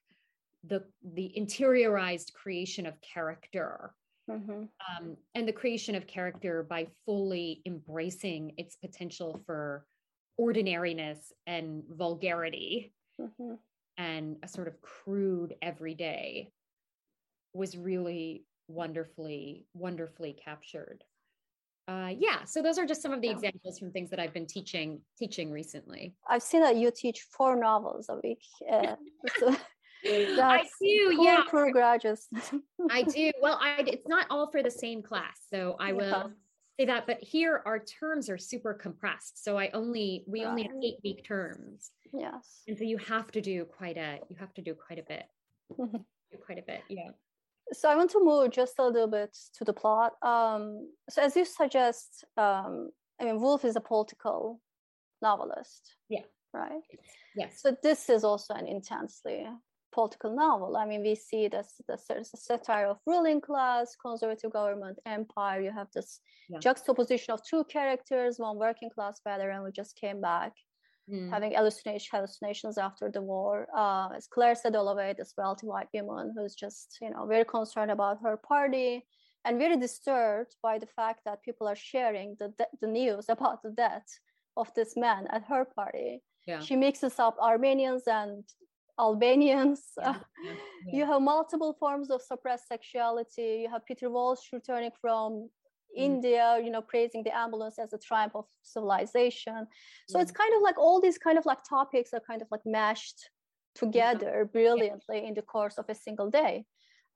the 0.66 0.84
the 1.14 1.32
interiorized 1.36 2.32
creation 2.32 2.86
of 2.86 2.94
character 3.00 3.94
Mm-hmm. 4.30 4.52
Um, 4.52 5.16
and 5.34 5.46
the 5.46 5.52
creation 5.52 5.94
of 5.94 6.06
character 6.06 6.66
by 6.68 6.88
fully 7.04 7.62
embracing 7.64 8.54
its 8.56 8.76
potential 8.76 9.40
for 9.46 9.84
ordinariness 10.36 11.32
and 11.46 11.84
vulgarity 11.88 12.92
mm-hmm. 13.20 13.54
and 13.98 14.36
a 14.42 14.48
sort 14.48 14.68
of 14.68 14.80
crude 14.82 15.54
everyday 15.62 16.50
was 17.54 17.76
really 17.76 18.44
wonderfully, 18.68 19.66
wonderfully 19.74 20.36
captured. 20.44 21.04
Uh, 21.88 22.10
yeah, 22.18 22.42
so 22.44 22.60
those 22.60 22.78
are 22.78 22.84
just 22.84 23.00
some 23.00 23.12
of 23.12 23.20
the 23.20 23.28
yeah. 23.28 23.34
examples 23.34 23.78
from 23.78 23.92
things 23.92 24.10
that 24.10 24.18
I've 24.18 24.34
been 24.34 24.46
teaching 24.46 25.00
teaching 25.16 25.52
recently. 25.52 26.16
I've 26.28 26.42
seen 26.42 26.62
that 26.62 26.74
you 26.74 26.90
teach 26.94 27.24
four 27.30 27.54
novels 27.54 28.08
a 28.08 28.16
week. 28.24 28.40
Uh, 28.70 28.96
so 29.38 29.56
I 30.08 30.64
do, 30.80 31.18
yeah. 31.22 31.42
Poor 31.50 31.70
graduates. 31.72 32.28
I 32.90 33.02
do. 33.14 33.32
Well, 33.40 33.58
I 33.60 33.82
it's 33.86 34.08
not 34.08 34.26
all 34.30 34.50
for 34.50 34.62
the 34.62 34.70
same 34.70 35.02
class, 35.02 35.40
so 35.52 35.76
I 35.78 35.88
yeah. 35.88 35.94
will 35.94 36.32
say 36.78 36.86
that. 36.86 37.06
But 37.06 37.22
here, 37.22 37.62
our 37.66 37.78
terms 37.78 38.28
are 38.28 38.38
super 38.38 38.74
compressed, 38.74 39.42
so 39.42 39.58
I 39.58 39.70
only 39.74 40.24
we 40.26 40.42
right. 40.42 40.50
only 40.50 40.62
have 40.64 40.72
eight 40.82 40.98
week 41.04 41.24
terms. 41.24 41.90
Yes, 42.12 42.62
and 42.68 42.76
so 42.76 42.84
you 42.84 42.98
have 42.98 43.30
to 43.32 43.40
do 43.40 43.64
quite 43.64 43.96
a 43.96 44.20
you 44.28 44.36
have 44.38 44.54
to 44.54 44.62
do 44.62 44.74
quite 44.74 44.98
a 44.98 45.02
bit, 45.02 45.24
quite 46.44 46.58
a 46.58 46.62
bit. 46.62 46.82
Yeah. 46.88 47.10
So 47.72 47.90
I 47.90 47.96
want 47.96 48.10
to 48.12 48.22
move 48.22 48.52
just 48.52 48.78
a 48.78 48.86
little 48.86 49.08
bit 49.08 49.36
to 49.54 49.64
the 49.64 49.72
plot. 49.72 50.12
Um, 50.22 50.88
so 51.10 51.22
as 51.22 51.34
you 51.34 51.44
suggest, 51.44 52.24
um, 52.36 52.90
I 53.20 53.24
mean, 53.24 53.40
Woolf 53.40 53.64
is 53.64 53.74
a 53.74 53.80
political 53.80 54.60
novelist. 55.20 55.96
Yeah. 56.08 56.22
Right. 56.52 56.82
Yes. 57.36 57.60
So 57.60 57.76
this 57.82 58.08
is 58.08 58.24
also 58.24 58.54
an 58.54 58.66
intensely 58.66 59.46
political 59.96 60.32
novel. 60.46 60.70
I 60.82 60.84
mean, 60.90 61.02
we 61.08 61.14
see 61.28 61.44
this, 61.48 61.68
this 61.88 62.04
there's 62.08 62.32
a 62.34 62.40
satire 62.48 62.88
of 62.92 62.98
ruling 63.12 63.40
class, 63.48 63.86
conservative 64.06 64.52
government, 64.60 64.96
empire. 65.18 65.60
You 65.66 65.72
have 65.80 65.90
this 65.96 66.10
yeah. 66.50 66.60
juxtaposition 66.66 67.30
of 67.34 67.40
two 67.50 67.62
characters, 67.76 68.32
one 68.48 68.58
working 68.66 68.90
class 68.96 69.14
veteran 69.28 69.62
who 69.62 69.72
just 69.80 69.92
came 70.04 70.20
back, 70.20 70.52
mm. 71.10 71.30
having 71.34 71.52
hallucination, 71.58 72.10
hallucinations 72.14 72.76
after 72.88 73.06
the 73.16 73.22
war. 73.32 73.52
Uh, 73.82 74.08
it's 74.16 74.28
Clarissa 74.34 74.70
Dalloway, 74.70 75.10
this 75.12 75.32
wealthy 75.38 75.66
white 75.72 75.92
woman 75.94 76.26
who's 76.36 76.54
just, 76.64 76.98
you 77.02 77.10
know, 77.12 77.24
very 77.34 77.46
concerned 77.56 77.92
about 77.96 78.16
her 78.26 78.36
party 78.52 78.92
and 79.44 79.58
very 79.64 79.78
disturbed 79.86 80.52
by 80.62 80.74
the 80.82 80.90
fact 80.98 81.20
that 81.24 81.44
people 81.46 81.66
are 81.72 81.80
sharing 81.92 82.28
the, 82.40 82.48
the 82.82 82.90
news 83.00 83.26
about 83.34 83.62
the 83.62 83.72
death 83.84 84.08
of 84.56 84.68
this 84.74 84.92
man 85.04 85.22
at 85.36 85.42
her 85.50 85.64
party. 85.80 86.12
Yeah. 86.46 86.60
She 86.66 86.76
mixes 86.76 87.16
up 87.18 87.36
Armenians 87.40 88.04
and 88.06 88.44
Albanians. 88.98 89.82
Yeah, 89.98 90.14
yeah, 90.44 90.52
yeah. 90.86 90.98
You 90.98 91.06
have 91.06 91.22
multiple 91.22 91.74
forms 91.78 92.10
of 92.10 92.22
suppressed 92.22 92.68
sexuality. 92.68 93.60
You 93.62 93.70
have 93.70 93.84
Peter 93.86 94.10
Walsh 94.10 94.52
returning 94.52 94.92
from 95.00 95.32
mm. 95.32 95.48
India, 95.96 96.60
you 96.62 96.70
know, 96.70 96.82
praising 96.82 97.22
the 97.24 97.36
ambulance 97.36 97.78
as 97.78 97.92
a 97.92 97.98
triumph 97.98 98.34
of 98.34 98.44
civilization. 98.62 99.66
So 100.08 100.20
it's 100.20 100.30
kind 100.30 100.54
of 100.54 100.62
like 100.62 100.78
all 100.78 101.00
these 101.00 101.18
kind 101.18 101.38
of 101.38 101.46
like 101.46 101.58
topics 101.68 102.12
are 102.12 102.20
kind 102.20 102.42
of 102.42 102.48
like 102.50 102.60
mashed 102.64 103.30
together 103.74 104.48
brilliantly 104.52 105.26
in 105.26 105.34
the 105.34 105.42
course 105.42 105.78
of 105.78 105.86
a 105.88 105.94
single 105.94 106.30
day. 106.30 106.64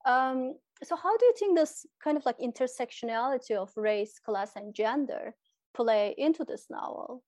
Um, 0.04 0.54
so 0.82 0.96
how 0.96 1.16
do 1.16 1.26
you 1.26 1.34
think 1.38 1.58
this 1.58 1.86
kind 2.02 2.16
of 2.16 2.24
like 2.24 2.38
intersectionality 2.38 3.52
of 3.52 3.70
race, 3.76 4.18
class, 4.18 4.52
and 4.56 4.74
gender 4.74 5.34
play 5.74 6.14
into 6.16 6.44
this 6.44 6.66
novel? 6.70 7.22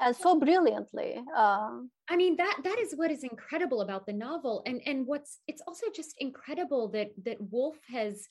And 0.00 0.14
so 0.14 0.38
brilliantly 0.38 1.20
um, 1.36 1.90
i 2.08 2.16
mean 2.16 2.36
that 2.36 2.56
that 2.64 2.78
is 2.78 2.94
what 2.94 3.10
is 3.10 3.24
incredible 3.24 3.80
about 3.80 4.06
the 4.06 4.12
novel. 4.12 4.62
And 4.66 4.80
and 4.86 5.06
what's 5.06 5.40
it's 5.46 5.62
also 5.66 5.86
just 5.94 6.14
incredible 6.18 6.88
that 6.88 7.10
that 7.24 7.40
Woolf 7.40 7.78
has 7.90 8.26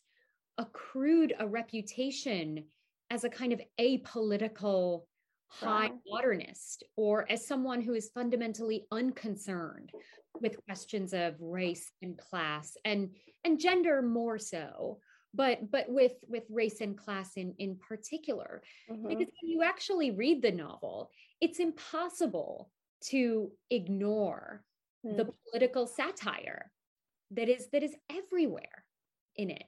accrued 0.57 1.33
a 1.39 1.47
reputation 1.47 2.65
as 3.09 3.23
a 3.23 3.29
kind 3.29 3.53
of 3.53 3.61
apolitical 3.79 5.03
high 5.49 5.91
modernist 6.05 6.83
or 6.97 7.25
as 7.31 7.47
someone 7.47 7.81
who 7.81 7.93
is 7.93 8.09
fundamentally 8.13 8.85
unconcerned 8.91 9.91
with 10.41 10.61
questions 10.65 11.13
of 11.13 11.35
race 11.39 11.89
and 12.01 12.17
class 12.17 12.75
and 12.83 13.11
and 13.45 13.59
gender 13.59 14.01
more 14.01 14.37
so 14.37 14.99
but 15.33 15.71
but 15.71 15.85
with 15.87 16.13
with 16.27 16.43
race 16.49 16.81
and 16.81 16.97
class 16.97 17.37
in 17.37 17.53
in 17.59 17.77
particular. 17.77 18.61
Mm-hmm. 18.91 19.07
because 19.07 19.31
when 19.41 19.51
you 19.51 19.63
actually 19.63 20.11
read 20.11 20.41
the 20.41 20.51
novel 20.51 21.11
it's 21.41 21.59
impossible 21.59 22.69
to 23.01 23.51
ignore 23.69 24.63
mm. 25.05 25.17
the 25.17 25.29
political 25.49 25.87
satire 25.87 26.71
that 27.31 27.49
is 27.49 27.67
that 27.71 27.83
is 27.83 27.95
everywhere 28.09 28.85
in 29.35 29.49
it 29.49 29.65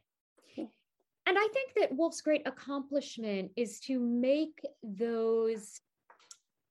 and 0.57 1.37
i 1.37 1.47
think 1.53 1.71
that 1.75 1.95
Woolf's 1.95 2.21
great 2.21 2.47
accomplishment 2.47 3.51
is 3.55 3.79
to 3.81 3.99
make 3.99 4.59
those 4.83 5.79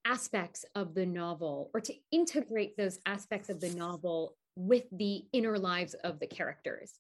aspects 0.05 0.65
of 0.75 0.95
the 0.95 1.07
novel 1.07 1.71
or 1.75 1.81
to 1.81 1.93
integrate 2.11 2.77
those 2.77 2.99
aspects 3.07 3.51
of 3.51 3.61
the 3.61 3.71
novel 3.71 4.37
with 4.57 4.85
the 4.93 5.25
inner 5.33 5.59
lives 5.59 5.95
of 6.03 6.19
the 6.19 6.27
characters 6.27 6.99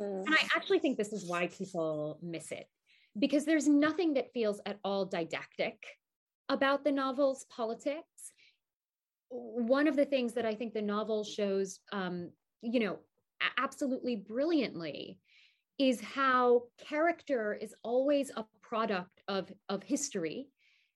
Mm. 0.00 0.26
And 0.26 0.34
I 0.34 0.46
actually 0.54 0.78
think 0.78 0.96
this 0.96 1.12
is 1.12 1.28
why 1.28 1.48
people 1.48 2.18
miss 2.22 2.52
it 2.52 2.66
because 3.18 3.44
there's 3.44 3.66
nothing 3.66 4.14
that 4.14 4.32
feels 4.32 4.60
at 4.64 4.78
all 4.84 5.04
didactic 5.04 5.82
about 6.48 6.84
the 6.84 6.92
novel's 6.92 7.44
politics. 7.54 8.32
One 9.30 9.86
of 9.86 9.96
the 9.96 10.04
things 10.04 10.32
that 10.34 10.46
I 10.46 10.54
think 10.54 10.72
the 10.72 10.82
novel 10.82 11.24
shows, 11.24 11.80
um, 11.92 12.30
you 12.62 12.80
know, 12.80 12.98
absolutely 13.58 14.16
brilliantly 14.16 15.18
is 15.78 16.00
how 16.00 16.62
character 16.78 17.54
is 17.60 17.74
always 17.82 18.30
a 18.36 18.44
product 18.62 19.22
of, 19.28 19.52
of 19.68 19.82
history 19.82 20.48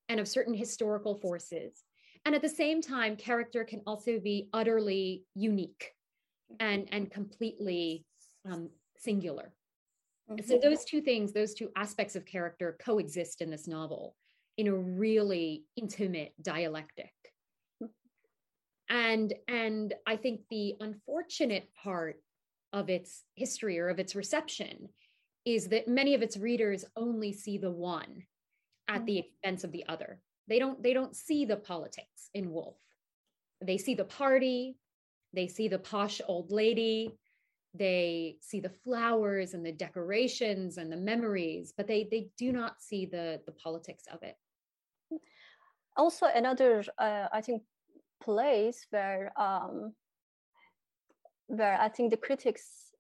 and 0.08 0.18
of 0.18 0.26
certain 0.26 0.54
historical 0.54 1.14
forces. 1.14 1.84
And 2.24 2.34
at 2.34 2.42
the 2.42 2.48
same 2.48 2.80
time, 2.80 3.16
character 3.16 3.64
can 3.64 3.80
also 3.86 4.18
be 4.18 4.48
utterly 4.52 5.24
unique 5.34 5.92
and, 6.60 6.88
and 6.92 7.10
completely 7.10 8.04
um, 8.50 8.70
singular. 8.96 9.52
Mm-hmm. 10.30 10.46
So 10.46 10.58
those 10.62 10.84
two 10.84 11.00
things, 11.00 11.32
those 11.32 11.54
two 11.54 11.70
aspects 11.76 12.16
of 12.16 12.24
character 12.24 12.76
coexist 12.80 13.40
in 13.40 13.50
this 13.50 13.66
novel 13.66 14.16
in 14.58 14.68
a 14.68 14.74
really 14.74 15.64
intimate 15.76 16.32
dialectic. 16.42 17.12
And 18.88 19.32
and 19.48 19.94
I 20.06 20.16
think 20.16 20.40
the 20.50 20.74
unfortunate 20.80 21.68
part 21.82 22.16
of 22.72 22.90
its 22.90 23.24
history 23.36 23.78
or 23.78 23.88
of 23.88 23.98
its 23.98 24.14
reception 24.14 24.88
is 25.44 25.68
that 25.68 25.88
many 25.88 26.14
of 26.14 26.22
its 26.22 26.36
readers 26.36 26.84
only 26.96 27.32
see 27.32 27.58
the 27.58 27.70
one 27.70 28.22
at 28.88 29.04
the 29.06 29.16
mm-hmm. 29.16 29.26
expense 29.26 29.64
of 29.64 29.72
the 29.72 29.84
other. 29.88 30.20
They 30.48 30.58
don't 30.58 30.82
they 30.82 30.92
don't 30.92 31.16
see 31.16 31.44
the 31.44 31.56
politics 31.56 32.30
in 32.34 32.50
Woolf. 32.50 32.76
They 33.64 33.78
see 33.78 33.94
the 33.94 34.04
party, 34.04 34.76
they 35.32 35.48
see 35.48 35.68
the 35.68 35.78
posh 35.78 36.20
old 36.26 36.50
lady, 36.50 37.16
they 37.74 38.36
see 38.40 38.60
the 38.60 38.68
flowers 38.84 39.54
and 39.54 39.64
the 39.64 39.72
decorations 39.72 40.76
and 40.76 40.92
the 40.92 40.96
memories 40.96 41.72
but 41.76 41.86
they 41.86 42.06
they 42.10 42.28
do 42.36 42.52
not 42.52 42.80
see 42.80 43.06
the 43.06 43.40
the 43.46 43.52
politics 43.52 44.04
of 44.12 44.22
it 44.22 44.36
also 45.96 46.26
another 46.34 46.82
uh, 46.98 47.26
i 47.32 47.40
think 47.40 47.62
place 48.22 48.86
where 48.90 49.32
um 49.40 49.92
where 51.46 51.78
i 51.80 51.88
think 51.88 52.10
the 52.10 52.16
critics 52.16 52.92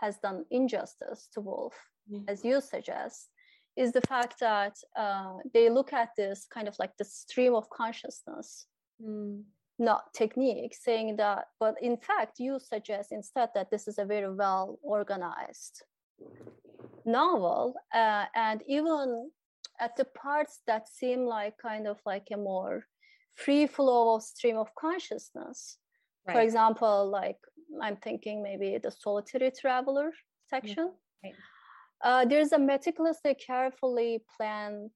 has 0.00 0.18
done 0.18 0.44
injustice 0.50 1.28
to 1.32 1.40
Woolf 1.40 1.74
mm-hmm. 2.10 2.28
as 2.28 2.44
you 2.44 2.60
suggest 2.60 3.30
is 3.76 3.92
the 3.92 4.00
fact 4.02 4.38
that 4.40 4.76
uh, 4.96 5.34
they 5.52 5.68
look 5.68 5.92
at 5.92 6.10
this 6.16 6.46
kind 6.52 6.68
of 6.68 6.76
like 6.78 6.96
the 6.96 7.04
stream 7.04 7.54
of 7.54 7.68
consciousness 7.70 8.66
mm 9.02 9.42
not 9.78 10.12
technique 10.14 10.74
saying 10.74 11.16
that 11.16 11.48
but 11.58 11.74
in 11.82 11.96
fact 11.96 12.38
you 12.38 12.58
suggest 12.60 13.10
instead 13.10 13.48
that 13.54 13.70
this 13.70 13.88
is 13.88 13.98
a 13.98 14.04
very 14.04 14.32
well 14.32 14.78
organized 14.82 15.82
novel 17.04 17.74
uh, 17.92 18.24
and 18.34 18.62
even 18.68 19.30
at 19.80 19.96
the 19.96 20.04
parts 20.04 20.60
that 20.66 20.88
seem 20.88 21.26
like 21.26 21.56
kind 21.58 21.86
of 21.86 21.98
like 22.06 22.28
a 22.32 22.36
more 22.36 22.84
free 23.34 23.66
flow 23.66 24.14
of 24.14 24.22
stream 24.22 24.56
of 24.56 24.74
consciousness 24.74 25.78
right. 26.26 26.34
for 26.34 26.40
example 26.40 27.08
like 27.10 27.38
i'm 27.82 27.96
thinking 27.96 28.42
maybe 28.42 28.78
the 28.78 28.90
solitary 28.90 29.50
traveler 29.50 30.12
section 30.48 30.92
right. 31.24 31.34
uh, 32.04 32.24
there's 32.24 32.52
a 32.52 32.58
meticulously 32.58 33.34
carefully 33.34 34.22
planned 34.36 34.90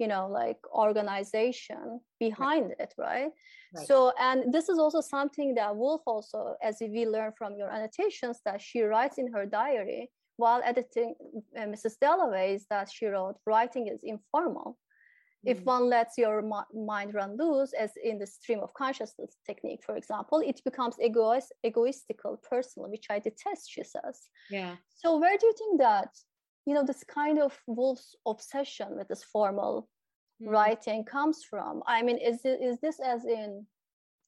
you 0.00 0.08
know 0.08 0.26
like 0.26 0.56
organization 0.72 2.00
behind 2.18 2.66
right. 2.66 2.80
it 2.80 2.94
right? 2.96 3.30
right? 3.76 3.86
so 3.86 4.12
and 4.18 4.52
this 4.52 4.68
is 4.68 4.78
also 4.78 5.00
something 5.00 5.54
that 5.54 5.76
Woolf 5.76 6.02
also 6.06 6.54
as 6.62 6.78
we 6.80 7.06
learn 7.06 7.32
from 7.36 7.56
your 7.56 7.70
annotations 7.70 8.40
that 8.46 8.60
she 8.60 8.80
writes 8.82 9.18
in 9.18 9.30
her 9.32 9.44
diary 9.44 10.10
while 10.36 10.60
editing 10.64 11.14
uh, 11.58 11.62
mrs 11.62 11.98
dalloway's 12.00 12.66
that 12.70 12.90
she 12.90 13.06
wrote 13.06 13.36
writing 13.46 13.88
is 13.88 14.00
informal 14.02 14.78
if 15.44 15.60
one 15.64 15.88
lets 15.88 16.16
your 16.18 16.40
mind 16.72 17.14
run 17.14 17.36
loose 17.36 17.72
as 17.72 17.90
in 18.04 18.16
the 18.16 18.26
stream 18.26 18.60
of 18.60 18.72
consciousness 18.74 19.36
technique 19.44 19.82
for 19.84 19.96
example 19.96 20.40
it 20.44 20.60
becomes 20.64 20.96
egoist 21.00 21.52
egoistical 21.66 22.40
personal 22.48 22.88
which 22.88 23.06
i 23.10 23.18
detest 23.18 23.68
she 23.68 23.82
says 23.82 24.28
yeah 24.50 24.76
so 24.88 25.18
where 25.18 25.36
do 25.36 25.46
you 25.46 25.54
think 25.58 25.80
that 25.80 26.10
you 26.66 26.74
know 26.74 26.84
this 26.84 27.04
kind 27.04 27.40
of 27.40 27.58
Woolf's 27.66 28.14
obsession 28.26 28.96
with 28.96 29.08
this 29.08 29.24
formal 29.24 29.88
mm. 30.42 30.50
writing 30.50 31.04
comes 31.04 31.44
from. 31.48 31.82
I 31.86 32.02
mean, 32.02 32.18
is 32.18 32.40
it, 32.44 32.60
is 32.62 32.78
this 32.80 33.00
as 33.00 33.24
in 33.24 33.66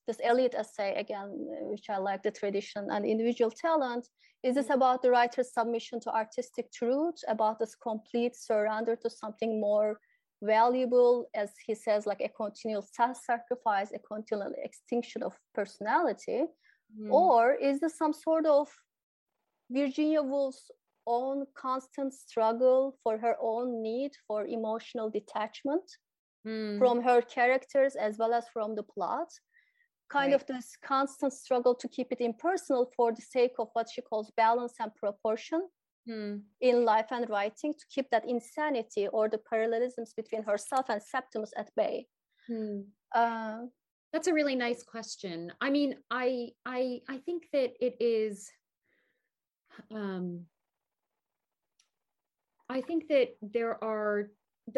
this 0.07 0.18
Eliot 0.22 0.55
essay 0.55 0.94
again, 0.94 1.30
which 1.70 1.88
I 1.88 1.98
like 1.98 2.22
the 2.22 2.30
tradition 2.30 2.88
and 2.90 3.05
individual 3.05 3.50
talent? 3.50 4.07
Is 4.42 4.55
this 4.55 4.68
mm. 4.68 4.74
about 4.74 5.02
the 5.02 5.11
writer's 5.11 5.52
submission 5.52 6.00
to 6.00 6.14
artistic 6.14 6.70
truth, 6.72 7.16
about 7.28 7.59
this 7.59 7.74
complete 7.74 8.36
surrender 8.36 8.96
to 8.96 9.11
something 9.11 9.61
more 9.61 9.98
valuable, 10.42 11.26
as 11.34 11.52
he 11.66 11.74
says, 11.74 12.07
like 12.07 12.20
a 12.20 12.28
continual 12.28 12.82
self-sacrifice, 12.82 13.92
a 13.92 13.98
continual 13.98 14.52
extinction 14.62 15.22
of 15.22 15.32
personality? 15.55 16.44
Mm. 17.00 17.11
Or 17.11 17.55
is 17.55 17.80
this 17.80 17.96
some 17.96 18.12
sort 18.12 18.46
of 18.46 18.68
Virginia 19.70 20.22
Woolf's 20.22 20.70
own 21.07 21.46
constant 21.55 22.12
struggle 22.12 22.96
for 23.02 23.18
her 23.18 23.36
own 23.40 23.82
need 23.82 24.12
for 24.26 24.46
emotional 24.46 25.11
detachment 25.11 25.84
mm. 26.46 26.78
from 26.78 27.02
her 27.02 27.20
characters 27.22 27.96
as 27.96 28.18
well 28.18 28.34
as 28.34 28.44
from 28.52 28.74
the 28.74 28.82
plot? 28.82 29.28
Kind 30.11 30.32
right. 30.32 30.40
of 30.40 30.46
this 30.46 30.76
constant 30.84 31.32
struggle 31.32 31.74
to 31.74 31.88
keep 31.88 32.12
it 32.12 32.20
impersonal 32.20 32.90
for 32.96 33.12
the 33.12 33.22
sake 33.22 33.55
of 33.59 33.68
what 33.72 33.88
she 33.92 34.02
calls 34.02 34.30
balance 34.36 34.74
and 34.80 34.94
proportion. 34.94 35.68
Mm. 36.07 36.42
in 36.61 36.84
life 36.84 37.07
and 37.12 37.30
writing 37.30 37.72
to 37.72 37.84
keep 37.88 38.11
that 38.11 38.28
insanity 38.28 39.09
or 39.09 39.26
the 39.26 39.38
parallelisms 39.38 40.12
between 40.12 40.42
herself 40.42 40.90
and 40.90 41.02
Septimus 41.02 41.50
at 41.57 41.70
bay. 41.76 42.07
Mm. 42.50 42.84
Uh, 43.14 43.61
That's 44.12 44.28
a 44.28 44.34
really 44.34 44.55
nice 44.55 44.82
question. 44.82 45.50
I 45.62 45.70
mean, 45.70 45.96
I 46.11 46.50
I 46.66 47.00
I 47.09 47.16
think 47.24 47.44
that 47.55 47.72
it 47.80 47.96
is 48.00 48.52
um, 49.90 50.44
I 52.68 52.80
think 52.80 53.09
that 53.09 53.36
there 53.42 53.82
are, 53.82 54.30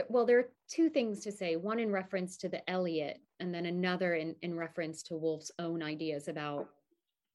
well, 0.09 0.27
there 0.27 0.39
are 0.39 0.51
two 0.69 0.89
things 0.89 1.21
to 1.21 1.33
say 1.33 1.57
one 1.57 1.79
in 1.79 1.93
reference 1.93 2.37
to 2.39 2.49
the 2.49 2.69
Eliot, 2.69 3.21
and 3.41 3.55
then 3.55 3.67
another 3.67 4.15
in, 4.15 4.35
in 4.43 4.57
reference 4.57 5.03
to 5.05 5.17
Woolf's 5.17 5.51
own 5.59 5.83
ideas 5.83 6.29
about 6.29 6.69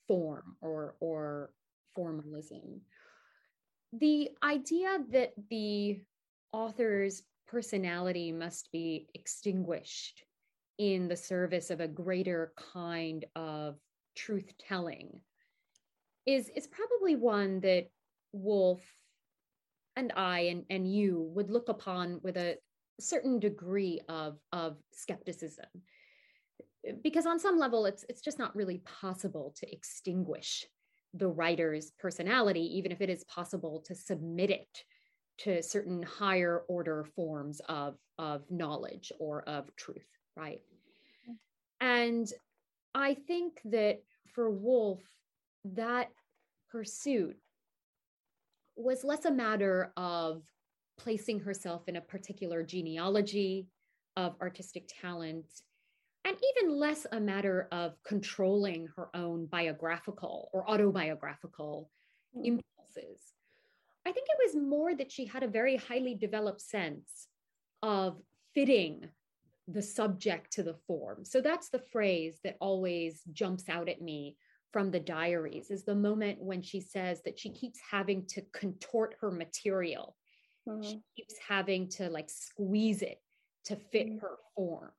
form 0.08 0.56
or, 0.62 0.95
or 0.99 1.52
formalism. 1.93 2.82
The 3.93 4.30
idea 4.43 4.99
that 5.12 5.34
the 5.49 6.02
author's 6.52 7.24
personality 7.47 8.32
must 8.32 8.72
be 8.72 9.08
extinguished 9.14 10.24
in 10.78 11.08
the 11.08 11.16
service 11.16 11.70
of 11.70 11.80
a 11.80 11.88
greater 11.88 12.54
kind 12.74 13.26
of 13.36 13.76
truth 14.16 14.52
telling 14.58 15.22
is 16.26 16.49
is 16.56 16.68
probably 16.68 17.16
one 17.16 17.60
that 17.62 17.88
Woolf 18.32 18.82
and 19.95 20.11
I 20.15 20.39
and, 20.41 20.63
and 20.69 20.91
you 20.91 21.29
would 21.33 21.49
look 21.49 21.69
upon 21.69 22.19
with 22.23 22.37
a 22.37 22.57
certain 22.99 23.39
degree 23.39 24.01
of, 24.07 24.37
of 24.51 24.77
skepticism. 24.91 25.65
Because 27.03 27.25
on 27.25 27.39
some 27.39 27.59
level, 27.59 27.85
it's 27.85 28.03
it's 28.09 28.21
just 28.21 28.39
not 28.39 28.55
really 28.55 28.79
possible 28.79 29.53
to 29.57 29.71
extinguish 29.71 30.65
the 31.13 31.27
writer's 31.27 31.91
personality, 31.99 32.77
even 32.77 32.91
if 32.91 33.01
it 33.01 33.09
is 33.09 33.23
possible 33.25 33.83
to 33.85 33.93
submit 33.93 34.49
it 34.49 34.83
to 35.39 35.61
certain 35.61 36.03
higher 36.03 36.63
order 36.67 37.05
forms 37.15 37.61
of, 37.67 37.95
of 38.17 38.43
knowledge 38.49 39.11
or 39.19 39.41
of 39.49 39.75
truth, 39.75 40.07
right? 40.35 40.61
And 41.79 42.31
I 42.93 43.15
think 43.15 43.59
that 43.65 44.03
for 44.33 44.49
Woolf, 44.49 45.01
that 45.65 46.09
pursuit 46.71 47.37
was 48.84 49.03
less 49.03 49.25
a 49.25 49.32
matter 49.32 49.91
of 49.97 50.43
placing 50.97 51.39
herself 51.39 51.88
in 51.88 51.95
a 51.95 52.01
particular 52.01 52.63
genealogy 52.63 53.67
of 54.17 54.36
artistic 54.41 54.89
talent 55.01 55.45
and 56.25 56.38
even 56.59 56.77
less 56.77 57.07
a 57.11 57.19
matter 57.19 57.67
of 57.71 57.95
controlling 58.03 58.88
her 58.95 59.09
own 59.15 59.47
biographical 59.47 60.49
or 60.53 60.69
autobiographical 60.69 61.89
mm. 62.38 62.45
impulses. 62.45 63.34
I 64.05 64.11
think 64.11 64.27
it 64.29 64.53
was 64.53 64.61
more 64.61 64.95
that 64.95 65.11
she 65.11 65.25
had 65.25 65.43
a 65.43 65.47
very 65.47 65.77
highly 65.77 66.15
developed 66.15 66.61
sense 66.61 67.27
of 67.82 68.21
fitting 68.53 69.09
the 69.67 69.82
subject 69.82 70.51
to 70.53 70.63
the 70.63 70.75
form. 70.88 71.23
So 71.23 71.41
that's 71.41 71.69
the 71.69 71.84
phrase 71.91 72.39
that 72.43 72.57
always 72.59 73.21
jumps 73.32 73.69
out 73.69 73.89
at 73.89 74.01
me 74.01 74.36
from 74.72 74.91
the 74.91 74.99
diaries 74.99 75.69
is 75.69 75.84
the 75.84 75.95
moment 75.95 76.41
when 76.41 76.61
she 76.61 76.80
says 76.80 77.22
that 77.24 77.39
she 77.39 77.49
keeps 77.49 77.80
having 77.89 78.26
to 78.28 78.41
contort 78.53 79.15
her 79.19 79.32
material. 79.32 80.15
Mm-hmm. 80.67 80.82
She 80.84 81.01
keeps 81.15 81.36
having 81.47 81.89
to 81.89 82.09
like 82.09 82.30
squeeze 82.30 83.01
it 83.01 83.19
to 83.65 83.76
fit 83.76 84.07
mm-hmm. 84.07 84.19
her 84.19 84.38
form. 84.55 84.91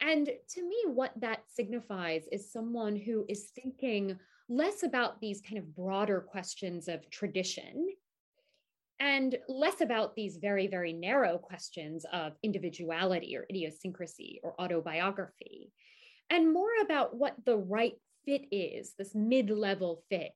And 0.00 0.26
to 0.26 0.62
me, 0.68 0.76
what 0.86 1.12
that 1.20 1.40
signifies 1.46 2.24
is 2.32 2.52
someone 2.52 2.96
who 2.96 3.24
is 3.28 3.50
thinking 3.54 4.18
less 4.48 4.82
about 4.82 5.20
these 5.20 5.40
kind 5.40 5.58
of 5.58 5.74
broader 5.74 6.20
questions 6.20 6.88
of 6.88 7.08
tradition 7.10 7.88
and 8.98 9.36
less 9.48 9.80
about 9.80 10.14
these 10.14 10.36
very, 10.36 10.66
very 10.66 10.92
narrow 10.92 11.38
questions 11.38 12.04
of 12.12 12.32
individuality 12.42 13.36
or 13.36 13.46
idiosyncrasy 13.48 14.40
or 14.42 14.60
autobiography, 14.60 15.72
and 16.30 16.52
more 16.52 16.70
about 16.82 17.16
what 17.16 17.34
the 17.44 17.56
right 17.56 17.94
fit 18.24 18.46
is, 18.50 18.94
this 18.98 19.14
mid 19.14 19.50
level 19.50 20.02
fit 20.08 20.32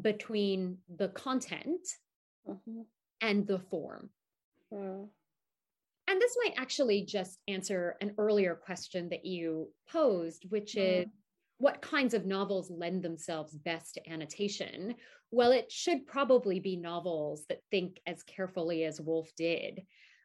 between 0.00 0.78
the 0.96 1.08
content 1.08 1.86
mm-hmm. 2.48 2.82
and 3.20 3.46
the 3.46 3.58
form. 3.58 4.10
Mm. 4.72 5.08
And 6.06 6.20
this 6.20 6.36
might 6.44 6.54
actually 6.58 7.02
just 7.02 7.38
answer 7.48 7.96
an 8.00 8.14
earlier 8.18 8.54
question 8.54 9.08
that 9.10 9.24
you 9.24 9.68
posed, 9.88 10.44
which 10.50 10.74
mm. 10.74 11.02
is 11.02 11.06
what 11.58 11.80
kinds 11.80 12.14
of 12.14 12.26
novels 12.26 12.70
lend 12.70 13.02
themselves 13.02 13.56
best 13.56 13.94
to 13.94 14.10
annotation? 14.10 14.94
Well, 15.30 15.52
it 15.52 15.70
should 15.70 16.06
probably 16.06 16.60
be 16.60 16.76
novels 16.76 17.44
that 17.48 17.60
think 17.70 18.00
as 18.06 18.22
carefully 18.24 18.84
as 18.84 19.00
Woolf 19.00 19.30
did 19.36 19.82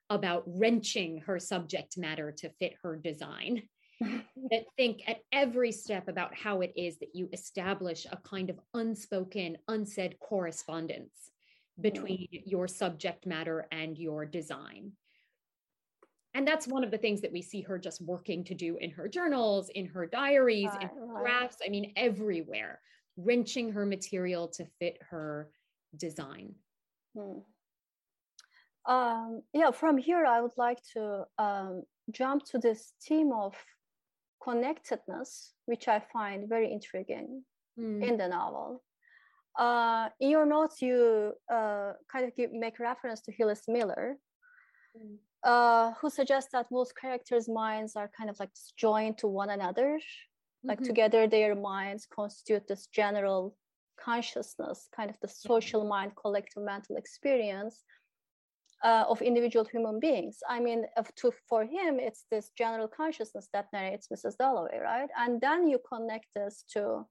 about 0.10 0.43
wrenching 0.47 1.20
her 1.20 1.39
subject 1.39 1.97
matter 1.97 2.32
to 2.32 2.49
fit 2.60 2.74
her 2.82 2.95
design 2.95 3.64
that 4.51 4.65
think 4.77 5.01
at 5.07 5.17
every 5.31 5.71
step 5.71 6.07
about 6.07 6.33
how 6.33 6.61
it 6.61 6.71
is 6.75 6.97
that 6.99 7.13
you 7.13 7.29
establish 7.33 8.05
a 8.05 8.17
kind 8.17 8.49
of 8.49 8.59
unspoken, 8.73 9.57
unsaid 9.67 10.17
correspondence 10.19 11.31
between 11.79 12.27
your 12.45 12.67
subject 12.67 13.25
matter 13.25 13.67
and 13.71 13.97
your 13.97 14.25
design. 14.25 14.91
And 16.33 16.47
that's 16.47 16.67
one 16.67 16.83
of 16.83 16.91
the 16.91 16.97
things 16.97 17.21
that 17.21 17.31
we 17.31 17.41
see 17.41 17.61
her 17.61 17.77
just 17.77 18.01
working 18.01 18.43
to 18.45 18.53
do 18.53 18.77
in 18.77 18.91
her 18.91 19.07
journals, 19.07 19.69
in 19.73 19.87
her 19.87 20.05
diaries, 20.05 20.69
in 20.79 20.87
her 20.87 21.21
drafts, 21.21 21.57
I 21.65 21.69
mean, 21.69 21.91
everywhere, 21.95 22.79
wrenching 23.17 23.71
her 23.71 23.85
material 23.85 24.47
to 24.49 24.65
fit 24.79 24.99
her 25.09 25.49
design. 25.97 26.53
Hmm. 27.17 27.39
Um, 28.85 29.41
yeah, 29.53 29.71
from 29.71 29.97
here, 29.97 30.25
I 30.25 30.41
would 30.41 30.57
like 30.57 30.79
to 30.93 31.25
um, 31.37 31.83
jump 32.11 32.45
to 32.45 32.59
this 32.59 32.93
theme 33.01 33.31
of 33.31 33.55
connectedness, 34.43 35.53
which 35.65 35.87
I 35.87 36.01
find 36.13 36.49
very 36.49 36.71
intriguing 36.71 37.43
mm. 37.79 38.03
in 38.03 38.17
the 38.17 38.27
novel. 38.27 38.83
Uh, 39.57 40.09
in 40.19 40.29
your 40.29 40.45
notes, 40.45 40.81
you 40.81 41.33
uh, 41.51 41.93
kind 42.11 42.25
of 42.25 42.35
give, 42.35 42.51
make 42.53 42.79
reference 42.79 43.21
to 43.21 43.31
Hillis 43.31 43.63
Miller, 43.67 44.17
mm. 44.97 45.15
uh, 45.43 45.93
who 45.99 46.09
suggests 46.09 46.51
that 46.53 46.67
most 46.71 46.93
characters' 46.95 47.49
minds 47.49 47.95
are 47.95 48.09
kind 48.17 48.29
of 48.29 48.39
like 48.39 48.51
joined 48.77 49.17
to 49.17 49.27
one 49.27 49.49
another. 49.49 49.97
Mm-hmm. 49.97 50.69
Like 50.69 50.81
together, 50.81 51.27
their 51.27 51.55
minds 51.55 52.07
constitute 52.13 52.67
this 52.67 52.87
general 52.87 53.55
consciousness, 53.99 54.87
kind 54.95 55.09
of 55.09 55.17
the 55.21 55.27
social 55.27 55.85
mind, 55.85 56.13
collective 56.15 56.63
mental 56.63 56.95
experience 56.95 57.83
uh, 58.84 59.05
of 59.09 59.21
individual 59.21 59.65
human 59.65 59.99
beings. 59.99 60.38
I 60.47 60.59
mean, 60.59 60.86
to, 61.17 61.32
for 61.47 61.63
him, 61.63 61.99
it's 61.99 62.25
this 62.32 62.51
general 62.57 62.88
consciousness 62.88 63.49
that 63.53 63.67
narrates 63.73 64.07
Mrs. 64.07 64.38
Dalloway, 64.38 64.80
right? 64.82 65.09
And 65.17 65.41
then 65.41 65.67
you 65.67 65.80
connect 65.88 66.27
this 66.36 66.63
to 66.73 67.05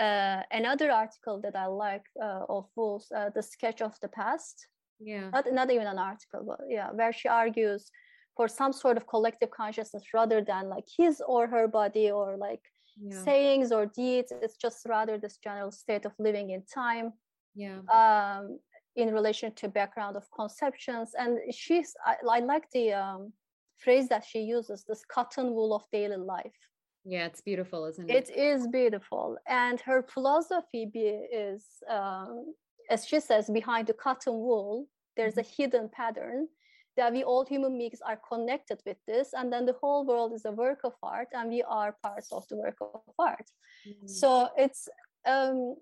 uh, 0.00 0.42
another 0.50 0.90
article 0.90 1.40
that 1.42 1.56
I 1.56 1.66
like 1.66 2.04
uh, 2.22 2.42
of 2.48 2.66
Woolf's, 2.76 3.10
uh, 3.12 3.30
The 3.34 3.42
Sketch 3.42 3.82
of 3.82 3.94
the 4.02 4.08
Past. 4.08 4.66
Yeah. 4.98 5.30
Not, 5.30 5.52
not 5.52 5.70
even 5.70 5.86
an 5.86 5.98
article, 5.98 6.42
but 6.46 6.60
yeah, 6.68 6.90
where 6.90 7.12
she 7.12 7.28
argues 7.28 7.90
for 8.36 8.48
some 8.48 8.72
sort 8.72 8.96
of 8.96 9.06
collective 9.06 9.50
consciousness 9.50 10.02
rather 10.12 10.42
than 10.42 10.68
like 10.68 10.84
his 10.96 11.22
or 11.26 11.46
her 11.46 11.68
body 11.68 12.10
or 12.10 12.36
like 12.36 12.60
yeah. 13.00 13.22
sayings 13.24 13.72
or 13.72 13.86
deeds. 13.86 14.32
It's 14.42 14.56
just 14.56 14.86
rather 14.86 15.18
this 15.18 15.38
general 15.42 15.70
state 15.70 16.04
of 16.04 16.12
living 16.18 16.50
in 16.50 16.62
time. 16.72 17.12
Yeah. 17.54 17.78
Um, 17.92 18.58
in 18.96 19.12
relation 19.12 19.52
to 19.52 19.68
background 19.68 20.16
of 20.16 20.24
conceptions. 20.30 21.12
And 21.18 21.38
she's 21.52 21.94
i, 22.04 22.16
I 22.28 22.40
like 22.40 22.70
the 22.70 22.92
um, 22.92 23.32
phrase 23.78 24.08
that 24.08 24.24
she 24.24 24.40
uses 24.40 24.84
this 24.84 25.04
cotton 25.04 25.52
wool 25.54 25.74
of 25.74 25.84
daily 25.92 26.16
life. 26.16 26.58
Yeah 27.04 27.26
it's 27.26 27.40
beautiful 27.40 27.84
isn't 27.86 28.10
it? 28.10 28.28
It 28.28 28.36
is 28.36 28.66
beautiful. 28.66 29.36
And 29.46 29.80
her 29.80 30.02
philosophy 30.02 30.86
be, 30.92 31.06
is 31.32 31.64
um, 31.88 32.54
as 32.90 33.06
she 33.06 33.20
says 33.20 33.48
behind 33.50 33.86
the 33.86 33.94
cotton 33.94 34.34
wool 34.34 34.86
there's 35.16 35.38
a 35.38 35.42
mm-hmm. 35.42 35.62
hidden 35.62 35.88
pattern 35.88 36.48
that 36.96 37.12
we 37.12 37.22
all 37.24 37.44
human 37.44 37.76
beings 37.76 38.00
are 38.06 38.18
connected 38.28 38.80
with 38.86 38.96
this. 39.06 39.34
And 39.34 39.52
then 39.52 39.66
the 39.66 39.74
whole 39.74 40.06
world 40.06 40.32
is 40.32 40.46
a 40.46 40.52
work 40.52 40.80
of 40.84 40.94
art 41.02 41.28
and 41.34 41.50
we 41.50 41.62
are 41.62 41.96
parts 42.02 42.32
of 42.32 42.48
the 42.48 42.56
work 42.56 42.76
of 42.80 43.02
art. 43.18 43.48
Mm-hmm. 43.86 44.08
so 44.08 44.48
it's 44.56 44.88
um, 45.26 45.76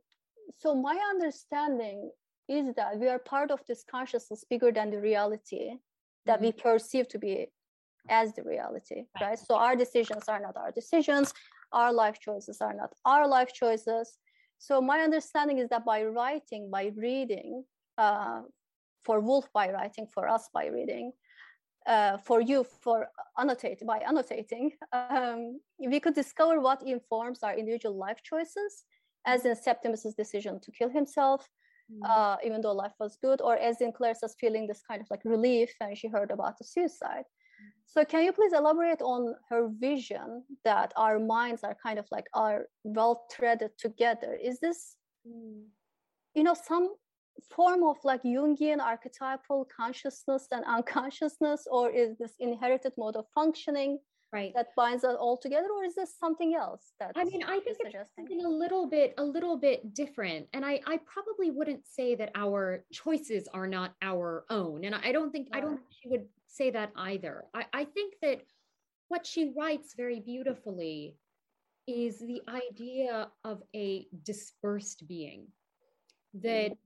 so 0.58 0.74
my 0.74 0.96
understanding 1.10 2.10
is 2.48 2.74
that 2.74 2.98
we 2.98 3.08
are 3.08 3.18
part 3.18 3.50
of 3.50 3.60
this 3.66 3.84
consciousness 3.90 4.44
bigger 4.48 4.70
than 4.70 4.90
the 4.90 5.00
reality 5.00 5.72
that 6.26 6.36
mm-hmm. 6.36 6.46
we 6.46 6.52
perceive 6.52 7.08
to 7.08 7.18
be 7.18 7.48
as 8.08 8.34
the 8.34 8.42
reality 8.42 9.04
right. 9.20 9.28
right 9.28 9.38
so 9.38 9.56
our 9.56 9.74
decisions 9.74 10.24
are 10.28 10.40
not 10.40 10.56
our 10.56 10.70
decisions 10.70 11.32
our 11.72 11.92
life 11.92 12.18
choices 12.20 12.60
are 12.60 12.74
not 12.74 12.92
our 13.06 13.26
life 13.26 13.52
choices 13.52 14.18
so 14.58 14.80
my 14.80 15.00
understanding 15.00 15.58
is 15.58 15.68
that 15.70 15.84
by 15.84 16.04
writing 16.04 16.70
by 16.70 16.92
reading 16.96 17.64
uh, 17.98 18.42
for 19.04 19.20
Woolf 19.20 19.50
by 19.54 19.70
writing 19.72 20.06
for 20.06 20.28
us 20.28 20.50
by 20.52 20.66
reading 20.66 21.12
uh, 21.86 22.18
for 22.18 22.40
you 22.40 22.64
for 22.82 23.08
annotate 23.38 23.80
by 23.86 24.00
annotating 24.00 24.72
um, 24.92 25.60
we 25.78 25.98
could 25.98 26.14
discover 26.14 26.60
what 26.60 26.82
informs 26.86 27.42
our 27.42 27.56
individual 27.56 27.96
life 27.96 28.22
choices 28.22 28.84
as 29.26 29.46
in 29.46 29.56
septimus's 29.56 30.14
decision 30.14 30.60
to 30.60 30.70
kill 30.72 30.90
himself 30.90 31.48
mm. 31.92 32.08
uh, 32.08 32.36
even 32.44 32.60
though 32.60 32.72
life 32.72 32.92
was 32.98 33.16
good 33.20 33.40
or 33.40 33.56
as 33.56 33.80
in 33.80 33.92
clarissa's 33.92 34.36
feeling 34.40 34.66
this 34.66 34.82
kind 34.88 35.00
of 35.00 35.06
like 35.10 35.24
relief 35.24 35.70
when 35.78 35.94
she 35.94 36.08
heard 36.08 36.30
about 36.30 36.56
the 36.58 36.64
suicide 36.64 37.24
mm. 37.24 37.70
so 37.86 38.04
can 38.04 38.24
you 38.24 38.32
please 38.32 38.52
elaborate 38.52 39.02
on 39.02 39.34
her 39.48 39.68
vision 39.78 40.42
that 40.64 40.92
our 40.96 41.18
minds 41.18 41.62
are 41.64 41.76
kind 41.82 41.98
of 41.98 42.06
like 42.10 42.26
are 42.34 42.66
well 42.84 43.26
threaded 43.32 43.70
together 43.78 44.34
is 44.34 44.60
this 44.60 44.96
mm. 45.26 45.62
you 46.34 46.42
know 46.42 46.54
some 46.54 46.90
form 47.50 47.82
of 47.84 47.96
like 48.04 48.22
Jungian 48.22 48.80
archetypal 48.80 49.66
consciousness 49.74 50.46
and 50.52 50.64
unconsciousness, 50.66 51.66
or 51.70 51.90
is 51.90 52.16
this 52.18 52.34
inherited 52.38 52.92
mode 52.96 53.16
of 53.16 53.26
functioning 53.34 53.98
right. 54.34 54.52
that 54.54 54.68
binds 54.76 55.04
us 55.04 55.16
all 55.18 55.36
together, 55.36 55.68
or 55.74 55.84
is 55.84 55.94
this 55.94 56.14
something 56.18 56.54
else 56.54 56.92
that 57.00 57.12
I 57.16 57.24
mean, 57.24 57.42
I 57.42 57.60
think 57.60 57.78
it's 57.80 58.14
something 58.16 58.44
a 58.44 58.48
little 58.48 58.88
bit, 58.88 59.14
a 59.18 59.24
little 59.24 59.56
bit 59.56 59.94
different. 59.94 60.46
And 60.52 60.64
I, 60.64 60.80
I 60.86 60.98
probably 61.06 61.50
wouldn't 61.50 61.86
say 61.86 62.14
that 62.16 62.30
our 62.34 62.84
choices 62.92 63.48
are 63.54 63.66
not 63.66 63.94
our 64.02 64.44
own. 64.50 64.84
And 64.84 64.94
I 64.94 65.12
don't 65.12 65.30
think 65.30 65.48
yeah. 65.50 65.58
I 65.58 65.60
don't 65.60 65.76
think 65.76 65.88
she 66.02 66.08
would 66.08 66.26
say 66.46 66.70
that 66.70 66.92
either. 66.96 67.44
I, 67.54 67.64
I 67.72 67.84
think 67.84 68.14
that 68.22 68.42
what 69.08 69.26
she 69.26 69.52
writes 69.56 69.94
very 69.96 70.20
beautifully 70.20 71.16
is 71.86 72.18
the 72.18 72.40
idea 72.48 73.28
of 73.44 73.62
a 73.74 74.06
dispersed 74.24 75.06
being 75.06 75.46
that 76.34 76.72
mm 76.72 76.76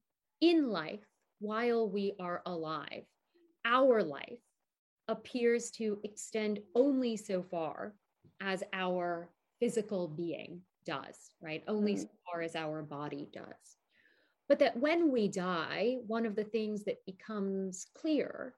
in 0.41 0.69
life 0.69 1.05
while 1.41 1.89
we 1.89 2.15
are 2.21 2.43
alive. 2.47 3.03
Our 3.65 4.03
life 4.03 4.39
appears 5.09 5.71
to 5.73 5.99
extend 6.05 6.61
only 6.75 7.17
so 7.17 7.43
far 7.43 7.95
as 8.41 8.63
our 8.73 9.31
physical 9.61 10.09
being 10.09 10.61
does, 10.85 11.31
right? 11.41 11.63
Only 11.67 11.95
mm. 11.95 12.03
so 12.03 12.09
far 12.31 12.43
as 12.43 12.55
our 12.55 12.83
body 12.83 13.29
does. 13.33 13.77
But 14.49 14.59
that 14.61 14.77
when 14.77 15.11
we 15.13 15.29
die, 15.29 15.97
one 16.07 16.25
of 16.25 16.37
the 16.37 16.45
things 16.45 16.85
that 16.85 17.05
becomes 17.05 17.87
clear 17.95 18.55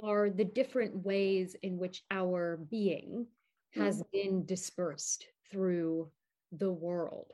are 0.00 0.30
the 0.30 0.44
different 0.44 1.04
ways 1.04 1.56
in 1.62 1.76
which 1.78 2.04
our 2.10 2.58
being 2.70 3.26
has 3.74 4.02
mm. 4.02 4.10
been 4.12 4.46
dispersed 4.46 5.26
through 5.50 6.10
the 6.52 6.70
world 6.70 7.32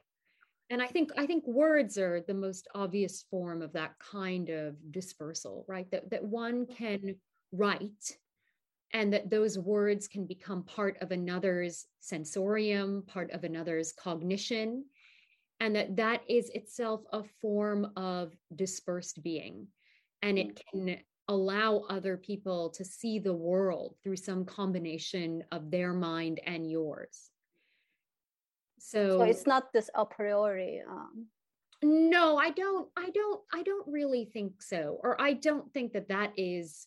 and 0.70 0.82
i 0.82 0.86
think 0.86 1.10
i 1.16 1.26
think 1.26 1.46
words 1.46 1.98
are 1.98 2.20
the 2.20 2.34
most 2.34 2.66
obvious 2.74 3.24
form 3.30 3.62
of 3.62 3.72
that 3.72 3.92
kind 3.98 4.48
of 4.48 4.74
dispersal 4.90 5.64
right 5.68 5.90
that 5.90 6.10
that 6.10 6.24
one 6.24 6.66
can 6.66 7.14
write 7.52 8.16
and 8.94 9.12
that 9.12 9.28
those 9.28 9.58
words 9.58 10.08
can 10.08 10.24
become 10.24 10.62
part 10.62 10.96
of 11.02 11.10
another's 11.10 11.86
sensorium 12.00 13.02
part 13.06 13.30
of 13.32 13.44
another's 13.44 13.92
cognition 13.92 14.84
and 15.60 15.76
that 15.76 15.94
that 15.96 16.22
is 16.28 16.50
itself 16.50 17.02
a 17.12 17.22
form 17.42 17.92
of 17.96 18.32
dispersed 18.54 19.22
being 19.22 19.66
and 20.22 20.38
it 20.38 20.62
can 20.72 20.96
allow 21.28 21.84
other 21.90 22.16
people 22.16 22.70
to 22.70 22.84
see 22.84 23.18
the 23.18 23.34
world 23.34 23.94
through 24.02 24.16
some 24.16 24.44
combination 24.44 25.44
of 25.52 25.70
their 25.70 25.92
mind 25.92 26.40
and 26.46 26.70
yours 26.70 27.30
so, 28.84 29.18
so 29.18 29.22
it's 29.22 29.46
not 29.46 29.72
this 29.72 29.88
a 29.94 30.04
priori. 30.04 30.82
Um... 30.88 31.26
No, 31.82 32.36
I 32.36 32.50
don't. 32.50 32.88
I 32.96 33.10
don't. 33.10 33.40
I 33.52 33.62
don't 33.62 33.86
really 33.88 34.26
think 34.26 34.62
so. 34.62 34.98
Or 35.02 35.20
I 35.20 35.32
don't 35.32 35.72
think 35.72 35.92
that 35.94 36.08
that 36.08 36.32
is. 36.36 36.86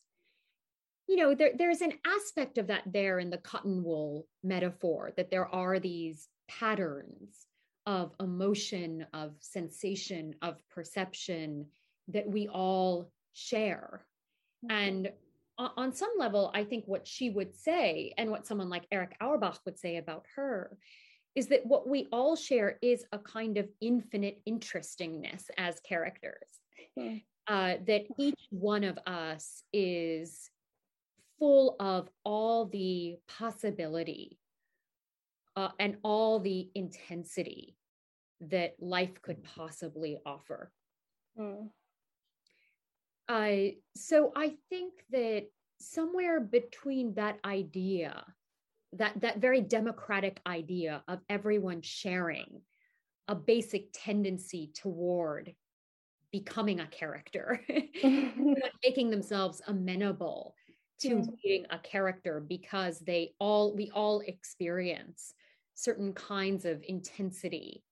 You 1.08 1.16
know, 1.16 1.36
there, 1.36 1.52
there's 1.58 1.82
an 1.82 1.94
aspect 2.06 2.58
of 2.58 2.68
that 2.68 2.84
there 2.86 3.20
in 3.20 3.30
the 3.30 3.38
cotton 3.38 3.84
wool 3.84 4.28
metaphor 4.44 5.12
that 5.16 5.32
there 5.32 5.48
are 5.48 5.80
these 5.80 6.28
patterns 6.48 7.48
of 7.86 8.12
emotion, 8.20 9.06
of 9.14 9.34
sensation, 9.40 10.36
of 10.42 10.56
perception 10.70 11.68
that 12.10 12.30
we 12.30 12.48
all 12.50 13.10
share. 13.34 14.06
Mm-hmm. 14.66 14.78
And 14.78 15.12
on 15.58 15.92
some 15.92 16.12
level, 16.20 16.52
I 16.54 16.66
think 16.66 16.84
what 16.86 17.08
she 17.08 17.30
would 17.30 17.56
say, 17.56 18.14
and 18.18 18.30
what 18.30 18.46
someone 18.46 18.70
like 18.70 18.86
Erich 18.92 19.16
Auerbach 19.20 19.60
would 19.66 19.80
say 19.80 19.98
about 19.98 20.26
her, 20.36 20.78
is 21.36 21.48
that 21.48 21.66
what 21.66 21.88
we 21.88 22.08
all 22.12 22.36
share 22.36 22.78
is 22.82 23.06
a 23.12 23.18
kind 23.18 23.58
of 23.58 23.68
infinite 23.82 24.42
interestingness 24.46 25.50
as 25.58 25.80
characters. 25.80 26.48
Mm. 26.98 27.24
Uh, 27.48 27.76
that 27.88 28.04
each 28.20 28.42
one 28.50 28.84
of 28.84 29.00
us 29.08 29.64
is 29.72 30.50
full 31.40 31.76
of 31.80 32.10
all 32.24 32.66
the 32.66 33.18
possibility 33.28 34.40
uh, 35.56 35.70
and 35.80 35.98
all 36.04 36.40
the 36.40 36.70
intensity 36.76 37.76
that 38.42 38.76
life 38.80 39.22
could 39.22 39.44
possibly 39.44 40.18
offer. 40.26 40.72
Mm. 41.40 41.70
Uh, 43.28 43.74
so 43.96 44.32
I 44.36 44.54
think 44.70 44.94
that 45.12 45.48
somewhere 45.80 46.40
between 46.40 47.14
that 47.16 47.40
idea 47.44 48.24
that 48.94 49.20
that 49.20 49.40
very 49.40 49.62
democratic 49.62 50.40
idea 50.48 51.04
of 51.08 51.20
everyone 51.30 51.82
sharing 51.82 52.62
a 53.28 53.36
basic 53.36 53.90
tendency 53.94 54.72
toward 54.74 55.54
becoming 56.32 56.80
a 56.80 56.88
character 56.88 57.62
making 58.84 59.10
themselves 59.10 59.62
amenable 59.68 60.56
to 61.02 61.18
hmm. 61.18 61.30
being 61.44 61.66
a 61.70 61.80
character 61.80 62.40
because 62.40 63.00
they 63.00 63.34
all 63.40 63.76
we 63.76 63.92
all 63.94 64.22
experience 64.22 65.34
certain 65.76 66.14
kinds 66.14 66.66
of 66.66 66.84
intensity 66.88 67.84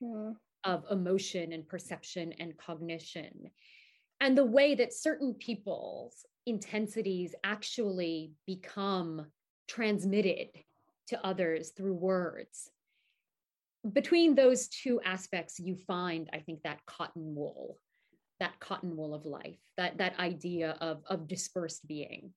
yeah. 0.00 0.32
of 0.64 0.84
emotion 0.90 1.52
and 1.52 1.68
perception 1.68 2.32
and 2.38 2.56
cognition 2.56 3.50
and 4.20 4.36
the 4.36 4.44
way 4.44 4.74
that 4.74 4.92
certain 4.92 5.34
people's 5.34 6.26
intensities 6.46 7.34
actually 7.44 8.32
become 8.46 9.26
transmitted 9.66 10.48
to 11.08 11.26
others 11.26 11.70
through 11.70 11.94
words. 11.94 12.70
Between 13.92 14.34
those 14.34 14.68
two 14.68 15.00
aspects, 15.02 15.58
you 15.58 15.74
find, 15.74 16.28
I 16.32 16.38
think, 16.38 16.62
that 16.62 16.84
cotton 16.86 17.34
wool, 17.34 17.78
that 18.40 18.58
cotton 18.60 18.96
wool 18.96 19.14
of 19.14 19.24
life, 19.24 19.58
that, 19.78 19.98
that 19.98 20.18
idea 20.18 20.76
of, 20.80 21.02
of 21.08 21.26
dispersed 21.26 21.86
being 21.86 22.32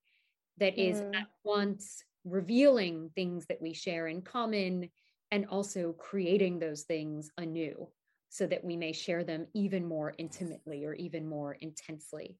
that 0.57 0.77
is 0.79 1.01
mm. 1.01 1.15
at 1.15 1.27
once 1.43 2.03
revealing 2.25 3.09
things 3.15 3.45
that 3.47 3.61
we 3.61 3.73
share 3.73 4.07
in 4.07 4.21
common 4.21 4.89
and 5.31 5.45
also 5.47 5.93
creating 5.93 6.59
those 6.59 6.83
things 6.83 7.31
anew 7.37 7.87
so 8.29 8.47
that 8.47 8.63
we 8.63 8.77
may 8.77 8.93
share 8.93 9.23
them 9.23 9.47
even 9.53 9.85
more 9.85 10.13
intimately 10.17 10.85
or 10.85 10.93
even 10.93 11.27
more 11.27 11.53
intensely. 11.53 12.37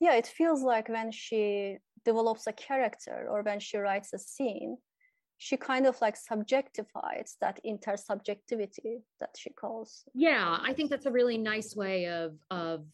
Yeah 0.00 0.14
it 0.14 0.26
feels 0.26 0.62
like 0.62 0.88
when 0.88 1.10
she 1.10 1.78
develops 2.04 2.46
a 2.46 2.52
character 2.52 3.26
or 3.30 3.42
when 3.42 3.60
she 3.60 3.78
writes 3.78 4.12
a 4.12 4.18
scene 4.18 4.76
she 5.38 5.56
kind 5.56 5.86
of 5.86 6.00
like 6.00 6.16
subjectifies 6.16 7.34
that 7.40 7.60
intersubjectivity 7.64 9.02
that 9.20 9.30
she 9.36 9.50
calls. 9.50 10.04
Yeah 10.14 10.58
i 10.62 10.72
think 10.72 10.90
that's 10.90 11.06
a 11.06 11.10
really 11.10 11.38
nice 11.38 11.76
way 11.76 12.06
of 12.08 12.36
of 12.50 12.86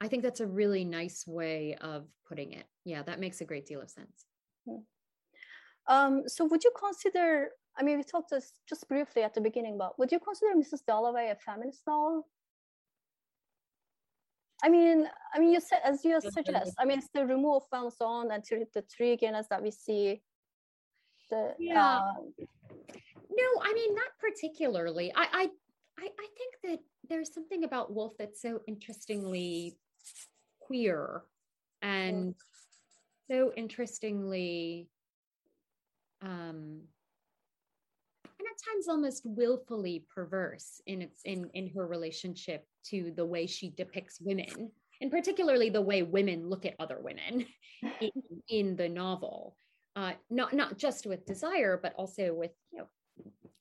i 0.00 0.08
think 0.08 0.22
that's 0.22 0.40
a 0.40 0.46
really 0.46 0.84
nice 0.84 1.26
way 1.26 1.76
of 1.80 2.06
putting 2.28 2.52
it 2.52 2.66
yeah 2.88 3.02
that 3.02 3.20
makes 3.20 3.40
a 3.40 3.44
great 3.44 3.66
deal 3.66 3.80
of 3.80 3.90
sense 3.90 4.24
um, 5.88 6.24
so 6.26 6.44
would 6.44 6.62
you 6.62 6.72
consider 6.78 7.50
i 7.78 7.82
mean 7.82 7.96
we 7.96 8.02
talked 8.02 8.30
this 8.30 8.52
just 8.68 8.88
briefly 8.88 9.22
at 9.22 9.34
the 9.34 9.40
beginning 9.40 9.78
but 9.78 9.98
would 9.98 10.10
you 10.12 10.18
consider 10.18 10.52
mrs 10.54 10.84
dalloway 10.86 11.30
a 11.30 11.36
feminist 11.36 11.82
novel 11.86 12.26
I 14.62 14.68
mean, 14.68 15.08
I 15.32 15.38
mean, 15.38 15.52
you 15.52 15.60
said 15.60 15.78
as 15.84 16.04
you 16.04 16.20
suggest. 16.20 16.74
I 16.78 16.84
mean, 16.84 16.98
it's 16.98 17.10
the 17.14 17.24
removal 17.24 17.58
of 17.58 17.68
from 17.70 17.90
zone 17.90 18.32
and 18.32 18.42
the 18.74 18.82
three 18.82 19.16
gainers 19.16 19.46
that 19.50 19.62
we 19.62 19.70
see. 19.70 20.20
The 21.30 21.54
yeah. 21.58 21.98
Uh, 21.98 22.12
no, 23.30 23.62
I 23.62 23.72
mean 23.72 23.94
not 23.94 24.10
particularly. 24.18 25.12
I, 25.14 25.26
I 25.32 25.50
I 25.98 26.06
I 26.06 26.26
think 26.36 26.54
that 26.64 26.78
there's 27.08 27.32
something 27.32 27.64
about 27.64 27.92
Woolf 27.92 28.14
that's 28.18 28.42
so 28.42 28.60
interestingly 28.66 29.76
queer 30.60 31.22
and 31.82 32.34
so 33.30 33.52
interestingly 33.56 34.88
um 36.22 36.80
and 38.24 38.46
at 38.46 38.72
times 38.72 38.88
almost 38.88 39.22
willfully 39.24 40.04
perverse 40.14 40.80
in 40.86 41.02
its 41.02 41.20
in 41.24 41.50
in 41.54 41.68
her 41.68 41.86
relationship 41.86 42.64
to 42.84 43.12
the 43.16 43.24
way 43.24 43.46
she 43.46 43.70
depicts 43.70 44.20
women 44.20 44.70
and 45.00 45.10
particularly 45.10 45.70
the 45.70 45.80
way 45.80 46.02
women 46.02 46.48
look 46.48 46.66
at 46.66 46.74
other 46.80 46.98
women 47.00 47.46
in, 48.00 48.10
in 48.48 48.76
the 48.76 48.88
novel 48.88 49.56
uh, 49.96 50.12
not 50.30 50.52
not 50.52 50.78
just 50.78 51.06
with 51.06 51.26
desire 51.26 51.78
but 51.80 51.94
also 51.96 52.32
with 52.34 52.52
you 52.72 52.78
know 52.78 52.86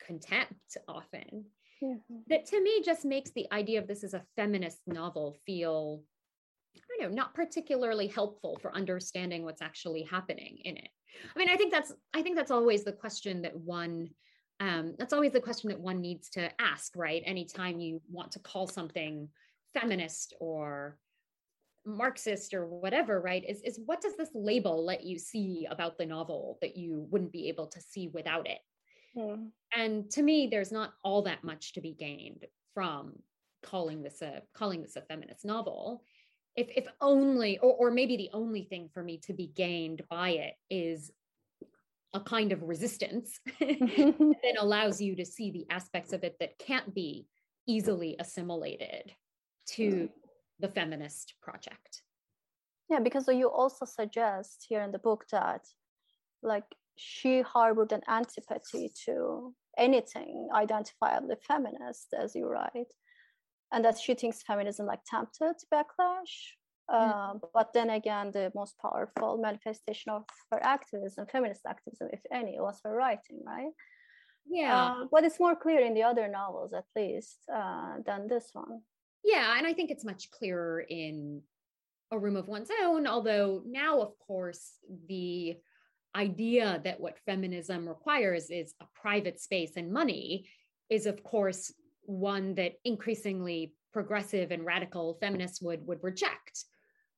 contempt 0.06 0.78
often 0.88 1.46
mm-hmm. 1.84 2.18
that 2.28 2.46
to 2.46 2.62
me 2.62 2.82
just 2.84 3.06
makes 3.06 3.32
the 3.32 3.48
idea 3.52 3.80
of 3.80 3.88
this 3.88 4.04
as 4.04 4.14
a 4.14 4.24
feminist 4.36 4.80
novel 4.88 5.36
feel 5.46 6.02
i 6.80 7.02
don't 7.02 7.12
know 7.12 7.16
not 7.16 7.34
particularly 7.34 8.08
helpful 8.08 8.58
for 8.62 8.76
understanding 8.76 9.44
what's 9.44 9.62
actually 9.62 10.04
happening 10.04 10.58
in 10.64 10.78
it 10.78 10.90
i 11.36 11.40
mean 11.40 11.50
i 11.50 11.56
think 11.56 11.72
that's 11.72 11.94
i 12.14 12.22
think 12.22 12.36
that's 12.36 12.52
always 12.52 12.84
the 12.84 12.92
question 12.92 13.42
that 13.42 13.56
one 13.56 14.10
um, 14.60 14.96
that's 14.98 15.14
always 15.14 15.34
the 15.34 15.40
question 15.40 15.70
that 15.70 15.80
one 15.80 16.02
needs 16.02 16.30
to 16.30 16.50
ask 16.60 16.96
right 16.96 17.22
anytime 17.26 17.80
you 17.80 18.02
want 18.10 18.32
to 18.32 18.40
call 18.40 18.66
something 18.66 19.30
feminist 19.74 20.34
or 20.40 20.98
Marxist 21.88 22.54
or 22.54 22.66
whatever, 22.66 23.22
right? 23.22 23.44
Is, 23.48 23.62
is 23.62 23.80
what 23.86 24.02
does 24.02 24.18
this 24.18 24.30
label 24.34 24.84
let 24.84 25.04
you 25.04 25.18
see 25.18 25.68
about 25.72 25.98
the 25.98 26.06
novel 26.06 26.58
that 26.62 26.76
you 26.76 27.08
wouldn't 27.10 27.32
be 27.32 27.48
able 27.48 27.68
to 27.68 27.82
see 27.82 28.10
without 28.10 28.48
it? 28.48 28.60
Mm. 29.16 29.50
And 29.74 30.12
to 30.12 30.22
me, 30.22 30.48
there's 30.52 30.72
not 30.72 30.94
all 31.04 31.22
that 31.24 31.44
much 31.44 31.74
to 31.74 31.82
be 31.82 31.94
gained 31.94 32.46
from 32.74 33.14
calling 33.64 34.04
this 34.04 34.22
a 34.22 34.42
calling 34.54 34.82
this 34.82 34.98
a 34.98 35.02
feminist 35.02 35.46
novel. 35.46 36.04
If 36.58 36.68
if 36.76 36.88
only, 37.00 37.60
or, 37.60 37.74
or 37.74 37.92
maybe 37.92 38.18
the 38.18 38.30
only 38.34 38.64
thing 38.64 38.90
for 38.94 39.04
me 39.04 39.20
to 39.20 39.34
be 39.34 39.48
gained 39.48 40.02
by 40.10 40.30
it 40.32 40.56
is 40.70 41.12
a 42.14 42.20
kind 42.20 42.52
of 42.52 42.64
resistance 42.64 43.40
that 43.60 44.56
allows 44.58 45.00
you 45.00 45.16
to 45.16 45.26
see 45.26 45.52
the 45.52 45.68
aspects 45.70 46.14
of 46.14 46.24
it 46.24 46.36
that 46.40 46.58
can't 46.58 46.94
be 46.94 47.28
easily 47.68 48.16
assimilated 48.20 49.14
to 49.68 49.90
mm 49.90 50.10
the 50.60 50.68
feminist 50.68 51.36
project. 51.42 52.02
Yeah, 52.90 53.00
because 53.00 53.28
you 53.28 53.50
also 53.50 53.86
suggest 53.86 54.66
here 54.68 54.82
in 54.82 54.92
the 54.92 55.00
book 55.00 55.26
that 55.32 55.62
like 56.42 56.76
she 56.98 57.42
harbored 57.42 57.92
an 57.92 58.02
antipathy 58.08 58.92
to 59.06 59.54
anything 59.78 60.50
identifiably 60.54 61.38
feminist, 61.48 62.14
as 62.20 62.36
you 62.36 62.48
write, 62.48 62.92
and 63.72 63.84
that 63.86 63.98
she 63.98 64.14
thinks 64.14 64.44
feminism 64.44 64.86
like 64.86 65.04
tempted 65.06 65.56
backlash. 65.74 66.56
Mm. 66.90 67.42
but 67.54 67.74
then 67.74 67.90
again, 67.90 68.32
the 68.32 68.50
most 68.56 68.76
powerful 68.80 69.38
manifestation 69.38 70.10
of 70.14 70.24
her 70.52 70.64
activism, 70.64 71.26
feminist 71.30 71.66
activism, 71.68 72.08
if 72.14 72.22
any, 72.32 72.56
was 72.62 72.80
her 72.86 72.96
writing, 72.96 73.42
right? 73.46 73.74
Yeah. 74.50 74.86
Uh, 74.86 75.06
but 75.12 75.26
it's 75.26 75.40
more 75.40 75.56
clear 75.56 75.82
in 75.82 75.94
the 75.94 76.04
other 76.04 76.30
novels, 76.30 76.74
at 76.74 76.86
least, 76.96 77.40
uh, 77.54 77.96
than 78.06 78.28
this 78.28 78.50
one. 78.54 78.82
Yeah, 79.24 79.58
and 79.58 79.68
I 79.68 79.74
think 79.74 79.92
it's 79.92 80.06
much 80.06 80.32
clearer 80.32 80.80
in 80.80 81.42
A 82.12 82.18
Room 82.18 82.38
of 82.38 82.48
One's 82.48 82.70
Own, 82.82 83.06
although 83.06 83.64
now, 83.66 84.00
of 84.00 84.18
course, 84.20 84.72
the 85.10 85.58
idea 86.16 86.82
that 86.84 87.00
what 87.00 87.20
feminism 87.26 87.88
requires 87.88 88.50
is 88.50 88.74
a 88.82 88.86
private 88.96 89.42
space 89.42 89.74
and 89.76 89.92
money 89.92 90.48
is, 90.90 91.06
of 91.06 91.24
course, 91.24 91.74
one 92.08 92.56
that 92.56 92.74
increasingly 92.84 93.74
progressive 93.94 94.52
and 94.52 94.66
radical 94.66 95.18
feminists 95.20 95.62
would 95.62 95.86
would 95.86 96.00
reject 96.02 96.66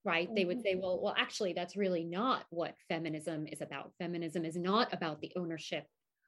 right 0.04 0.28
mm-hmm. 0.28 0.36
they 0.36 0.46
would 0.46 0.62
say 0.62 0.74
mm-hmm. 0.74 0.82
well 0.82 1.02
well 1.02 1.16
actually 1.18 1.54
that's 1.54 1.78
really 1.78 2.04
not 2.04 2.44
what 2.50 2.76
feminism 2.88 3.48
is 3.48 3.62
about 3.62 3.92
feminism 4.00 4.46
is 4.46 4.56
not 4.56 4.92
about 4.94 5.22
the 5.22 5.32
ownership 5.36 5.86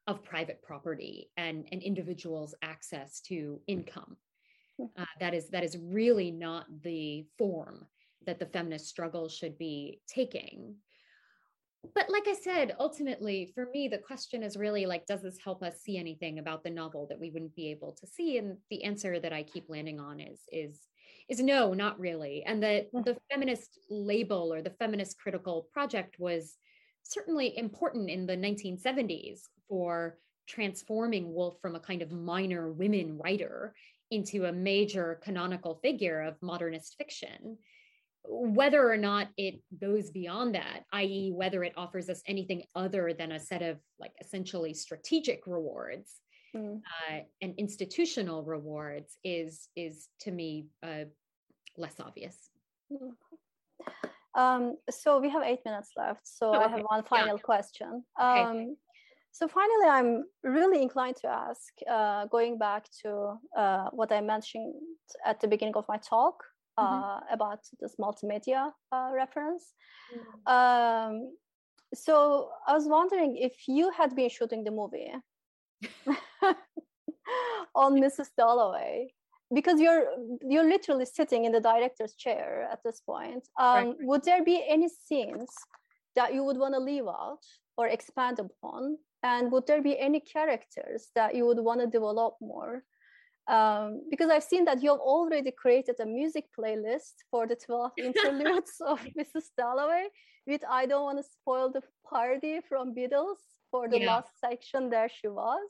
of 0.07 0.24
private 0.24 0.62
property 0.62 1.30
and 1.38 1.66
an 1.72 1.82
individual's 1.82 2.55
access 2.62 3.22
to 3.22 3.59
income 3.68 4.16
uh, 4.97 5.05
that 5.20 5.34
is 5.34 5.49
that 5.49 5.64
is 5.64 5.78
really 5.78 6.32
not 6.32 6.66
the 6.84 7.26
form 7.38 7.86
that 8.26 8.39
the 8.39 8.45
feminist 8.45 8.88
struggle 8.88 9.28
should 9.28 9.57
be 9.57 9.99
taking 10.07 10.76
but 11.95 12.09
like 12.09 12.27
i 12.27 12.34
said 12.34 12.75
ultimately 12.79 13.51
for 13.55 13.67
me 13.73 13.88
the 13.88 13.97
question 13.97 14.43
is 14.43 14.55
really 14.55 14.86
like 14.86 15.05
does 15.05 15.21
this 15.21 15.38
help 15.43 15.63
us 15.63 15.82
see 15.82 15.97
anything 15.97 16.39
about 16.39 16.63
the 16.63 16.69
novel 16.69 17.07
that 17.07 17.19
we 17.19 17.29
wouldn't 17.32 17.55
be 17.55 17.71
able 17.71 17.91
to 17.93 18.07
see? 18.07 18.38
And 18.38 18.57
the 18.69 18.84
answer 18.84 19.19
that 19.19 19.34
i 19.34 19.43
keep 19.43 19.65
landing 19.69 19.99
on 19.99 20.19
is 20.19 20.41
is 20.51 20.79
is 21.29 21.39
no 21.39 21.73
not 21.73 21.99
really. 21.99 22.43
And 22.45 22.61
that 22.63 22.91
mm. 22.93 23.05
the 23.05 23.17
feminist 23.32 23.79
label 23.89 24.53
or 24.53 24.61
the 24.61 24.75
feminist 24.79 25.17
critical 25.17 25.67
project 25.71 26.17
was 26.19 26.57
certainly 27.03 27.57
important 27.57 28.09
in 28.09 28.25
the 28.25 28.36
1970s 28.36 29.41
for 29.67 30.17
transforming 30.47 31.34
woolf 31.34 31.55
from 31.61 31.75
a 31.75 31.79
kind 31.79 32.01
of 32.01 32.11
minor 32.11 32.71
women 32.71 33.17
writer 33.17 33.73
into 34.09 34.45
a 34.45 34.51
major 34.51 35.19
canonical 35.23 35.79
figure 35.82 36.21
of 36.21 36.36
modernist 36.41 36.95
fiction. 36.97 37.57
Whether 38.24 38.89
or 38.89 38.97
not 38.97 39.30
it 39.38 39.61
goes 39.80 40.11
beyond 40.11 40.55
that, 40.55 40.84
i.e., 40.93 41.32
whether 41.34 41.63
it 41.63 41.74
offers 41.76 42.09
us 42.09 42.22
anything 42.28 42.63
other 42.76 43.13
than 43.17 43.32
a 43.32 43.39
set 43.39 43.61
of 43.61 43.80
like 43.99 44.13
essentially 44.22 44.74
strategic 44.74 45.47
rewards 45.47 46.22
mm. 46.55 46.78
uh, 46.78 47.19
and 47.41 47.55
institutional 47.57 48.43
rewards, 48.43 49.17
is 49.24 49.69
is 49.76 50.07
to 50.22 50.32
me 50.32 50.67
uh, 50.84 51.05
less 51.78 51.99
obvious. 51.99 52.49
Um, 54.36 54.78
so 54.89 55.19
we 55.19 55.30
have 55.30 55.43
eight 55.43 55.59
minutes 55.65 55.91
left. 55.97 56.22
So 56.24 56.47
oh, 56.47 56.55
okay. 56.55 56.65
I 56.65 56.67
have 56.69 56.82
one 56.82 57.03
final 57.03 57.36
yeah. 57.36 57.41
question. 57.41 58.03
Um, 58.19 58.38
okay. 58.38 58.67
So 59.34 59.47
finally, 59.47 59.88
I'm 59.89 60.24
really 60.43 60.82
inclined 60.82 61.15
to 61.17 61.28
ask, 61.28 61.72
uh, 61.89 62.26
going 62.26 62.57
back 62.57 62.86
to 63.01 63.39
uh, 63.57 63.89
what 63.91 64.11
I 64.11 64.19
mentioned 64.19 64.76
at 65.26 65.39
the 65.39 65.47
beginning 65.47 65.76
of 65.78 65.86
my 65.88 65.97
talk 65.97 66.43
mm-hmm. 66.80 67.34
about 67.34 67.59
this 67.80 67.95
multimedia 67.99 68.72
uh, 68.91 69.09
reference. 69.13 69.74
Mm-hmm. 70.13 70.53
Um, 70.53 71.34
so 71.93 72.49
I 72.67 72.74
was 72.74 72.86
wondering 72.88 73.38
if 73.38 73.67
you 73.67 73.91
had 73.91 74.15
been 74.15 74.30
shooting 74.30 74.63
the 74.63 74.72
movie 74.72 75.11
on 77.76 77.99
Mrs. 77.99 78.28
Dalloway, 78.38 79.13
because 79.53 79.80
you're 79.82 80.05
you're 80.41 80.67
literally 80.67 81.05
sitting 81.05 81.45
in 81.45 81.51
the 81.51 81.59
director's 81.59 82.13
chair 82.13 82.67
at 82.72 82.80
this 82.86 83.01
point. 83.01 83.47
Um, 83.59 83.88
right. 83.88 83.95
Would 84.01 84.24
there 84.24 84.43
be 84.43 84.63
any 84.67 84.88
scenes 84.88 85.49
that 86.15 86.34
you 86.34 86.43
would 86.43 86.57
want 86.57 86.74
to 86.74 86.80
leave 86.80 87.07
out 87.07 87.43
or 87.78 87.88
expand 87.88 88.39
upon 88.39 88.97
and 89.24 89.51
would 89.51 89.67
there 89.67 89.82
be 89.82 89.97
any 89.99 90.19
characters 90.19 91.09
that 91.15 91.36
you 91.36 91.45
would 91.45 91.59
want 91.59 91.80
to 91.82 91.88
develop 91.88 92.36
more? 92.41 92.84
Um, 93.48 94.04
because 94.10 94.30
I've 94.30 94.44
seen 94.44 94.66
that 94.66 94.84
you've 94.84 95.00
already 95.00 95.52
created 95.52 95.96
a 96.00 96.06
music 96.06 96.46
playlist 96.58 97.16
for 97.30 97.48
the 97.48 97.56
12 97.56 97.92
interludes 97.98 98.82
of 98.86 99.00
Mrs. 99.18 99.46
Dalloway, 99.58 100.08
with 100.48 100.62
I 100.70 100.86
don't 100.86 101.04
want 101.04 101.18
to 101.18 101.24
spoil 101.24 101.72
the 101.72 101.82
party 102.08 102.60
from 102.68 102.94
Beatles 102.96 103.42
for 103.70 103.89
the 103.89 104.00
yeah. 104.00 104.16
last 104.16 104.39
section 104.39 104.89
there 104.89 105.10
she 105.10 105.28
was. 105.28 105.68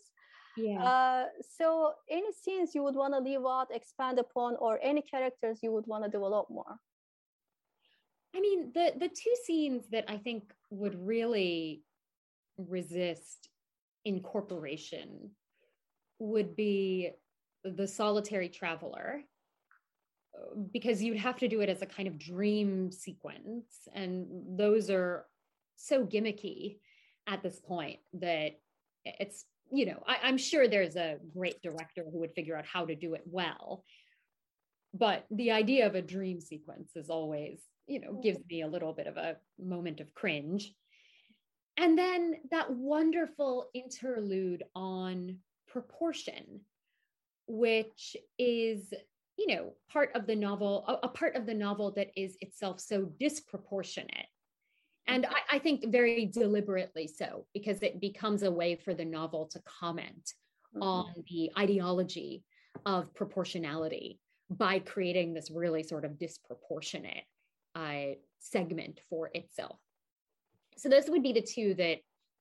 Yeah. 0.57 0.83
Uh, 0.83 1.25
so 1.57 1.93
any 2.09 2.31
scenes 2.33 2.75
you 2.75 2.83
would 2.83 2.95
want 2.95 3.13
to 3.13 3.19
leave 3.19 3.45
out, 3.47 3.67
expand 3.73 4.19
upon, 4.19 4.57
or 4.57 4.79
any 4.83 5.01
characters 5.01 5.59
you 5.63 5.71
would 5.71 5.87
want 5.87 6.03
to 6.03 6.09
develop 6.09 6.49
more? 6.49 6.75
I 8.35 8.39
mean, 8.39 8.71
the 8.73 8.93
the 8.97 9.07
two 9.07 9.35
scenes 9.45 9.87
that 9.91 10.05
I 10.07 10.17
think 10.17 10.43
would 10.69 10.95
really 10.95 11.83
resist 12.57 13.49
incorporation 14.05 15.31
would 16.19 16.55
be 16.55 17.11
the 17.63 17.87
solitary 17.87 18.49
traveler 18.49 19.21
because 20.71 21.01
you'd 21.01 21.17
have 21.17 21.37
to 21.37 21.47
do 21.47 21.61
it 21.61 21.69
as 21.69 21.81
a 21.81 21.85
kind 21.85 22.07
of 22.07 22.17
dream 22.17 22.91
sequence. 22.91 23.87
And 23.93 24.57
those 24.57 24.89
are 24.89 25.25
so 25.75 26.05
gimmicky 26.05 26.77
at 27.27 27.43
this 27.43 27.59
point 27.59 27.99
that 28.13 28.59
it's 29.05 29.45
you 29.71 29.85
know 29.85 30.03
I, 30.05 30.27
am 30.27 30.37
sure 30.37 30.67
there's 30.67 30.95
a 30.95 31.17
great 31.33 31.61
director 31.61 32.05
who 32.11 32.19
would 32.19 32.33
figure 32.33 32.55
out 32.57 32.65
how 32.65 32.85
to 32.85 32.95
do 32.95 33.13
it 33.13 33.23
well. 33.25 33.83
But 34.93 35.25
the 35.31 35.51
idea 35.51 35.87
of 35.87 35.95
a 35.95 36.01
dream 36.01 36.41
sequence 36.41 36.91
is 36.95 37.09
always 37.09 37.61
you 37.87 37.99
know 37.99 38.19
gives 38.21 38.39
me 38.49 38.61
a 38.61 38.67
little 38.67 38.93
bit 38.93 39.07
of 39.07 39.17
a 39.17 39.37
moment 39.59 39.99
of 39.99 40.13
cringe. 40.13 40.73
And 41.77 41.97
then 41.97 42.35
that 42.51 42.71
wonderful 42.71 43.69
interlude 43.73 44.63
on 44.75 45.37
proportion, 45.67 46.61
which 47.51 48.15
is, 48.39 48.93
you 49.37 49.47
know, 49.47 49.73
part 49.91 50.11
of 50.15 50.25
the 50.25 50.35
novel, 50.35 50.85
a, 50.87 51.07
a 51.07 51.09
part 51.09 51.35
of 51.35 51.45
the 51.45 51.53
novel 51.53 51.91
that 51.91 52.07
is 52.15 52.37
itself 52.41 52.79
so 52.79 53.05
disproportionate. 53.19 54.27
And 55.07 55.25
I, 55.25 55.55
I, 55.55 55.59
think 55.59 55.91
very 55.91 56.25
deliberately 56.25 57.07
so, 57.07 57.45
because 57.53 57.81
it 57.81 57.99
becomes 57.99 58.43
a 58.43 58.51
way 58.51 58.75
for 58.75 58.93
the 58.93 59.03
novel 59.03 59.47
to 59.47 59.61
comment 59.65 60.33
mm-hmm. 60.73 60.83
on 60.83 61.13
the 61.29 61.51
ideology 61.57 62.43
of 62.85 63.13
proportionality 63.13 64.19
by 64.49 64.79
creating 64.79 65.33
this 65.33 65.51
really 65.51 65.83
sort 65.83 66.05
of 66.05 66.19
disproportionate 66.19 67.23
uh, 67.75 68.15
segment 68.39 69.01
for 69.09 69.31
itself. 69.33 69.77
So 70.77 70.87
those 70.87 71.09
would 71.09 71.23
be 71.23 71.33
the 71.33 71.41
two 71.41 71.73
that 71.75 71.97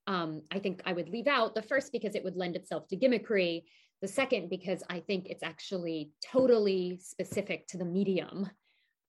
um, 0.07 0.41
I 0.51 0.59
think 0.59 0.81
I 0.85 0.93
would 0.93 1.09
leave 1.09 1.27
out. 1.27 1.55
The 1.55 1.61
first 1.61 1.91
because 1.91 2.15
it 2.15 2.23
would 2.23 2.35
lend 2.35 2.55
itself 2.55 2.87
to 2.87 2.97
gimmickry. 2.97 3.63
The 4.01 4.07
second 4.07 4.49
because 4.49 4.83
I 4.89 4.99
think 4.99 5.27
it's 5.27 5.43
actually 5.43 6.11
totally 6.25 6.99
specific 7.01 7.67
to 7.67 7.77
the 7.77 7.85
medium 7.85 8.49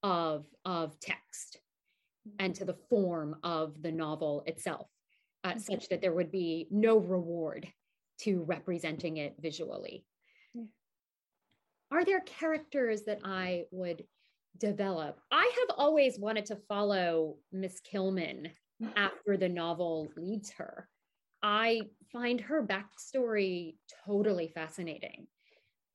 of 0.02 0.44
of 0.64 0.98
text 1.00 1.58
and 2.38 2.54
to 2.54 2.64
the 2.64 2.76
form 2.88 3.36
of 3.42 3.82
the 3.82 3.90
novel 3.90 4.42
itself, 4.46 4.88
uh, 5.44 5.50
mm-hmm. 5.50 5.58
such 5.58 5.88
that 5.88 6.00
there 6.00 6.12
would 6.12 6.30
be 6.30 6.68
no 6.70 6.98
reward 6.98 7.66
to 8.20 8.42
representing 8.42 9.16
it 9.16 9.34
visually. 9.40 10.04
Yeah. 10.54 10.64
Are 11.90 12.04
there 12.04 12.20
characters 12.20 13.02
that 13.04 13.20
I 13.24 13.64
would 13.70 14.04
develop? 14.58 15.18
I 15.30 15.50
have 15.60 15.76
always 15.76 16.18
wanted 16.18 16.46
to 16.46 16.56
follow 16.68 17.36
Miss 17.50 17.80
Kilman 17.80 18.50
after 18.96 19.36
the 19.36 19.48
novel 19.48 20.08
leads 20.16 20.50
her. 20.52 20.88
I 21.42 21.82
find 22.12 22.40
her 22.40 22.66
backstory 22.66 23.76
totally 24.06 24.48
fascinating. 24.48 25.26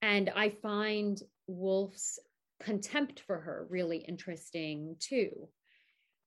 And 0.01 0.31
I 0.35 0.49
find 0.49 1.21
Woolf's 1.47 2.19
contempt 2.61 3.21
for 3.21 3.39
her 3.39 3.67
really 3.69 3.97
interesting 3.97 4.95
too. 4.99 5.49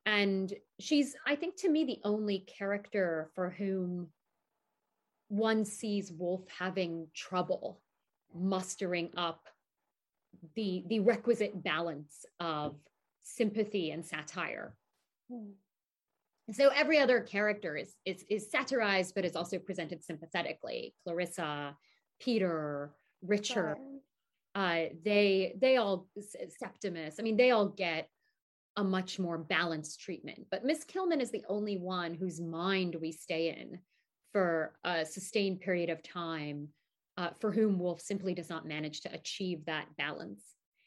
And 0.07 0.53
she's, 0.79 1.15
I 1.27 1.37
think, 1.37 1.57
to 1.57 1.69
me, 1.69 1.85
the 1.85 2.01
only 2.05 2.41
character 2.59 3.31
for 3.35 3.51
whom 3.51 4.09
one 5.29 5.65
sees 5.65 6.11
Woolf 6.11 6.43
having 6.59 7.09
trouble 7.15 7.83
mustering 8.35 9.11
up 9.17 9.49
the, 10.55 10.85
the 10.89 11.01
requisite 11.01 11.63
balance 11.63 12.25
of 12.41 12.77
sympathy 13.23 13.91
and 13.91 14.05
satire. 14.05 14.75
Mm. 15.31 15.53
So 16.53 16.69
every 16.69 16.99
other 16.99 17.21
character 17.21 17.77
is, 17.77 17.95
is, 18.05 18.25
is 18.29 18.51
satirized, 18.51 19.15
but 19.15 19.25
is 19.25 19.37
also 19.37 19.59
presented 19.59 20.03
sympathetically. 20.03 20.95
Clarissa, 21.05 21.77
Peter, 22.19 22.93
Richard, 23.23 23.77
uh, 24.55 24.85
they 25.05 25.55
they 25.61 25.77
all 25.77 26.09
Septimus. 26.59 27.17
I 27.19 27.23
mean, 27.23 27.37
they 27.37 27.53
all 27.53 27.69
get 27.69 28.09
a 28.77 28.85
much 28.85 29.19
more 29.19 29.39
balanced 29.39 30.01
treatment. 30.01 30.47
But 30.51 30.65
Miss 30.65 30.85
Kilman 30.85 31.21
is 31.21 31.31
the 31.31 31.45
only 31.49 31.77
one 31.77 32.15
whose 32.15 32.41
mind 32.41 32.97
we 33.01 33.13
stay 33.13 33.49
in 33.49 33.79
for 34.33 34.75
a 34.85 35.05
sustained 35.05 35.61
period 35.61 35.91
of 35.91 36.03
time, 36.03 36.69
uh, 37.17 37.31
for 37.41 37.53
whom 37.53 37.79
Woolf 37.79 38.01
simply 38.01 38.35
does 38.35 38.49
not 38.49 38.67
manage 38.67 39.03
to 39.03 39.13
achieve 39.13 39.65
that 39.67 39.87
balance. 39.97 40.43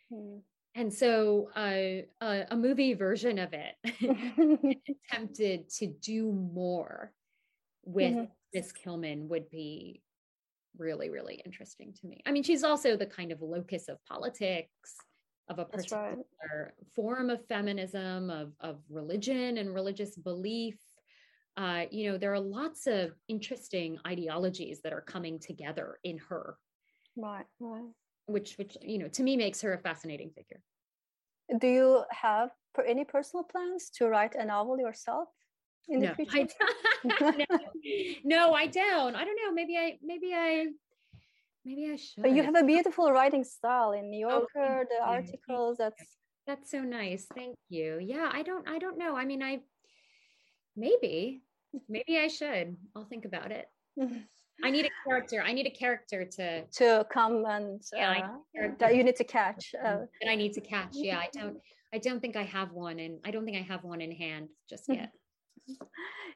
Hmm. 0.10 0.38
And 0.76 0.92
so 0.92 1.50
uh, 1.56 2.24
uh, 2.24 2.44
a 2.50 2.56
movie 2.56 2.94
version 2.94 3.38
of 3.38 3.54
it 3.54 3.76
attempted 5.12 5.70
to 5.78 5.88
do 5.88 6.32
more 6.32 7.12
with 7.86 8.14
mm-hmm. 8.14 8.24
Miss 8.54 8.74
Kilman 8.74 9.28
would 9.28 9.50
be 9.50 10.02
really, 10.78 11.10
really 11.10 11.42
interesting 11.46 11.94
to 12.02 12.08
me. 12.08 12.22
I 12.26 12.32
mean, 12.32 12.44
she's 12.44 12.64
also 12.64 12.98
the 12.98 13.06
kind 13.06 13.32
of 13.32 13.42
locus 13.42 13.88
of 13.88 14.04
politics, 14.06 14.96
of 15.50 15.60
a 15.60 15.66
particular 15.66 16.16
right. 16.56 16.72
form 16.96 17.30
of 17.30 17.46
feminism, 17.48 18.30
of, 18.30 18.54
of 18.60 18.80
religion 18.90 19.58
and 19.58 19.74
religious 19.74 20.16
belief. 20.16 20.78
Uh, 21.56 21.84
you 21.92 22.12
know, 22.12 22.18
there 22.18 22.34
are 22.34 22.40
lots 22.40 22.88
of 22.88 23.12
interesting 23.28 24.00
ideologies 24.08 24.82
that 24.84 24.94
are 24.94 25.02
coming 25.02 25.38
together 25.38 26.00
in 26.04 26.18
her. 26.30 26.58
Right, 27.16 27.46
right. 27.60 27.92
Which, 28.26 28.56
which 28.56 28.78
you 28.82 29.00
know, 29.00 29.08
to 29.10 29.24
me 29.24 29.38
makes 29.38 29.62
her 29.62 29.74
a 29.74 29.80
fascinating 29.80 30.32
figure. 30.32 30.62
Do 31.60 31.68
you 31.68 32.04
have 32.10 32.50
any 32.88 33.04
personal 33.04 33.44
plans 33.44 33.90
to 33.98 34.08
write 34.08 34.36
a 34.36 34.46
novel 34.46 34.80
yourself? 34.80 35.28
in 35.88 36.02
no, 36.02 36.08
the 36.08 36.26
future? 36.26 36.48
I 37.04 37.46
no, 37.50 37.58
no, 38.24 38.54
I 38.54 38.68
don't. 38.68 39.16
I 39.16 39.26
don't 39.26 39.38
know. 39.44 39.52
Maybe 39.54 39.78
I, 39.78 39.98
maybe 40.02 40.34
I, 40.34 40.68
maybe 41.66 41.92
I 41.92 41.96
should. 41.96 42.24
But 42.24 42.32
you 42.32 42.44
have 42.44 42.56
a 42.56 42.64
beautiful 42.64 43.12
writing 43.12 43.44
style 43.44 43.92
in 43.92 44.10
New 44.10 44.28
oh, 44.28 44.48
Yorker, 44.56 44.82
oh, 44.82 44.86
the 44.90 45.06
articles. 45.06 45.78
That's 45.78 46.04
that's 46.48 46.72
so 46.72 46.82
nice. 46.82 47.26
Thank 47.36 47.56
you. 47.70 48.00
Yeah, 48.02 48.30
I 48.32 48.44
don't, 48.44 48.68
I 48.68 48.78
don't 48.78 48.98
know. 48.98 49.16
I 49.16 49.26
mean, 49.26 49.42
I 49.42 49.60
maybe, 50.76 51.42
maybe 51.88 52.18
I 52.18 52.28
should. 52.28 52.76
I'll 52.96 53.06
think 53.06 53.26
about 53.26 53.52
it. 53.52 53.68
I 54.64 54.72
need 54.72 54.86
a 54.86 54.90
character. 55.06 55.44
I 55.46 55.54
need 55.54 55.68
a 55.68 55.72
character 55.72 56.26
to 56.38 56.64
to 56.66 57.06
come 57.12 57.46
and 57.46 57.82
yeah, 57.94 58.30
uh, 58.62 58.68
that 58.80 58.96
you 58.96 59.04
need 59.04 59.18
to 59.18 59.24
catch. 59.24 59.76
Uh, 59.78 60.00
that 60.22 60.30
I 60.30 60.36
need 60.36 60.54
to 60.54 60.62
catch. 60.62 60.94
Yeah, 60.94 61.20
I 61.20 61.30
don't. 61.34 61.58
I 61.94 62.00
don't 62.00 62.20
think 62.20 62.36
I 62.36 62.44
have 62.44 62.72
one, 62.72 62.98
and 62.98 63.20
I 63.24 63.30
don't 63.30 63.46
think 63.46 63.58
I 63.58 63.62
have 63.62 63.84
one 63.84 64.02
in 64.02 64.12
hand 64.12 64.50
just 64.70 64.86
yet. 64.88 65.12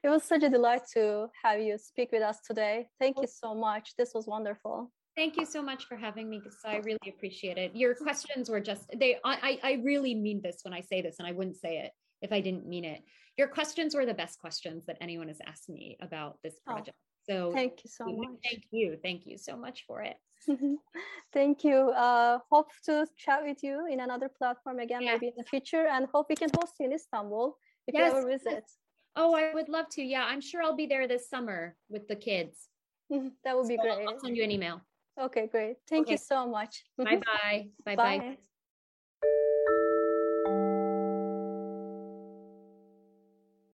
It 0.04 0.10
was 0.10 0.24
such 0.24 0.44
a 0.44 0.50
delight 0.50 0.84
to 0.94 1.28
have 1.44 1.60
you 1.60 1.76
speak 1.80 2.12
with 2.12 2.22
us 2.22 2.38
today. 2.48 2.88
Thank 3.00 3.18
you 3.20 3.28
so 3.28 3.56
much. 3.56 3.96
This 3.98 4.12
was 4.14 4.28
wonderful. 4.28 4.92
Thank 5.16 5.38
you 5.38 5.46
so 5.46 5.64
much 5.64 5.86
for 5.86 5.98
having 5.98 6.30
me, 6.30 6.38
because 6.38 6.60
I 6.64 6.78
really 6.78 7.10
appreciate 7.10 7.58
it. 7.58 7.76
Your 7.76 7.96
questions 7.96 8.48
were 8.48 8.60
just 8.60 8.84
they. 8.96 9.18
I 9.26 9.60
I 9.64 9.82
really 9.84 10.14
mean 10.14 10.40
this 10.44 10.60
when 10.62 10.74
I 10.74 10.82
say 10.82 11.02
this, 11.02 11.16
and 11.18 11.28
I 11.28 11.32
wouldn't 11.32 11.58
say 11.58 11.80
it 11.80 11.92
if 12.22 12.32
I 12.32 12.42
didn't 12.42 12.68
mean 12.68 12.86
it. 12.86 13.02
Your 13.38 13.48
questions 13.48 13.96
were 13.96 14.06
the 14.06 14.14
best 14.14 14.40
questions 14.40 14.86
that 14.86 14.98
anyone 15.02 15.28
has 15.28 15.40
asked 15.46 15.70
me 15.70 15.98
about 16.02 16.38
this 16.44 16.56
oh, 16.68 16.72
project. 16.72 16.98
Oh, 16.98 17.07
so 17.30 17.52
thank 17.52 17.84
you 17.84 17.90
so 17.90 18.06
much. 18.18 18.30
Thank 18.44 18.64
you. 18.72 18.98
Thank 19.02 19.26
you 19.26 19.38
so 19.38 19.56
much 19.56 19.86
for 19.88 20.02
it. 20.02 20.18
thank 21.34 21.64
you. 21.64 21.90
Uh, 21.90 22.40
hope 22.50 22.70
to 22.86 23.06
chat 23.18 23.44
with 23.44 23.64
you 23.64 23.88
in 23.92 24.00
another 24.00 24.30
platform 24.30 24.80
again, 24.80 25.02
yeah. 25.02 25.14
maybe 25.14 25.28
in 25.28 25.34
the 25.38 25.44
future, 25.44 25.88
and 25.88 26.08
hope 26.14 26.28
we 26.30 26.36
can 26.36 26.50
host 26.58 26.74
you 26.80 26.86
in 26.86 26.94
Istanbul 26.94 27.58
if 27.88 27.94
yes. 27.94 28.12
you 28.12 28.20
ever 28.20 28.28
visit. 28.28 28.64
Oh, 29.16 29.34
I 29.34 29.54
would 29.54 29.68
love 29.68 29.90
to. 29.92 30.04
Yeah, 30.04 30.24
I'm 30.24 30.42
sure 30.42 30.62
I'll 30.62 30.76
be 30.76 30.86
there 30.86 31.08
this 31.08 31.30
summer 31.30 31.76
with 31.90 32.08
the 32.08 32.16
kids. 32.16 32.70
that 33.10 33.56
would 33.56 33.68
be 33.68 33.78
so 33.78 33.82
great. 33.82 34.08
I'll 34.08 34.20
send 34.20 34.38
you 34.38 34.44
an 34.44 34.52
email. 34.52 34.82
Okay, 35.20 35.48
great. 35.48 35.78
Thank 35.90 36.06
okay. 36.06 36.14
you 36.14 36.18
so 36.18 36.48
much. 36.48 36.84
Bye-bye. 36.98 37.68
Bye-bye. 37.86 38.20
Bye. 38.20 38.38